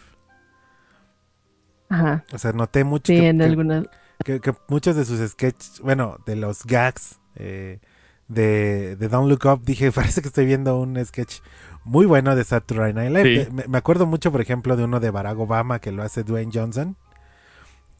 Ajá, 1.88 2.24
O 2.32 2.38
sea, 2.38 2.52
noté 2.52 2.84
mucho 2.84 3.12
sí, 3.12 3.18
que, 3.20 3.28
en 3.28 3.38
que- 3.38 3.44
algunas... 3.44 3.86
que- 4.24 4.40
que 4.40 4.54
muchos 4.68 4.96
de 4.96 5.04
sus 5.04 5.20
sketches, 5.30 5.80
bueno, 5.80 6.18
de 6.26 6.36
los 6.36 6.64
gags 6.64 7.20
eh, 7.36 7.80
de, 8.28 8.96
de 8.96 9.08
Don't 9.08 9.28
Look 9.28 9.44
Up, 9.46 9.62
dije, 9.64 9.92
parece 9.92 10.22
que 10.22 10.28
estoy 10.28 10.46
viendo 10.46 10.80
un 10.80 11.02
sketch 11.04 11.40
muy 11.84 12.06
bueno 12.06 12.34
de 12.36 12.44
Saturday 12.44 12.92
Night 12.94 13.10
Live. 13.12 13.24
Sí. 13.24 13.44
De- 13.44 13.50
me, 13.50 13.68
me 13.68 13.78
acuerdo 13.78 14.06
mucho, 14.06 14.32
por 14.32 14.40
ejemplo, 14.40 14.76
de 14.76 14.84
uno 14.84 15.00
de 15.00 15.10
Barack 15.10 15.38
Obama 15.38 15.80
que 15.80 15.92
lo 15.92 16.02
hace 16.02 16.24
Dwayne 16.24 16.52
Johnson. 16.54 16.96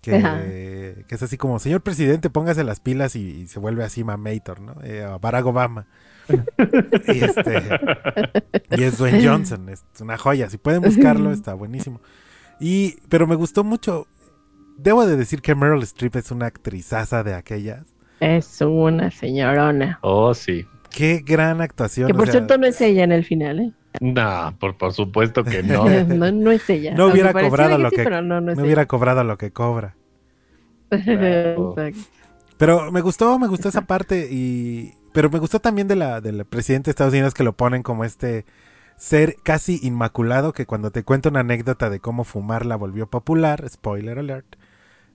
Que, 0.03 1.05
es 1.09 1.23
así 1.23 1.37
como, 1.37 1.61
señor 1.61 1.81
presidente, 1.83 2.29
póngase 2.29 2.65
las 2.65 2.81
pilas 2.81 3.15
y, 3.15 3.43
y 3.43 3.47
se 3.47 3.61
vuelve 3.61 3.85
así 3.85 4.03
mamator, 4.03 4.61
¿no? 4.61 4.75
Eh, 4.83 5.07
Barack 5.21 5.47
Obama. 5.47 5.87
y, 6.29 7.25
este, 7.25 7.63
y 8.71 8.83
es 8.83 8.99
Dwayne 8.99 9.27
Johnson, 9.27 9.69
es 9.69 9.85
una 10.01 10.19
joya. 10.19 10.51
Si 10.51 10.59
pueden 10.59 10.83
buscarlo, 10.83 11.33
está 11.33 11.55
buenísimo. 11.55 12.01
Y, 12.59 12.97
pero 13.09 13.27
me 13.27 13.37
gustó 13.37 13.65
mucho. 13.65 14.07
Debo 14.77 15.07
de 15.07 15.17
decir 15.17 15.41
que 15.41 15.55
Meryl 15.55 15.83
Streep 15.83 16.17
es 16.17 16.31
una 16.31 16.47
actrizaza 16.47 17.23
de 17.23 17.35
aquellas. 17.35 17.87
Es 18.21 18.61
una 18.61 19.11
señorona. 19.11 19.99
Oh, 20.03 20.35
sí. 20.35 20.67
Qué 20.91 21.23
gran 21.25 21.61
actuación. 21.61 22.09
Que 22.09 22.13
o 22.13 22.17
por 22.17 22.27
sea, 22.27 22.33
cierto 22.33 22.59
no 22.59 22.67
es 22.67 22.81
ella 22.81 23.05
en 23.05 23.13
el 23.13 23.25
final, 23.25 23.61
¿eh? 23.61 23.73
Nah, 24.01 24.53
por, 24.53 24.77
por 24.77 24.93
supuesto 24.93 25.45
que 25.45 25.63
no. 25.63 25.85
No, 25.85 26.33
no 26.33 26.51
es 26.51 26.69
ella. 26.71 26.95
No 26.95 27.07
hubiera 27.09 27.31
Aunque 27.31 27.45
cobrado 27.45 27.79
lo 27.79 27.91
sí, 27.91 27.97
que- 27.97 28.05
no, 28.11 28.23
no 28.23 28.41
no 28.41 28.63
hubiera 28.63 28.87
cobrado 28.87 29.25
lo 29.25 29.39
que 29.39 29.53
cobra. 29.53 29.95
Claro. 30.89 31.75
Pero 32.59 32.93
me 32.93 33.01
gustó, 33.01 33.39
me 33.39 33.49
gustó 33.49 33.69
esa 33.69 33.83
parte 33.83 34.29
y 34.31 34.95
pero 35.13 35.29
me 35.31 35.39
gustó 35.41 35.61
también 35.61 35.89
de 35.89 35.97
la 35.97 36.21
del 36.21 36.45
presidente 36.45 36.87
de 36.87 36.91
Estados 36.93 37.13
Unidos 37.13 37.35
que 37.35 37.43
lo 37.45 37.55
ponen 37.55 37.83
como 37.83 38.05
este 38.05 38.47
ser 38.97 39.37
casi 39.43 39.81
inmaculado 39.83 40.53
que 40.53 40.65
cuando 40.65 40.91
te 40.93 41.03
cuenta 41.03 41.29
una 41.29 41.41
anécdota 41.41 41.91
de 41.91 41.99
cómo 42.01 42.25
fumar 42.25 42.65
la 42.65 42.77
volvió 42.77 43.09
popular, 43.09 43.69
spoiler 43.69 44.19
alert, 44.21 44.47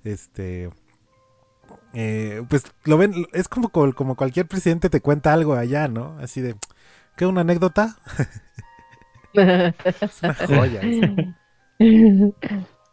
este 0.04 0.70
eh, 1.94 2.44
pues 2.50 2.64
lo 2.84 2.98
ven, 2.98 3.28
es 3.34 3.48
como, 3.48 3.70
como 3.70 4.16
cualquier 4.16 4.48
presidente 4.48 4.90
te 4.90 5.02
cuenta 5.02 5.34
algo 5.34 5.56
allá, 5.56 5.88
¿no? 5.88 6.18
Así 6.20 6.42
de, 6.42 6.56
¿qué 7.16 7.26
una 7.26 7.42
anécdota? 7.42 7.98
Es 9.34 10.24
una 10.24 10.34
joya. 10.34 10.82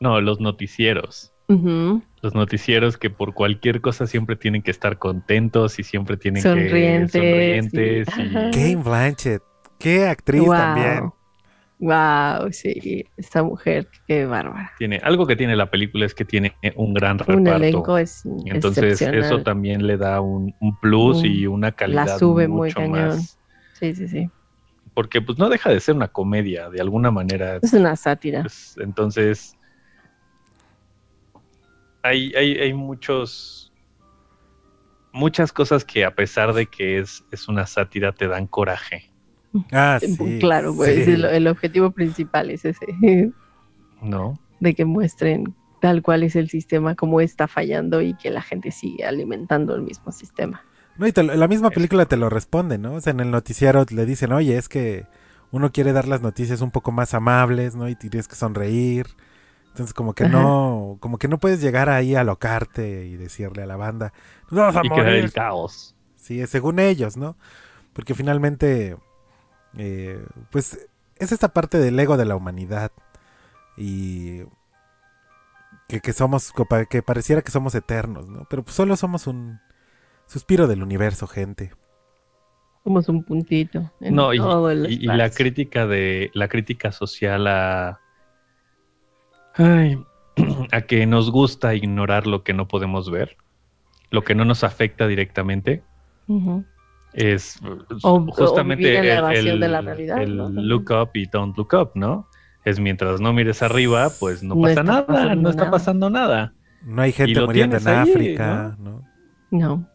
No, 0.01 0.21
los 0.21 0.41
noticieros. 0.41 1.33
Los 1.49 2.35
noticieros 2.35 2.97
que 2.97 3.11
por 3.11 3.35
cualquier 3.35 3.81
cosa 3.81 4.07
siempre 4.07 4.37
tienen 4.37 4.63
que 4.63 4.71
estar 4.71 4.99
contentos 4.99 5.79
y 5.79 5.83
siempre 5.85 6.17
tienen 6.17 6.43
Sonrientes, 6.43 7.13
que 7.13 7.19
sonrientes 7.21 8.09
sí. 8.15 8.23
y- 8.23 8.37
Ajá. 8.37 8.51
Kate 8.51 8.77
Blanchett, 8.77 9.43
qué 9.79 10.07
actriz 10.07 10.43
Wow. 10.43 10.55
también. 10.57 11.11
Wow, 11.81 12.51
sí, 12.53 13.05
esta 13.17 13.43
mujer, 13.43 13.89
qué 14.07 14.25
bárbara. 14.25 14.73
tiene 14.79 15.01
algo 15.03 15.27
que 15.27 15.37
tiene 15.37 15.55
la 15.55 15.71
película 15.71 16.07
es 16.07 16.15
que 16.15 16.25
tiene 16.25 16.55
un 16.77 16.95
gran 16.95 17.19
Un 17.21 17.27
reparto. 17.27 17.53
elenco 17.57 17.99
es 17.99 18.23
Entonces 18.47 19.03
eso 19.03 19.43
también 19.43 19.87
le 19.87 19.99
da 19.99 20.21
un, 20.23 20.55
un 20.61 20.79
plus 20.81 21.19
Un- 21.19 21.27
y 21.27 21.47
una 21.47 21.73
calidad 21.73 22.19
sube 22.19 22.49
muy 22.49 22.69
mucho 22.69 22.77
cañón. 22.81 23.09
más. 23.09 23.39
Sí, 23.73 23.95
sí, 23.95 24.09
sí. 24.09 24.31
Porque 24.95 25.21
pues 25.21 25.39
no 25.39 25.49
deja 25.49 25.71
de 25.71 25.81
ser 25.81 25.97
una 25.97 26.09
comedia, 26.09 26.71
de 26.71 26.81
alguna 26.81 27.11
manera. 27.11 27.59
Es 27.61 27.73
una 27.73 27.97
sátira. 27.97 28.43
Pues, 28.43 28.77
entonces, 28.79 29.57
hay, 32.03 32.33
hay, 32.35 32.59
hay 32.59 32.73
muchos, 32.73 33.73
muchas 35.13 35.53
cosas 35.53 35.85
que 35.85 36.05
a 36.05 36.15
pesar 36.15 36.53
de 36.55 36.67
que 36.67 36.99
es, 36.99 37.25
es 37.33 37.49
una 37.49 37.67
sátira, 37.67 38.13
te 38.13 38.29
dan 38.29 38.47
coraje, 38.47 39.11
Ah, 39.71 39.99
sí. 40.01 40.39
claro, 40.41 40.75
pues 40.75 41.05
sí. 41.05 41.13
el, 41.13 41.25
el 41.25 41.47
objetivo 41.47 41.93
principal 41.93 42.51
es 42.51 42.65
ese, 42.65 42.87
¿no? 44.03 44.39
de 44.61 44.75
que 44.75 44.85
muestren 44.85 45.55
tal 45.81 46.03
cual 46.03 46.23
es 46.23 46.35
el 46.35 46.49
sistema, 46.49 46.95
cómo 46.95 47.21
está 47.21 47.47
fallando 47.47 48.01
y 48.01 48.15
que 48.15 48.31
la 48.31 48.43
gente 48.43 48.71
sigue 48.71 49.05
alimentando 49.05 49.75
el 49.75 49.83
mismo 49.83 50.11
sistema. 50.11 50.63
No, 50.97 51.07
y 51.07 51.13
te 51.13 51.23
la 51.25 51.49
misma 51.49 51.71
película 51.71 52.07
te 52.07 52.17
lo 52.17 52.31
responde, 52.31 52.79
¿no? 52.79 52.95
O 52.95 53.01
sea, 53.01 53.11
en 53.13 53.21
el 53.21 53.31
noticiero 53.31 53.85
le 53.91 54.07
dicen, 54.07 54.33
oye, 54.33 54.57
es 54.57 54.69
que 54.69 55.07
uno 55.51 55.73
quiere 55.73 55.93
dar 55.93 56.07
las 56.07 56.21
noticias 56.23 56.61
un 56.61 56.71
poco 56.71 56.93
más 56.93 57.15
amables, 57.15 57.75
¿no? 57.75 57.89
Y 57.89 57.97
tienes 57.97 58.29
que 58.29 58.37
sonreír. 58.37 59.07
Entonces, 59.69 59.93
como 59.93 60.15
que 60.15 60.25
Ajá. 60.25 60.33
no, 60.33 60.99
como 61.01 61.19
que 61.19 61.27
no 61.29 61.39
puedes 61.39 61.61
llegar 61.61 61.89
ahí 61.89 62.15
a 62.15 62.21
alocarte 62.21 63.07
y 63.07 63.17
decirle 63.17 63.65
a 63.65 63.67
la 63.67 63.77
banda, 63.77 64.13
"Nos 64.51 64.61
vamos 64.61 64.77
a 64.77 64.85
Y 64.85 64.89
morir". 64.89 65.07
el 65.25 65.33
caos. 65.33 65.95
Sí, 66.17 66.47
según 66.47 66.79
ellos, 66.79 67.17
¿no? 67.17 67.37
Porque 67.93 68.15
finalmente, 68.15 68.97
eh, 69.77 70.25
pues, 70.51 70.79
es 71.17 71.33
esta 71.33 71.49
parte 71.53 71.79
del 71.79 71.99
ego 71.99 72.17
de 72.17 72.25
la 72.25 72.37
humanidad. 72.37 72.93
Y 73.77 74.45
que, 75.89 76.01
que 76.01 76.13
somos, 76.13 76.53
que 76.89 77.03
pareciera 77.03 77.43
que 77.43 77.51
somos 77.51 77.75
eternos, 77.75 78.29
¿no? 78.29 78.47
Pero 78.49 78.63
pues 78.63 78.75
solo 78.77 78.97
somos 78.97 79.27
un 79.27 79.61
suspiro 80.27 80.67
del 80.67 80.83
universo, 80.83 81.27
gente. 81.27 81.73
Somos 82.85 83.09
un 83.09 83.23
puntito 83.25 83.91
en 84.01 84.15
No, 84.15 84.35
y, 84.35 84.39
todo 84.39 84.71
el 84.71 84.91
y- 84.93 84.97
y 85.05 85.07
la 85.07 85.31
crítica 85.31 85.87
de 85.87 86.31
la 86.35 86.49
crítica 86.49 86.93
social 86.93 87.47
a 87.47 87.99
ay, 89.55 89.99
a 90.73 90.81
que 90.83 91.07
nos 91.07 91.31
gusta 91.31 91.75
ignorar 91.75 92.27
lo 92.27 92.43
que 92.43 92.53
no 92.53 92.69
podemos 92.69 93.11
ver, 93.11 93.37
lo 94.11 94.23
que 94.23 94.35
no 94.35 94.45
nos 94.45 94.65
afecta 94.65 95.07
directamente, 95.07 95.83
Ujú. 96.27 96.65
es 97.15 97.59
O- 98.03 98.17
o 98.17 98.27
justamente 98.33 98.99
en 98.99 99.09
la 99.23 99.33
el, 99.33 99.47
el- 99.49 99.61
de 99.61 99.69
la 99.69 99.81
realidad, 99.81 100.23
el 100.23 100.37
¿no? 100.37 100.49
look 100.51 100.91
up 100.91 101.11
y 101.15 101.27
don't 101.27 101.57
look 101.57 101.73
up, 101.75 101.93
¿no? 101.95 102.29
Es 102.65 102.81
mientras 102.81 103.21
no 103.21 103.33
mires 103.33 103.63
arriba, 103.63 104.09
pues 104.19 104.43
no 104.43 104.55
No 104.55 104.63
pasa 104.63 104.71
está 104.81 104.83
nada, 104.83 105.07
pasando 105.07 105.43
no 105.43 105.51
está 105.51 105.63
nada. 105.65 105.71
pasando 105.71 106.11
nada. 106.11 106.55
No 106.83 107.03
hay 107.03 107.13
gente 107.13 107.41
muriendo 107.45 107.77
en 107.77 107.89
ahí, 107.89 108.11
África, 108.11 108.77
¿no? 108.79 109.03
No. 109.51 109.89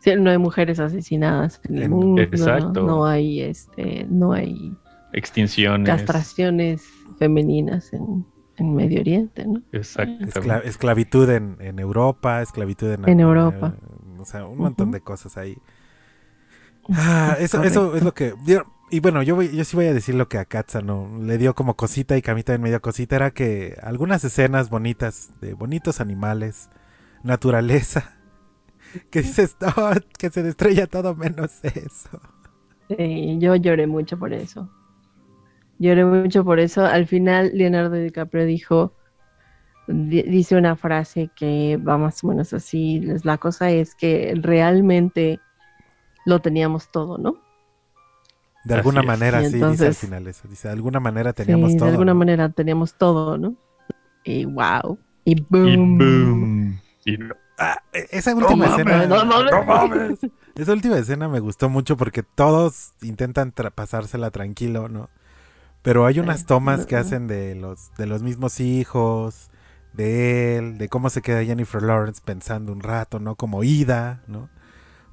Sí, 0.00 0.10
no 0.16 0.30
hay 0.30 0.38
mujeres 0.38 0.80
asesinadas 0.80 1.60
en 1.64 1.76
el 1.76 1.82
En- 1.84 1.90
mundo. 1.92 2.22
Exacto. 2.22 2.82
No 2.84 3.06
hay 3.06 3.40
este, 3.42 4.06
no 4.10 4.32
hay 4.32 4.74
Extinciones. 5.12 5.86
castraciones 5.88 6.82
femeninas 7.18 7.92
en, 7.92 8.24
en 8.56 8.74
Medio 8.74 9.00
Oriente, 9.00 9.46
¿no? 9.46 9.60
Escla- 9.72 10.62
esclavitud 10.64 11.28
en, 11.30 11.56
en 11.60 11.78
Europa, 11.78 12.40
esclavitud 12.42 12.90
en, 12.92 13.08
En 13.08 13.20
Europa. 13.20 13.74
o 14.18 14.24
sea, 14.24 14.46
un 14.46 14.58
montón 14.58 14.90
de 14.90 15.00
cosas 15.00 15.36
ahí. 15.36 15.56
Ah, 16.92 17.36
eso, 17.38 17.62
eso 17.62 17.94
es 17.94 18.02
lo 18.02 18.14
que. 18.14 18.34
yo- 18.46 18.62
y 18.90 18.98
bueno, 18.98 19.22
yo, 19.22 19.36
voy- 19.36 19.54
yo 19.54 19.64
sí 19.64 19.76
voy 19.76 19.86
a 19.86 19.94
decir 19.94 20.16
lo 20.16 20.28
que 20.28 20.38
a 20.38 20.44
Katza 20.44 20.80
no 20.80 21.18
le 21.20 21.38
dio 21.38 21.54
como 21.54 21.76
cosita 21.76 22.16
y 22.16 22.22
que 22.22 22.30
a 22.32 22.34
mí 22.34 22.42
también 22.42 22.62
me 22.62 22.68
dio 22.70 22.80
cosita. 22.80 23.14
Era 23.16 23.30
que 23.30 23.76
algunas 23.82 24.24
escenas 24.24 24.70
bonitas 24.70 25.30
de 25.40 25.54
bonitos 25.54 26.00
animales, 26.00 26.68
naturaleza, 27.22 28.16
que 29.10 29.22
dices, 29.22 29.56
"No, 29.60 29.72
que 30.18 30.30
se 30.30 30.42
destruya 30.42 30.86
todo 30.86 31.14
menos 31.14 31.64
eso. 31.64 32.20
Sí, 32.88 33.36
yo 33.38 33.54
lloré 33.56 33.86
mucho 33.86 34.18
por 34.18 34.32
eso. 34.32 34.68
Lloré 35.78 36.04
mucho 36.04 36.44
por 36.44 36.58
eso. 36.60 36.84
Al 36.84 37.06
final, 37.06 37.52
Leonardo 37.54 37.94
DiCaprio 37.94 38.44
dijo, 38.44 38.92
di- 39.86 40.22
dice 40.24 40.56
una 40.56 40.76
frase 40.76 41.30
que 41.36 41.76
va 41.78 41.96
más 41.98 42.22
o 42.24 42.28
menos 42.28 42.52
así. 42.52 43.00
es- 43.08 43.24
La 43.24 43.38
cosa 43.38 43.70
es 43.70 43.94
que 43.94 44.34
realmente 44.40 45.40
lo 46.26 46.40
teníamos 46.40 46.90
todo, 46.90 47.16
¿no? 47.16 47.36
De 48.64 48.74
alguna 48.74 49.00
Así 49.00 49.06
manera, 49.06 49.40
Y 49.42 49.46
sí, 49.46 49.52
dice 49.54 49.64
al 49.64 49.70
entonces- 49.72 49.98
final 49.98 50.26
eso. 50.26 50.46
Dice, 50.48 50.68
de 50.68 50.74
alguna 50.74 51.00
manera 51.00 51.32
teníamos 51.32 51.70
sí, 51.72 51.78
todo. 51.78 51.86
de 51.86 51.92
alguna 51.92 52.12
¿no? 52.12 52.18
manera 52.18 52.48
teníamos 52.50 52.94
todo, 52.98 53.38
¿no? 53.38 53.54
Y 54.24 54.44
wow. 54.44 54.98
Y 55.24 55.32
Y 55.32 55.46
boom. 55.48 55.96
boom. 55.98 56.80
Y 57.06 57.16
no- 57.16 57.34
Ah, 57.62 57.76
esa 57.92 58.34
última 58.34 58.66
escena. 58.66 59.06
no 59.06 59.64
mames. 59.66 60.18
Esa 60.56 60.72
última 60.72 60.96
escena 60.98 61.28
me 61.28 61.40
gustó 61.40 61.68
mucho 61.68 61.96
porque 61.96 62.22
todos 62.22 62.92
intentan 63.02 63.52
tra- 63.54 63.70
pasársela 63.70 64.30
tranquilo, 64.30 64.88
¿no? 64.88 65.10
Pero 65.82 66.06
hay 66.06 66.20
unas 66.20 66.46
tomas 66.46 66.86
que 66.86 66.96
hacen 66.96 67.26
de 67.26 67.54
los, 67.54 67.90
de 67.98 68.06
los 68.06 68.22
mismos 68.22 68.60
hijos, 68.60 69.50
de 69.94 70.58
él, 70.58 70.78
de 70.78 70.88
cómo 70.88 71.10
se 71.10 71.22
queda 71.22 71.44
Jennifer 71.44 71.82
Lawrence 71.82 72.22
pensando 72.24 72.72
un 72.72 72.80
rato, 72.80 73.20
¿no? 73.20 73.36
Como 73.36 73.64
ida, 73.64 74.22
¿no? 74.26 74.48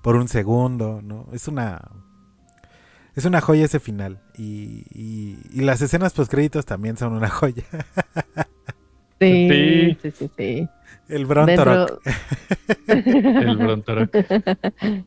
Por 0.02 0.16
un 0.16 0.28
segundo, 0.30 1.02
¿no? 1.04 1.28
Es 1.34 1.48
una. 1.50 1.82
Es 3.16 3.26
una 3.26 3.42
joya 3.42 3.66
ese 3.66 3.80
final. 3.80 4.22
Y, 4.38 4.86
y, 4.94 5.40
y 5.52 5.62
las 5.62 5.82
escenas 5.82 6.14
post 6.14 6.32
créditos 6.32 6.66
también 6.66 6.98
son 6.98 7.14
una 7.14 7.30
joya. 7.30 7.64
Sí, 9.20 9.48
Sí. 9.50 9.98
sí, 10.02 10.12
sí, 10.12 10.32
sí. 10.38 10.70
El 11.10 11.26
Bron 11.26 11.46
Dentro-. 11.46 12.00
El 12.88 13.58
Brontorok. 13.58 14.10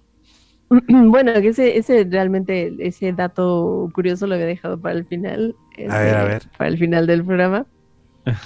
Bueno, 0.88 1.32
que 1.34 1.48
ese, 1.48 1.76
ese 1.78 2.06
realmente, 2.08 2.72
ese 2.78 3.12
dato 3.12 3.88
curioso 3.92 4.28
lo 4.28 4.34
había 4.34 4.46
dejado 4.46 4.80
para 4.80 4.94
el 4.94 5.04
final. 5.04 5.56
A 5.88 5.98
ver, 5.98 6.14
a 6.14 6.20
este, 6.22 6.28
ver. 6.28 6.42
Para 6.56 6.68
el 6.70 6.78
final 6.78 7.06
del 7.06 7.24
programa. 7.24 7.66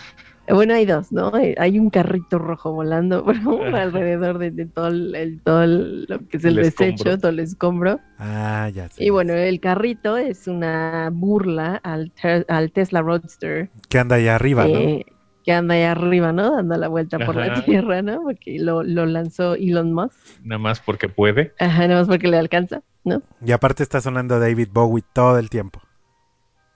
Bueno, 0.46 0.74
hay 0.74 0.84
dos, 0.84 1.10
¿no? 1.10 1.34
Eh, 1.38 1.54
Hay 1.56 1.78
un 1.78 1.88
carrito 1.88 2.38
rojo 2.38 2.70
volando 2.70 3.24
por 3.44 3.74
alrededor 3.74 4.36
de, 4.36 4.50
de 4.50 4.66
todo, 4.66 4.88
el, 4.88 5.40
todo 5.42 5.62
el- 5.62 6.04
lo 6.04 6.18
que 6.28 6.36
es 6.36 6.44
el, 6.44 6.58
El 6.58 6.64
desecho, 6.64 6.92
escombro. 7.04 7.18
todo 7.18 7.30
el 7.30 7.38
escombro. 7.38 8.00
Ah, 8.18 8.68
ya 8.68 8.90
sé. 8.90 9.02
Y 9.04 9.08
bueno, 9.08 9.32
el 9.32 9.58
carrito 9.58 10.18
es 10.18 10.46
una 10.46 11.08
burla 11.10 11.76
al, 11.82 12.12
al 12.48 12.72
Tesla 12.72 13.00
Roadster 13.00 13.70
Que 13.88 13.98
anda 13.98 14.16
allá 14.16 14.34
arriba, 14.34 14.64
¿no? 14.68 14.74
eh, 14.74 15.06
que 15.44 15.52
anda 15.52 15.74
ahí 15.74 15.82
arriba, 15.82 16.32
¿no? 16.32 16.56
Dando 16.56 16.76
la 16.76 16.88
vuelta 16.88 17.18
por 17.18 17.36
la. 17.36 17.62
Tierra, 17.64 18.02
¿no? 18.02 18.22
Porque 18.22 18.58
lo, 18.58 18.82
lo 18.82 19.06
lanzó 19.06 19.54
Elon 19.54 19.92
Musk. 19.92 20.16
Nada 20.42 20.58
más 20.58 20.80
porque 20.80 21.08
puede. 21.08 21.52
Ajá, 21.58 21.86
nada 21.86 22.00
más 22.00 22.08
porque 22.08 22.28
le 22.28 22.38
alcanza, 22.38 22.82
¿no? 23.04 23.22
Y 23.44 23.52
aparte 23.52 23.82
está 23.82 24.00
sonando 24.00 24.40
David 24.40 24.68
Bowie 24.72 25.04
todo 25.12 25.38
el 25.38 25.50
tiempo. 25.50 25.82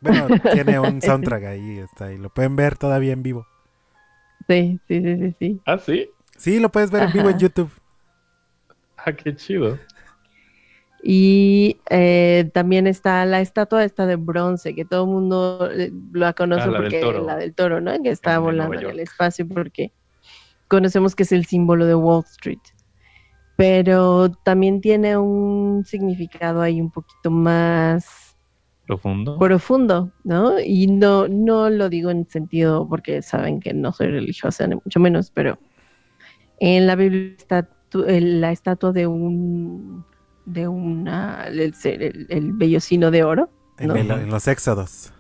Bueno, 0.01 0.29
tiene 0.53 0.79
un 0.79 1.01
soundtrack 1.01 1.45
ahí, 1.45 1.79
está 1.79 2.13
y 2.13 2.19
lo 2.19 2.29
pueden 2.29 2.57
ver 2.57 2.77
todavía 2.77 3.13
en 3.13 3.23
vivo. 3.23 3.47
Sí, 4.47 4.79
sí, 4.87 5.03
sí, 5.03 5.17
sí, 5.17 5.35
sí. 5.39 5.61
Ah, 5.67 5.79
sí. 5.79 6.11
Sí, 6.37 6.61
lo 6.61 6.71
puedes 6.71 6.91
ver 6.91 7.05
en 7.05 7.13
vivo 7.13 7.31
en. 7.31 7.39
YouTube. 7.39 7.71
Ah, 8.97 9.13
qué 9.13 9.35
chido. 9.35 9.79
Y 11.03 11.81
eh, 11.91 12.51
también 12.53 12.87
está 12.87 13.25
la 13.25 13.41
estatua 13.41 13.85
esta 13.85 14.07
de 14.07 14.17
bronce, 14.17 14.75
que 14.75 14.85
todo 14.85 15.05
el 15.05 15.11
mundo 15.11 15.71
eh, 15.73 15.93
la 16.13 16.33
conoce 16.33 16.63
Ah, 16.63 16.67
la 16.67 16.81
del 16.81 16.83
porque 16.83 17.01
toro. 17.01 17.25
la 17.25 17.37
del 17.37 17.55
toro, 17.55 17.81
¿no? 17.81 17.93
Que 18.03 18.11
está 18.11 18.35
En 18.35 18.43
volando 18.43 18.75
en 18.81 18.87
el 18.91 19.01
espacio 19.01 19.47
porque 19.47 19.93
conocemos 20.67 21.15
que 21.15 21.23
es 21.23 21.33
el 21.33 21.47
símbolo 21.47 21.87
de 21.87 21.95
Wall 21.95 22.25
Street. 22.27 22.59
Pero 23.57 24.31
también 24.45 24.81
tiene 24.81 25.17
un 25.17 25.85
significado 25.85 26.61
ahí 26.63 26.81
un 26.81 26.91
poquito 26.91 27.31
más 27.31 28.37
Profundo. 28.87 29.39
profundo, 29.39 30.13
¿no? 30.25 30.59
Y 30.61 30.87
no, 30.87 31.29
no 31.29 31.69
lo 31.71 31.89
digo 31.89 32.11
en 32.11 32.29
sentido 32.29 32.89
porque 32.89 33.21
saben 33.23 33.61
que 33.61 33.75
no 33.75 33.93
soy 33.93 34.09
religiosa, 34.09 34.67
ni 34.67 34.77
mucho 34.77 34.99
menos, 35.01 35.31
pero 35.31 35.59
en 36.59 36.87
la 36.87 36.95
Biblia 36.97 37.35
está 37.37 37.69
la 37.93 38.53
estatua 38.53 38.93
de 38.93 39.07
un 39.07 40.05
de 40.53 40.69
una 40.69 41.45
el, 41.49 41.75
ser- 41.75 42.03
el, 42.03 42.27
el 42.31 42.53
vellocino 42.53 43.11
de 43.11 43.25
oro, 43.25 43.51
En, 43.79 43.89
¿no? 43.89 43.95
el- 43.97 44.11
en 44.11 44.31
los 44.31 44.49
éxodos. 44.49 45.13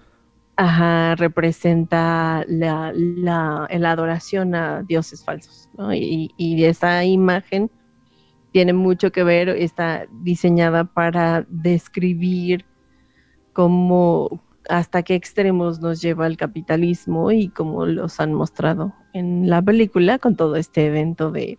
Ajá, 0.57 1.15
representa 1.15 2.45
la, 2.49 2.93
la, 2.95 3.69
la 3.71 3.91
adoración 3.93 4.57
a 4.57 4.83
dioses 4.83 5.25
falsos, 5.25 5.69
¿no? 5.79 5.95
Y, 5.95 6.33
y 6.37 6.65
esa 6.65 7.05
imagen 7.05 7.71
tiene 8.53 8.73
mucho 8.73 9.13
que 9.13 9.23
ver, 9.23 9.51
está 9.51 10.07
diseñada 10.23 10.85
para 10.85 11.47
describir 11.49 12.65
cómo, 13.53 14.43
hasta 14.69 15.03
qué 15.05 15.15
extremos 15.15 15.81
nos 15.81 16.01
lleva 16.01 16.27
el 16.27 16.37
capitalismo 16.37 17.31
y 17.31 17.51
cómo 17.51 17.87
los 17.87 18.19
han 18.19 18.35
mostrado 18.35 18.95
en 19.13 19.49
la 19.49 19.63
película 19.63 20.19
con 20.19 20.35
todo 20.35 20.57
este 20.57 20.87
evento 20.87 21.31
de, 21.31 21.59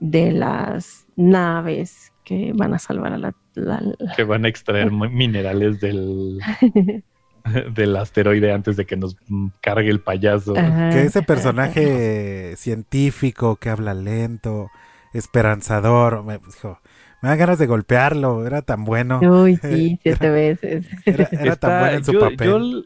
de 0.00 0.32
las 0.32 1.06
naves 1.16 2.12
que 2.24 2.52
van 2.54 2.74
a 2.74 2.78
salvar 2.78 3.12
a 3.12 3.18
la... 3.18 3.34
la- 3.54 3.80
la- 3.80 4.14
Que 4.16 4.24
van 4.24 4.44
a 4.44 4.48
extraer 4.48 4.90
mi- 4.90 5.08
minerales 5.10 5.80
del, 5.80 6.38
del 7.74 7.96
asteroide 7.96 8.52
antes 8.52 8.76
de 8.76 8.86
que 8.86 8.96
nos 8.96 9.16
cargue 9.60 9.90
el 9.90 10.00
payaso. 10.00 10.56
Ajá, 10.56 10.90
Que 10.90 11.02
ese 11.02 11.22
personaje 11.22 12.54
científico 12.56 13.56
que 13.56 13.68
habla 13.70 13.92
lento, 13.94 14.70
esperanzador, 15.12 16.22
me, 16.24 16.34
hijo, 16.48 16.80
me 17.22 17.28
dan 17.28 17.38
ganas 17.38 17.58
de 17.58 17.66
golpearlo, 17.66 18.46
era 18.46 18.62
tan 18.62 18.84
bueno. 18.84 19.20
Uy, 19.20 19.56
sí, 19.56 19.98
siete 20.02 20.30
veces. 20.30 20.86
Era, 21.04 21.28
era 21.32 21.56
tan 21.56 21.70
Está- 21.70 21.80
bueno 21.80 21.96
en 21.98 22.04
su 22.04 22.12
yo, 22.12 22.20
papel. 22.20 22.38
Yo, 22.48 22.82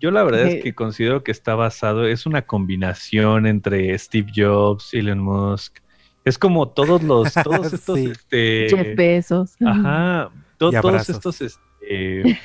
yo 0.00 0.10
la 0.10 0.22
verdad 0.24 0.42
es 0.48 0.62
que 0.62 0.74
considero 0.74 1.22
que 1.24 1.30
está 1.32 1.54
basado, 1.54 2.06
es 2.06 2.26
una 2.26 2.42
combinación 2.42 3.46
entre 3.46 3.96
Steve 3.98 4.30
Jobs, 4.34 4.92
Elon 4.92 5.20
Musk. 5.20 5.78
Es 6.24 6.38
como 6.38 6.68
todos 6.68 7.02
los, 7.02 7.32
todos 7.34 7.72
estos, 7.72 7.98
Sí. 7.98 8.10
este, 8.10 8.66
Jeff 8.70 8.96
Bezos. 8.96 9.56
ajá, 9.64 10.30
to- 10.58 10.70
todos 10.80 11.08
estos, 11.10 11.40
este, 11.42 12.38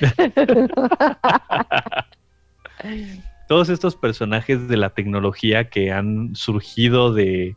todos 3.48 3.68
estos 3.68 3.96
personajes 3.96 4.68
de 4.68 4.76
la 4.76 4.90
tecnología 4.90 5.68
que 5.70 5.92
han 5.92 6.34
surgido 6.36 7.12
de, 7.12 7.56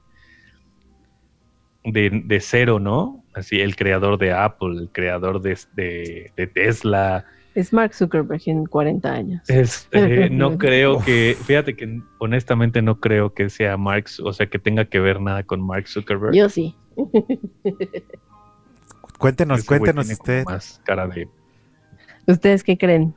de, 1.84 2.22
de 2.26 2.40
cero, 2.40 2.80
¿no? 2.80 3.24
Así, 3.36 3.60
el 3.62 3.76
creador 3.76 4.18
de 4.18 4.32
Apple, 4.34 4.80
el 4.80 4.90
creador 4.92 5.42
de, 5.42 5.58
de, 5.74 6.32
de 6.36 6.48
Tesla, 6.48 7.26
Es 7.56 7.72
Mark 7.72 7.94
Zuckerberg 7.94 8.42
en 8.48 8.66
40 8.66 9.12
años. 9.12 9.50
Este, 9.50 10.30
no 10.32 10.58
creo 10.58 11.00
que, 11.00 11.38
fíjate 11.46 11.76
que 11.76 12.02
honestamente 12.20 12.82
no 12.82 13.00
creo 13.00 13.34
que 13.34 13.50
sea 13.50 13.78
Mark, 13.78 14.06
o 14.24 14.34
sea, 14.34 14.48
que 14.48 14.60
tenga 14.60 14.86
que 14.86 15.00
ver 15.00 15.22
nada 15.22 15.44
con 15.44 15.62
Mark 15.62 15.88
Zuckerberg. 15.88 16.34
Yo 16.34 16.50
sí. 16.50 16.76
Cuéntenos, 19.20 19.60
Ese 19.60 19.68
cuéntenos 19.68 20.10
usted. 20.10 20.44
Más 20.46 20.82
cara 20.84 21.08
de, 21.08 21.30
¿Ustedes 22.28 22.64
qué 22.64 22.78
creen? 22.78 23.14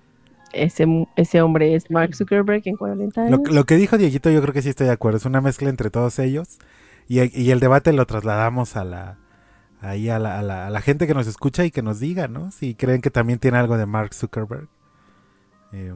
¿Ese, 0.52 0.86
ese 1.16 1.42
hombre 1.42 1.74
es 1.74 1.90
Mark 1.90 2.14
Zuckerberg 2.14 2.62
en 2.66 2.76
40 2.76 3.22
años? 3.22 3.40
Lo, 3.44 3.52
lo 3.52 3.64
que 3.64 3.76
dijo 3.76 3.98
Dieguito, 3.98 4.30
yo 4.30 4.40
creo 4.40 4.54
que 4.54 4.62
sí 4.62 4.68
estoy 4.68 4.86
de 4.86 4.92
acuerdo. 4.92 5.18
Es 5.18 5.24
una 5.24 5.40
mezcla 5.40 5.68
entre 5.68 5.90
todos 5.90 6.18
ellos. 6.18 6.58
Y, 7.08 7.20
y 7.40 7.50
el 7.50 7.60
debate 7.60 7.92
lo 7.92 8.06
trasladamos 8.06 8.76
a 8.76 8.84
la, 8.84 9.18
ahí 9.80 10.08
a 10.08 10.18
la, 10.18 10.38
a, 10.38 10.42
la, 10.42 10.66
a 10.66 10.70
la 10.70 10.80
gente 10.80 11.06
que 11.06 11.14
nos 11.14 11.26
escucha 11.26 11.64
y 11.64 11.70
que 11.70 11.82
nos 11.82 12.00
diga, 12.00 12.28
¿no? 12.28 12.50
Si 12.50 12.74
creen 12.74 13.00
que 13.02 13.10
también 13.10 13.38
tiene 13.38 13.58
algo 13.58 13.76
de 13.76 13.86
Mark 13.86 14.14
Zuckerberg. 14.14 14.68
Eh, 15.72 15.92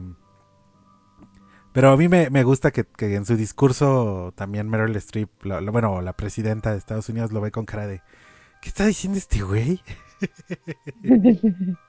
pero 1.73 1.91
a 1.91 1.97
mí 1.97 2.09
me, 2.09 2.29
me 2.29 2.43
gusta 2.43 2.71
que, 2.71 2.83
que 2.83 3.15
en 3.15 3.25
su 3.25 3.35
discurso 3.37 4.33
también 4.35 4.69
Meryl 4.69 4.95
Streep, 4.97 5.29
lo- 5.43 5.61
lo- 5.61 5.71
bueno, 5.71 6.01
la 6.01 6.13
presidenta 6.13 6.71
de 6.71 6.77
Estados 6.77 7.07
Unidos 7.09 7.31
lo 7.31 7.39
ve 7.41 7.51
con 7.51 7.65
cara 7.65 7.87
de, 7.87 8.01
¿qué 8.61 8.69
está 8.69 8.85
diciendo 8.85 9.17
este 9.17 9.41
güey? 9.41 9.81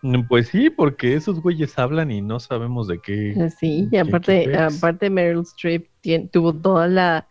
Mm, 0.03 0.22
Pues 0.28 0.49
sí, 0.49 0.70
porque 0.70 1.14
esos 1.14 1.40
güeyes 1.43 1.78
hablan 1.78 2.11
y 2.11 2.22
no 2.22 2.40
sabemos 2.40 2.88
de 2.88 2.99
qué. 3.01 3.51
Sí, 3.61 3.84
y 3.84 3.90
¿Qué- 3.90 4.01
aparte, 4.01 4.57
aparte 4.57 5.11
Meryl 5.11 5.40
Streep 5.43 5.86
tuvo 6.30 6.55
toda 6.55 6.88
la 6.88 7.28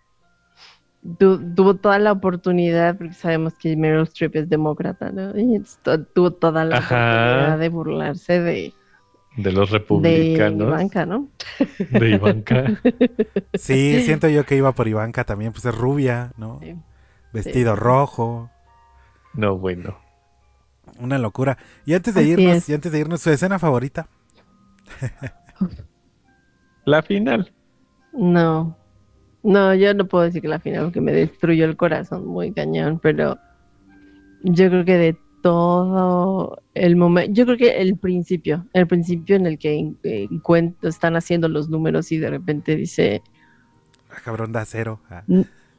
tuvo 1.56 1.76
toda 1.78 2.00
la 2.00 2.12
oportunidad, 2.12 2.98
porque 2.98 3.14
sabemos 3.14 3.56
que 3.56 3.76
Meryl 3.76 4.04
Streep 4.04 4.36
es 4.36 4.50
demócrata, 4.50 5.12
¿no? 5.12 5.38
Y 5.38 5.62
tuvo 6.14 6.32
toda 6.34 6.66
la 6.66 6.78
Ajá. 6.78 6.96
oportunidad 6.96 7.60
de 7.60 7.70
burlarse 7.70 8.40
de, 8.42 8.74
De 9.36 9.52
los 9.52 9.72
de 9.72 9.78
republicanos. 9.80 10.68
Ivanka, 10.68 11.06
¿no? 11.06 11.30
De 11.90 12.12
Ivanka. 12.12 12.74
Sí, 13.54 14.02
siento 14.02 14.28
yo 14.30 14.46
que 14.46 14.56
iba 14.56 14.74
por 14.74 14.88
Ivanka 14.88 15.24
también, 15.26 15.52
pues 15.54 15.66
es 15.66 15.76
rubia, 15.76 16.32
¿no? 16.38 16.60
Sí. 16.60 16.76
Vestido 17.32 17.76
sí. 17.76 17.80
rojo. 17.80 18.50
No, 19.34 19.58
bueno. 19.58 19.98
Una 21.00 21.18
locura. 21.18 21.58
Y 21.86 21.94
antes 21.94 22.16
de 22.16 22.22
Así 22.22 22.32
irnos, 22.32 22.58
es. 22.58 22.70
y 22.70 22.74
antes 22.74 22.92
de 22.92 23.00
irnos, 23.00 23.22
su 23.22 23.30
escena 23.32 23.60
favorita. 23.60 24.08
La 26.86 27.02
final. 27.02 27.52
No, 28.14 28.78
no, 29.44 29.74
yo 29.76 29.94
no 29.94 30.06
puedo 30.08 30.24
decir 30.26 30.42
que 30.42 30.48
la 30.48 30.60
final 30.60 30.86
porque 30.86 31.02
me 31.02 31.12
destruyó 31.12 31.66
el 31.66 31.78
corazón 31.78 32.26
muy 32.28 32.52
cañón, 32.54 33.00
pero 33.02 33.38
yo 34.44 34.70
creo 34.70 34.86
que 34.86 34.98
de 34.98 35.18
todo 35.42 36.62
el 36.76 36.96
momento, 36.96 37.32
yo 37.34 37.46
creo 37.46 37.58
que 37.58 37.82
el 37.82 37.98
principio, 37.98 38.68
el 38.74 38.88
principio 38.88 39.36
en 39.36 39.48
el 39.48 39.58
que 39.58 39.94
eh, 40.04 40.28
encuent- 40.30 40.76
están 40.84 41.16
haciendo 41.16 41.48
los 41.50 41.70
números 41.70 42.12
y 42.12 42.18
de 42.18 42.30
repente 42.30 42.76
dice, 42.76 43.22
Ah, 44.12 44.20
cabrón, 44.24 44.52
da 44.52 44.66
cero. 44.66 45.00
Ah. 45.10 45.24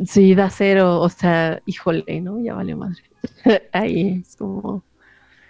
sí, 0.04 0.34
da 0.34 0.48
cero, 0.50 1.00
o 1.00 1.08
sea, 1.08 1.60
híjole, 1.66 2.20
¿no? 2.22 2.40
Ya 2.42 2.54
vale 2.54 2.74
madre. 2.74 3.02
Ahí 3.72 4.20
es 4.22 4.36
como, 4.36 4.82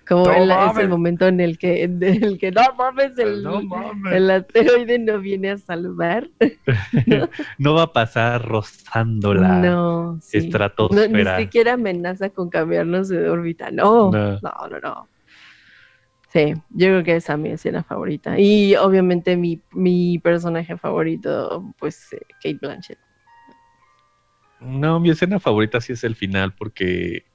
como 0.09 0.27
No 0.27 0.33
el- 0.33 0.51
es 0.51 0.77
el 0.79 0.89
momento 0.89 1.27
en 1.29 1.41
el 1.41 1.59
que, 1.59 1.85
en 1.85 2.03
el 2.03 2.39
que 2.39 2.51
no 2.51 2.63
mames, 2.77 3.17
el, 3.19 3.43
No 3.43 3.63
mames. 3.63 4.13
el 4.13 4.31
asteroide 4.31 4.99
no 4.99 5.19
viene 5.21 5.51
a 5.51 5.59
saludar. 5.59 6.29
No 7.59 7.75
va 7.75 7.83
a 7.83 7.93
pasar 7.93 8.45
rozando 8.47 9.35
la 9.35 9.59
no, 9.61 10.19
sí. 10.21 10.37
No, 10.39 10.43
ni 10.43 10.47
estratosfera. 10.47 11.39
siquiera 11.39 11.73
amenaza 11.75 12.31
con 12.31 12.51
cambiarnos 12.51 13.09
de 13.09 13.29
órbita. 13.29 13.71
No, 13.71 14.11
No. 14.11 14.39
no, 14.41 14.81
no. 14.83 15.09
Sí, 16.29 16.55
yo 16.71 16.87
creo 16.87 17.05
que 17.05 17.17
esa 17.17 17.35
es 17.35 17.39
mi 17.39 17.51
escena 17.51 17.83
favorita. 17.83 18.39
Y 18.39 18.75
obviamente 18.77 19.37
mi, 19.37 19.61
mi 19.73 20.19
personaje 20.19 20.79
favorito, 20.79 21.75
pues 21.79 22.11
eh, 22.15 22.21
Kate 22.43 22.59
Blanchett. 22.61 22.99
No, 24.61 24.99
mi 25.01 25.11
escena 25.11 25.39
favorita 25.41 25.81
sí 25.81 25.93
es 25.93 26.05
el 26.05 26.15
final 26.15 26.55
porque 26.55 27.27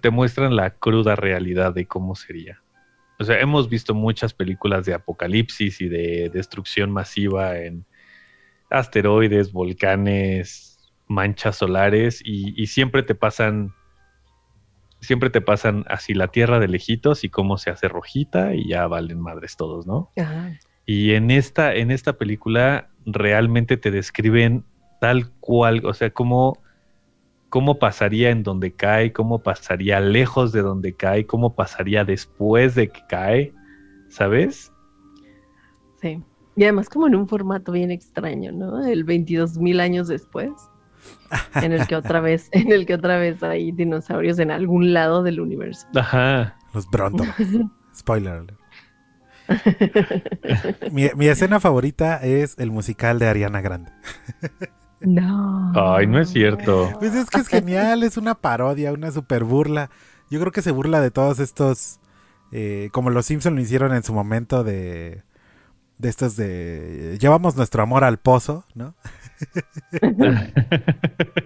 te 0.00 0.10
muestran 0.10 0.56
la 0.56 0.70
cruda 0.70 1.16
realidad 1.16 1.74
de 1.74 1.86
cómo 1.86 2.14
sería. 2.14 2.62
O 3.18 3.24
sea, 3.24 3.40
hemos 3.40 3.68
visto 3.68 3.94
muchas 3.94 4.34
películas 4.34 4.84
de 4.84 4.94
apocalipsis 4.94 5.80
y 5.80 5.88
de 5.88 6.30
destrucción 6.32 6.90
masiva 6.90 7.58
en 7.58 7.86
asteroides, 8.70 9.52
volcanes, 9.52 10.78
manchas 11.06 11.56
solares 11.56 12.20
y, 12.24 12.60
y 12.60 12.66
siempre 12.66 13.02
te 13.02 13.14
pasan, 13.14 13.72
siempre 15.00 15.30
te 15.30 15.40
pasan 15.40 15.84
así 15.88 16.14
la 16.14 16.28
Tierra 16.28 16.58
de 16.58 16.68
lejitos 16.68 17.24
y 17.24 17.30
cómo 17.30 17.56
se 17.58 17.70
hace 17.70 17.88
rojita 17.88 18.54
y 18.54 18.68
ya 18.68 18.86
valen 18.86 19.20
madres 19.20 19.56
todos, 19.56 19.86
¿no? 19.86 20.10
Ajá. 20.16 20.58
Y 20.86 21.14
en 21.14 21.32
esta, 21.32 21.74
en 21.74 21.90
esta 21.90 22.16
película 22.16 22.90
realmente 23.04 23.76
te 23.76 23.90
describen 23.90 24.64
tal 25.00 25.30
cual, 25.40 25.84
o 25.84 25.92
sea, 25.94 26.10
cómo, 26.10 26.62
cómo 27.48 27.78
pasaría 27.78 28.30
en 28.30 28.42
donde 28.42 28.72
cae, 28.74 29.12
cómo 29.12 29.42
pasaría 29.42 30.00
lejos 30.00 30.52
de 30.52 30.62
donde 30.62 30.94
cae, 30.94 31.26
cómo 31.26 31.54
pasaría 31.54 32.04
después 32.04 32.74
de 32.74 32.88
que 32.88 33.00
cae, 33.08 33.52
¿sabes? 34.08 34.72
Sí. 36.00 36.22
Y 36.56 36.64
además 36.64 36.88
como 36.88 37.06
en 37.06 37.14
un 37.14 37.28
formato 37.28 37.72
bien 37.72 37.90
extraño, 37.90 38.52
¿no? 38.52 38.84
El 38.84 39.04
22 39.04 39.58
mil 39.58 39.80
años 39.80 40.08
después, 40.08 40.50
en 41.54 41.72
el 41.72 41.86
que 41.86 41.96
otra 41.96 42.20
vez, 42.20 42.48
en 42.52 42.72
el 42.72 42.86
que 42.86 42.94
otra 42.94 43.18
vez 43.18 43.42
hay 43.42 43.72
dinosaurios 43.72 44.38
en 44.38 44.50
algún 44.50 44.92
lado 44.92 45.22
del 45.22 45.40
universo. 45.40 45.86
Ajá. 45.94 46.56
Los 46.72 46.88
Bronto. 46.90 47.24
Spoiler. 47.94 48.32
alert. 48.32 48.58
mi, 50.92 51.08
mi 51.16 51.28
escena 51.28 51.60
favorita 51.60 52.16
es 52.16 52.58
el 52.58 52.70
musical 52.70 53.18
de 53.18 53.28
Ariana 53.28 53.60
Grande. 53.60 53.92
No. 55.00 55.72
Ay, 55.74 56.06
no 56.06 56.18
es 56.20 56.30
cierto. 56.30 56.90
Pues 56.98 57.14
es 57.14 57.28
que 57.28 57.40
es 57.40 57.48
genial, 57.48 58.02
es 58.02 58.16
una 58.16 58.34
parodia, 58.34 58.92
una 58.92 59.10
super 59.10 59.44
burla. 59.44 59.90
Yo 60.30 60.40
creo 60.40 60.52
que 60.52 60.62
se 60.62 60.70
burla 60.70 61.00
de 61.00 61.10
todos 61.10 61.38
estos, 61.38 62.00
eh, 62.52 62.88
como 62.92 63.10
los 63.10 63.26
Simpson 63.26 63.54
lo 63.54 63.60
hicieron 63.60 63.94
en 63.94 64.02
su 64.02 64.12
momento 64.12 64.64
de, 64.64 65.22
de 65.98 66.08
estos 66.08 66.36
de, 66.36 67.18
llevamos 67.20 67.56
nuestro 67.56 67.82
amor 67.82 68.04
al 68.04 68.18
pozo, 68.18 68.64
¿no? 68.74 68.94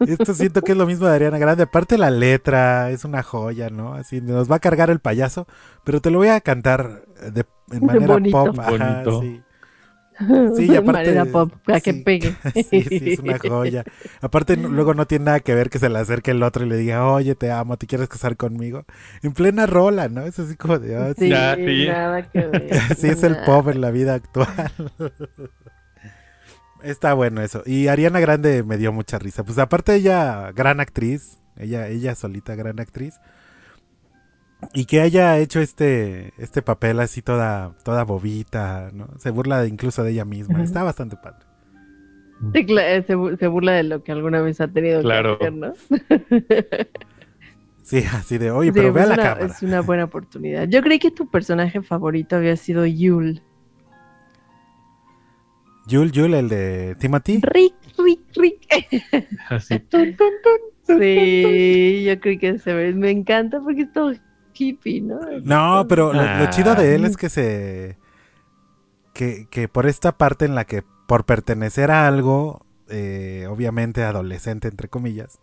Esto 0.00 0.34
siento 0.34 0.62
que 0.62 0.72
es 0.72 0.78
lo 0.78 0.86
mismo 0.86 1.06
de 1.06 1.14
Ariana 1.14 1.38
Grande. 1.38 1.64
Aparte 1.64 1.98
la 1.98 2.10
letra 2.10 2.90
es 2.90 3.04
una 3.04 3.22
joya, 3.22 3.68
¿no? 3.70 3.94
Así 3.94 4.20
nos 4.20 4.50
va 4.50 4.56
a 4.56 4.60
cargar 4.60 4.90
el 4.90 4.98
payaso, 5.00 5.46
pero 5.84 6.00
te 6.00 6.10
lo 6.10 6.18
voy 6.18 6.28
a 6.28 6.40
cantar 6.40 7.02
de, 7.32 7.44
en 7.70 7.84
manera 7.84 8.14
Bonito. 8.14 8.44
pop. 8.44 8.58
Ajá, 8.58 8.70
Bonito. 8.70 9.20
sí. 9.20 9.42
Sí, 10.56 10.66
y 10.66 10.76
aparte- 10.76 10.82
manera 11.10 11.24
pop, 11.24 11.52
para 11.64 11.80
que 11.80 11.92
sí. 11.92 12.02
pegue. 12.02 12.34
Sí, 12.54 12.82
sí, 12.82 13.12
es 13.12 13.18
una 13.18 13.38
joya. 13.38 13.84
Aparte, 14.20 14.56
luego 14.56 14.94
no 14.94 15.06
tiene 15.06 15.24
nada 15.26 15.40
que 15.40 15.54
ver 15.54 15.70
que 15.70 15.78
se 15.78 15.88
le 15.88 15.98
acerque 15.98 16.30
el 16.30 16.42
otro 16.42 16.64
y 16.64 16.68
le 16.68 16.76
diga, 16.76 17.06
oye, 17.06 17.34
te 17.34 17.50
amo, 17.50 17.76
¿te 17.76 17.86
quieres 17.86 18.08
casar 18.08 18.36
conmigo? 18.36 18.84
En 19.22 19.32
plena 19.32 19.66
rola, 19.66 20.08
¿no? 20.08 20.22
Es 20.22 20.38
así 20.38 20.56
como 20.56 20.78
de, 20.78 20.96
ah, 20.96 21.08
sí. 21.18 21.24
Sí, 21.24 21.28
Ya, 21.30 21.54
sí. 21.56 21.86
nada 21.88 22.22
que 22.22 22.46
ver. 22.46 22.74
Así 22.90 23.08
es 23.08 23.22
el 23.22 23.36
pop 23.44 23.68
en 23.68 23.80
la 23.80 23.90
vida 23.90 24.14
actual. 24.14 24.48
Está 26.82 27.14
bueno 27.14 27.40
eso. 27.40 27.62
Y 27.64 27.88
Ariana 27.88 28.20
Grande 28.20 28.62
me 28.62 28.76
dio 28.76 28.92
mucha 28.92 29.18
risa. 29.18 29.42
Pues 29.42 29.58
aparte 29.58 29.94
ella, 29.94 30.52
gran 30.52 30.80
actriz. 30.80 31.38
Ella, 31.56 31.88
ella 31.88 32.14
solita, 32.14 32.54
gran 32.56 32.78
actriz. 32.80 33.14
Y 34.72 34.86
que 34.86 35.00
haya 35.00 35.38
hecho 35.38 35.60
este, 35.60 36.32
este 36.38 36.62
papel 36.62 37.00
así 37.00 37.22
toda, 37.22 37.74
toda 37.84 38.04
bobita, 38.04 38.90
¿no? 38.92 39.08
Se 39.18 39.30
burla 39.30 39.66
incluso 39.66 40.02
de 40.02 40.12
ella 40.12 40.24
misma. 40.24 40.62
Está 40.62 40.82
bastante 40.82 41.16
padre. 41.16 41.44
Sí, 42.52 42.66
eh, 42.78 43.04
se, 43.06 43.36
se 43.36 43.46
burla 43.46 43.72
de 43.72 43.84
lo 43.84 44.02
que 44.02 44.12
alguna 44.12 44.40
vez 44.42 44.60
ha 44.60 44.68
tenido 44.68 45.02
Claro. 45.02 45.38
que 45.38 45.46
hacer, 45.46 45.52
¿no? 45.54 45.72
Sí, 47.82 48.02
así 48.12 48.38
de, 48.38 48.50
oye, 48.50 48.70
Sí, 48.70 48.74
pero 48.74 48.92
pues 48.92 49.06
ve 49.06 49.12
a 49.12 49.16
la 49.16 49.22
cámara. 49.22 49.46
Es 49.46 49.62
una 49.62 49.82
buena 49.82 50.04
oportunidad. 50.04 50.66
Yo 50.68 50.82
creí 50.82 50.98
que 50.98 51.10
tu 51.10 51.30
personaje 51.30 51.82
favorito 51.82 52.36
había 52.36 52.56
sido 52.56 52.86
Yul. 52.86 53.42
Yul, 55.86 56.10
Yul, 56.12 56.32
el 56.34 56.48
de 56.48 56.96
Timothy. 56.98 57.40
Rick, 57.42 57.74
Rick, 57.98 58.20
Rick. 58.36 59.24
Así. 59.48 59.80
Sí, 60.86 62.04
yo 62.06 62.20
creí 62.20 62.36
que 62.36 62.58
se 62.58 62.74
ve. 62.74 62.92
Me 62.92 63.10
encanta 63.10 63.58
porque 63.60 63.82
es 63.82 63.92
todo 63.92 64.12
hippie, 64.56 65.00
¿no? 65.00 65.20
No, 65.42 65.86
pero 65.88 66.12
lo, 66.12 66.22
lo 66.22 66.50
chido 66.50 66.74
de 66.74 66.94
él 66.94 67.04
Ah. 67.04 67.08
es 67.08 67.16
que 67.16 67.28
se. 67.28 67.98
Que, 69.12 69.46
que 69.50 69.68
por 69.68 69.86
esta 69.86 70.12
parte 70.18 70.44
en 70.44 70.54
la 70.54 70.64
que 70.64 70.82
por 71.06 71.24
pertenecer 71.24 71.90
a 71.90 72.06
algo, 72.08 72.66
eh, 72.88 73.46
obviamente 73.48 74.02
adolescente, 74.02 74.66
entre 74.68 74.88
comillas, 74.88 75.38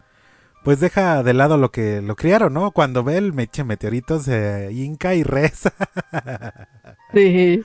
pues 0.64 0.80
deja 0.80 1.24
de 1.24 1.34
lado 1.34 1.58
lo 1.58 1.72
que 1.72 2.02
lo 2.02 2.16
criaron, 2.16 2.54
¿no? 2.54 2.72
Cuando 2.72 3.04
ve 3.04 3.18
el 3.18 3.34
meche 3.34 3.64
meteorito 3.64 4.20
se 4.20 4.70
hinca 4.74 5.16
y 5.16 5.24
reza. 5.24 5.74
Sí. 7.14 7.64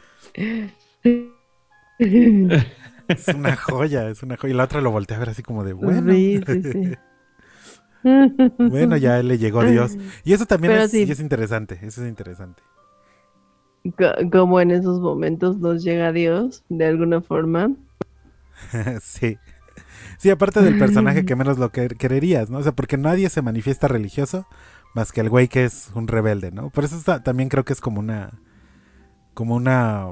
es 3.09 3.29
una 3.29 3.57
joya, 3.57 4.09
es 4.09 4.23
una 4.23 4.37
joya. 4.37 4.53
Y 4.53 4.57
la 4.57 4.65
otra 4.65 4.81
lo 4.81 4.91
voltea 4.91 5.17
a 5.17 5.21
ver 5.21 5.31
así 5.31 5.43
como 5.43 5.65
de, 5.65 5.73
bueno, 5.73 6.13
Sí, 6.13 6.41
sí, 6.47 6.63
sí. 6.63 6.95
Bueno, 8.59 8.97
ya 8.97 9.23
le 9.23 9.39
llegó 9.39 9.65
Dios. 9.65 9.97
Y 10.25 10.33
eso 10.33 10.47
también 10.47 10.75
es, 10.75 10.91
sí. 10.91 11.05
y 11.05 11.11
es 11.11 11.21
interesante, 11.21 11.79
eso 11.83 12.03
es 12.03 12.09
interesante. 12.09 12.63
Co- 13.97 14.31
Como 14.33 14.61
en 14.61 14.71
esos 14.71 15.01
momentos 15.01 15.59
nos 15.59 15.83
llega 15.85 16.13
Dios, 16.13 16.65
de 16.69 16.87
alguna 16.87 17.21
forma. 17.21 17.71
sí. 19.01 19.39
Sí, 20.19 20.31
aparte 20.31 20.63
del 20.63 20.79
personaje 20.79 21.25
que 21.27 21.37
menos 21.37 21.59
lo 21.59 21.71
que 21.71 21.89
quererías, 21.89 22.51
¿no? 22.51 22.59
O 22.59 22.63
sea, 22.63 22.73
porque 22.73 22.97
nadie 22.97 23.29
se 23.29 23.43
manifiesta 23.43 23.89
religioso 23.89 24.47
más 24.95 25.13
que 25.13 25.21
el 25.21 25.29
güey 25.29 25.49
que 25.49 25.65
es 25.65 25.91
un 25.95 26.09
rebelde, 26.09 26.51
¿no? 26.53 26.71
Por 26.71 26.85
eso 26.85 26.97
está- 26.97 27.23
también 27.23 27.49
creo 27.49 27.65
que 27.65 27.73
es 27.75 27.81
como 27.81 28.01
una 28.01 28.41
como 29.35 29.55
una 29.55 30.07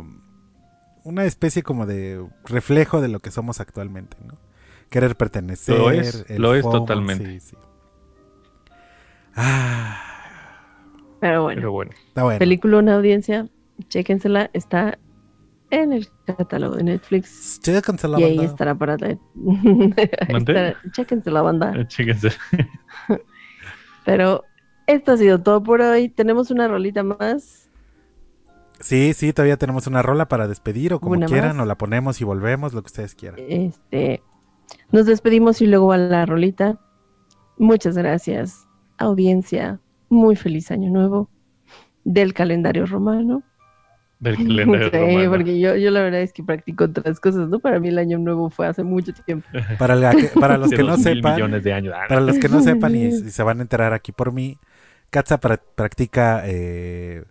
una 1.05 1.25
especie 1.25 1.63
como 1.63 1.87
de 1.87 2.25
reflejo 2.45 3.01
de 3.01 3.09
lo 3.09 3.21
que 3.21 3.31
somos 3.31 3.61
actualmente, 3.61 4.17
¿no? 4.27 4.35
Querer 4.91 5.17
pertenecer, 5.17 5.79
Lo 5.79 5.91
es, 5.91 6.25
el 6.29 6.41
lo 6.43 6.55
es 6.55 6.63
FOMO, 6.63 6.81
totalmente. 6.81 7.41
sí, 7.41 7.41
sí. 7.41 7.57
Ah, 9.37 10.01
Pero 11.21 11.43
bueno, 11.43 11.61
Pero 11.61 11.73
bueno. 11.73 11.91
está 12.09 12.23
bueno. 12.23 12.39
película, 12.39 12.79
una 12.79 12.95
audiencia, 12.97 13.49
chéquensela, 13.89 14.51
está 14.53 14.99
en 15.71 15.93
el 15.93 16.09
catálogo 16.27 16.77
de 16.77 16.85
Netflix. 16.85 17.59
Chéquense 17.63 18.07
la 18.09 18.21
y 18.21 18.25
ahí 18.25 18.37
banda. 18.37 18.51
estará 18.53 18.75
para 18.75 18.97
la... 18.97 19.09
Está- 20.29 20.77
Chéquense 20.93 21.31
la 21.31 21.43
banda. 21.43 21.73
Eh, 21.77 21.87
Chéquense. 21.89 22.29
Pero 24.05 24.45
esto 24.87 25.13
ha 25.13 25.17
sido 25.17 25.41
todo 25.43 25.63
por 25.63 25.81
hoy. 25.81 26.09
Tenemos 26.11 26.51
una 26.51 26.69
rolita 26.69 27.03
más. 27.03 27.71
Sí, 28.81 29.15
sí, 29.15 29.33
todavía 29.33 29.57
tenemos 29.57 29.87
una 29.87 30.03
rola 30.03 30.29
para 30.29 30.47
despedir 30.47 30.93
o 30.93 31.01
como 31.01 31.15
Una 31.15 31.27
quieran, 31.27 31.57
más. 31.57 31.65
o 31.65 31.67
la 31.67 31.77
ponemos 31.79 32.21
y 32.21 32.25
volvemos, 32.25 32.75
lo 32.75 32.83
que 32.83 32.87
ustedes 32.89 33.15
quieran. 33.15 33.41
Este, 33.49 34.23
nos 34.93 35.07
despedimos 35.07 35.63
y 35.63 35.67
luego 35.67 35.87
va 35.87 35.97
la 35.97 36.27
rolita. 36.27 36.79
Muchas 37.57 37.97
gracias, 37.97 38.64
audiencia. 38.99 39.81
Muy 40.09 40.37
feliz 40.37 40.71
año 40.71 40.91
nuevo 40.91 41.29
del 42.05 42.35
calendario 42.35 42.87
romano. 42.87 43.43
Del 44.21 44.37
calendario 44.47 44.91
Sí, 44.91 44.97
romano. 44.99 45.31
porque 45.31 45.59
yo, 45.61 45.77
yo 45.77 45.91
la 45.91 46.03
verdad 46.03 46.21
es 46.23 46.33
que 46.33 46.43
practico 46.45 46.85
otras 46.85 47.19
cosas, 47.21 47.49
¿no? 47.49 47.59
Para 47.59 47.81
mí 47.81 47.89
el 47.89 47.99
año 47.99 48.19
nuevo 48.19 48.51
fue 48.51 48.67
hace 48.67 48.85
mucho 48.85 49.13
tiempo. 49.13 49.47
Para, 49.79 49.95
la 49.97 50.13
que- 50.15 50.29
para 50.29 50.57
los 50.59 50.71
De 50.71 50.77
que 50.77 50.83
no 50.83 50.97
sepan, 50.97 51.35
millones 51.35 51.65
de 51.65 51.73
años. 51.73 51.95
Para 52.09 52.21
los 52.21 52.39
que 52.39 52.49
no 52.49 52.63
sepan 52.63 52.95
y, 52.95 53.05
y 53.07 53.31
se 53.31 53.43
van 53.43 53.59
a 53.59 53.63
enterar 53.63 53.93
aquí 53.93 54.13
por 54.13 54.33
mí, 54.33 54.59
Katza 55.11 55.41
pra- 55.41 55.61
practica, 55.75 56.43
eh, 56.47 57.25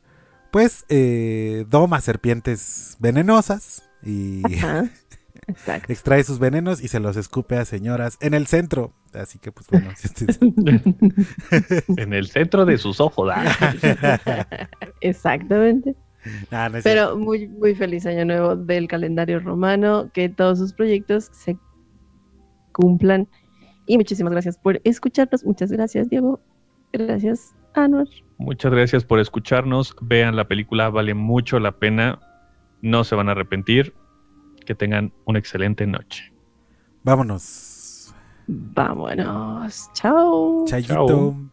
pues, 0.51 0.85
eh, 0.89 1.65
doma 1.69 1.99
serpientes 2.01 2.95
venenosas 2.99 3.83
y 4.03 4.41
Ajá, 4.45 4.85
exacto. 5.47 5.91
extrae 5.91 6.23
sus 6.23 6.39
venenos 6.39 6.81
y 6.83 6.87
se 6.87 6.99
los 6.99 7.17
escupe 7.17 7.57
a 7.57 7.65
señoras 7.65 8.17
en 8.21 8.33
el 8.33 8.47
centro. 8.47 8.93
Así 9.13 9.39
que, 9.39 9.51
pues, 9.51 9.67
bueno, 9.69 9.89
si 9.95 10.07
ustedes- 10.07 10.39
En 11.97 12.13
el 12.13 12.27
centro 12.27 12.65
de 12.65 12.77
sus 12.77 12.99
ojos. 12.99 13.29
ah. 13.33 14.67
Exactamente. 15.01 15.95
Nah, 16.51 16.69
no 16.69 16.77
es 16.77 16.83
Pero 16.83 17.17
muy, 17.17 17.47
muy 17.47 17.75
feliz 17.75 18.05
año 18.05 18.23
nuevo 18.25 18.55
del 18.55 18.87
calendario 18.87 19.39
romano, 19.39 20.09
que 20.13 20.29
todos 20.29 20.57
sus 20.59 20.73
proyectos 20.73 21.29
se 21.33 21.57
cumplan. 22.71 23.27
Y 23.85 23.97
muchísimas 23.97 24.31
gracias 24.31 24.57
por 24.57 24.79
escucharnos. 24.85 25.43
Muchas 25.43 25.71
gracias, 25.71 26.09
Diego. 26.09 26.39
Gracias, 26.93 27.53
Anwar. 27.73 28.07
Muchas 28.37 28.71
gracias 28.71 29.03
por 29.03 29.19
escucharnos. 29.19 29.93
Vean 30.01 30.35
la 30.37 30.47
película, 30.47 30.89
vale 30.89 31.13
mucho 31.13 31.59
la 31.59 31.73
pena. 31.73 32.19
No 32.81 33.03
se 33.03 33.15
van 33.15 33.27
a 33.27 33.33
arrepentir. 33.33 33.93
Que 34.65 34.75
tengan 34.75 35.11
una 35.25 35.39
excelente 35.39 35.85
noche. 35.85 36.31
Vámonos. 37.03 37.72
Vámonos. 38.47 39.89
Chao. 39.93 40.65
Chayito. 40.67 40.87
Chao. 40.93 41.52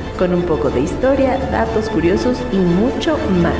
con 0.21 0.35
un 0.35 0.43
poco 0.43 0.69
de 0.69 0.81
historia, 0.81 1.35
datos 1.51 1.89
curiosos 1.89 2.37
y 2.51 2.57
mucho 2.57 3.17
más. 3.41 3.55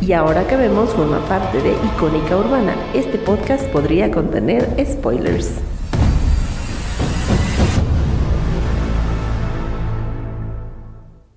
Y 0.00 0.12
ahora 0.12 0.44
que 0.48 0.56
vemos 0.56 0.90
forma 0.94 1.20
parte 1.28 1.62
de 1.62 1.76
Icónica 1.94 2.36
Urbana, 2.36 2.74
este 2.92 3.18
podcast 3.18 3.68
podría 3.68 4.10
contener 4.10 4.68
spoilers. 4.84 5.71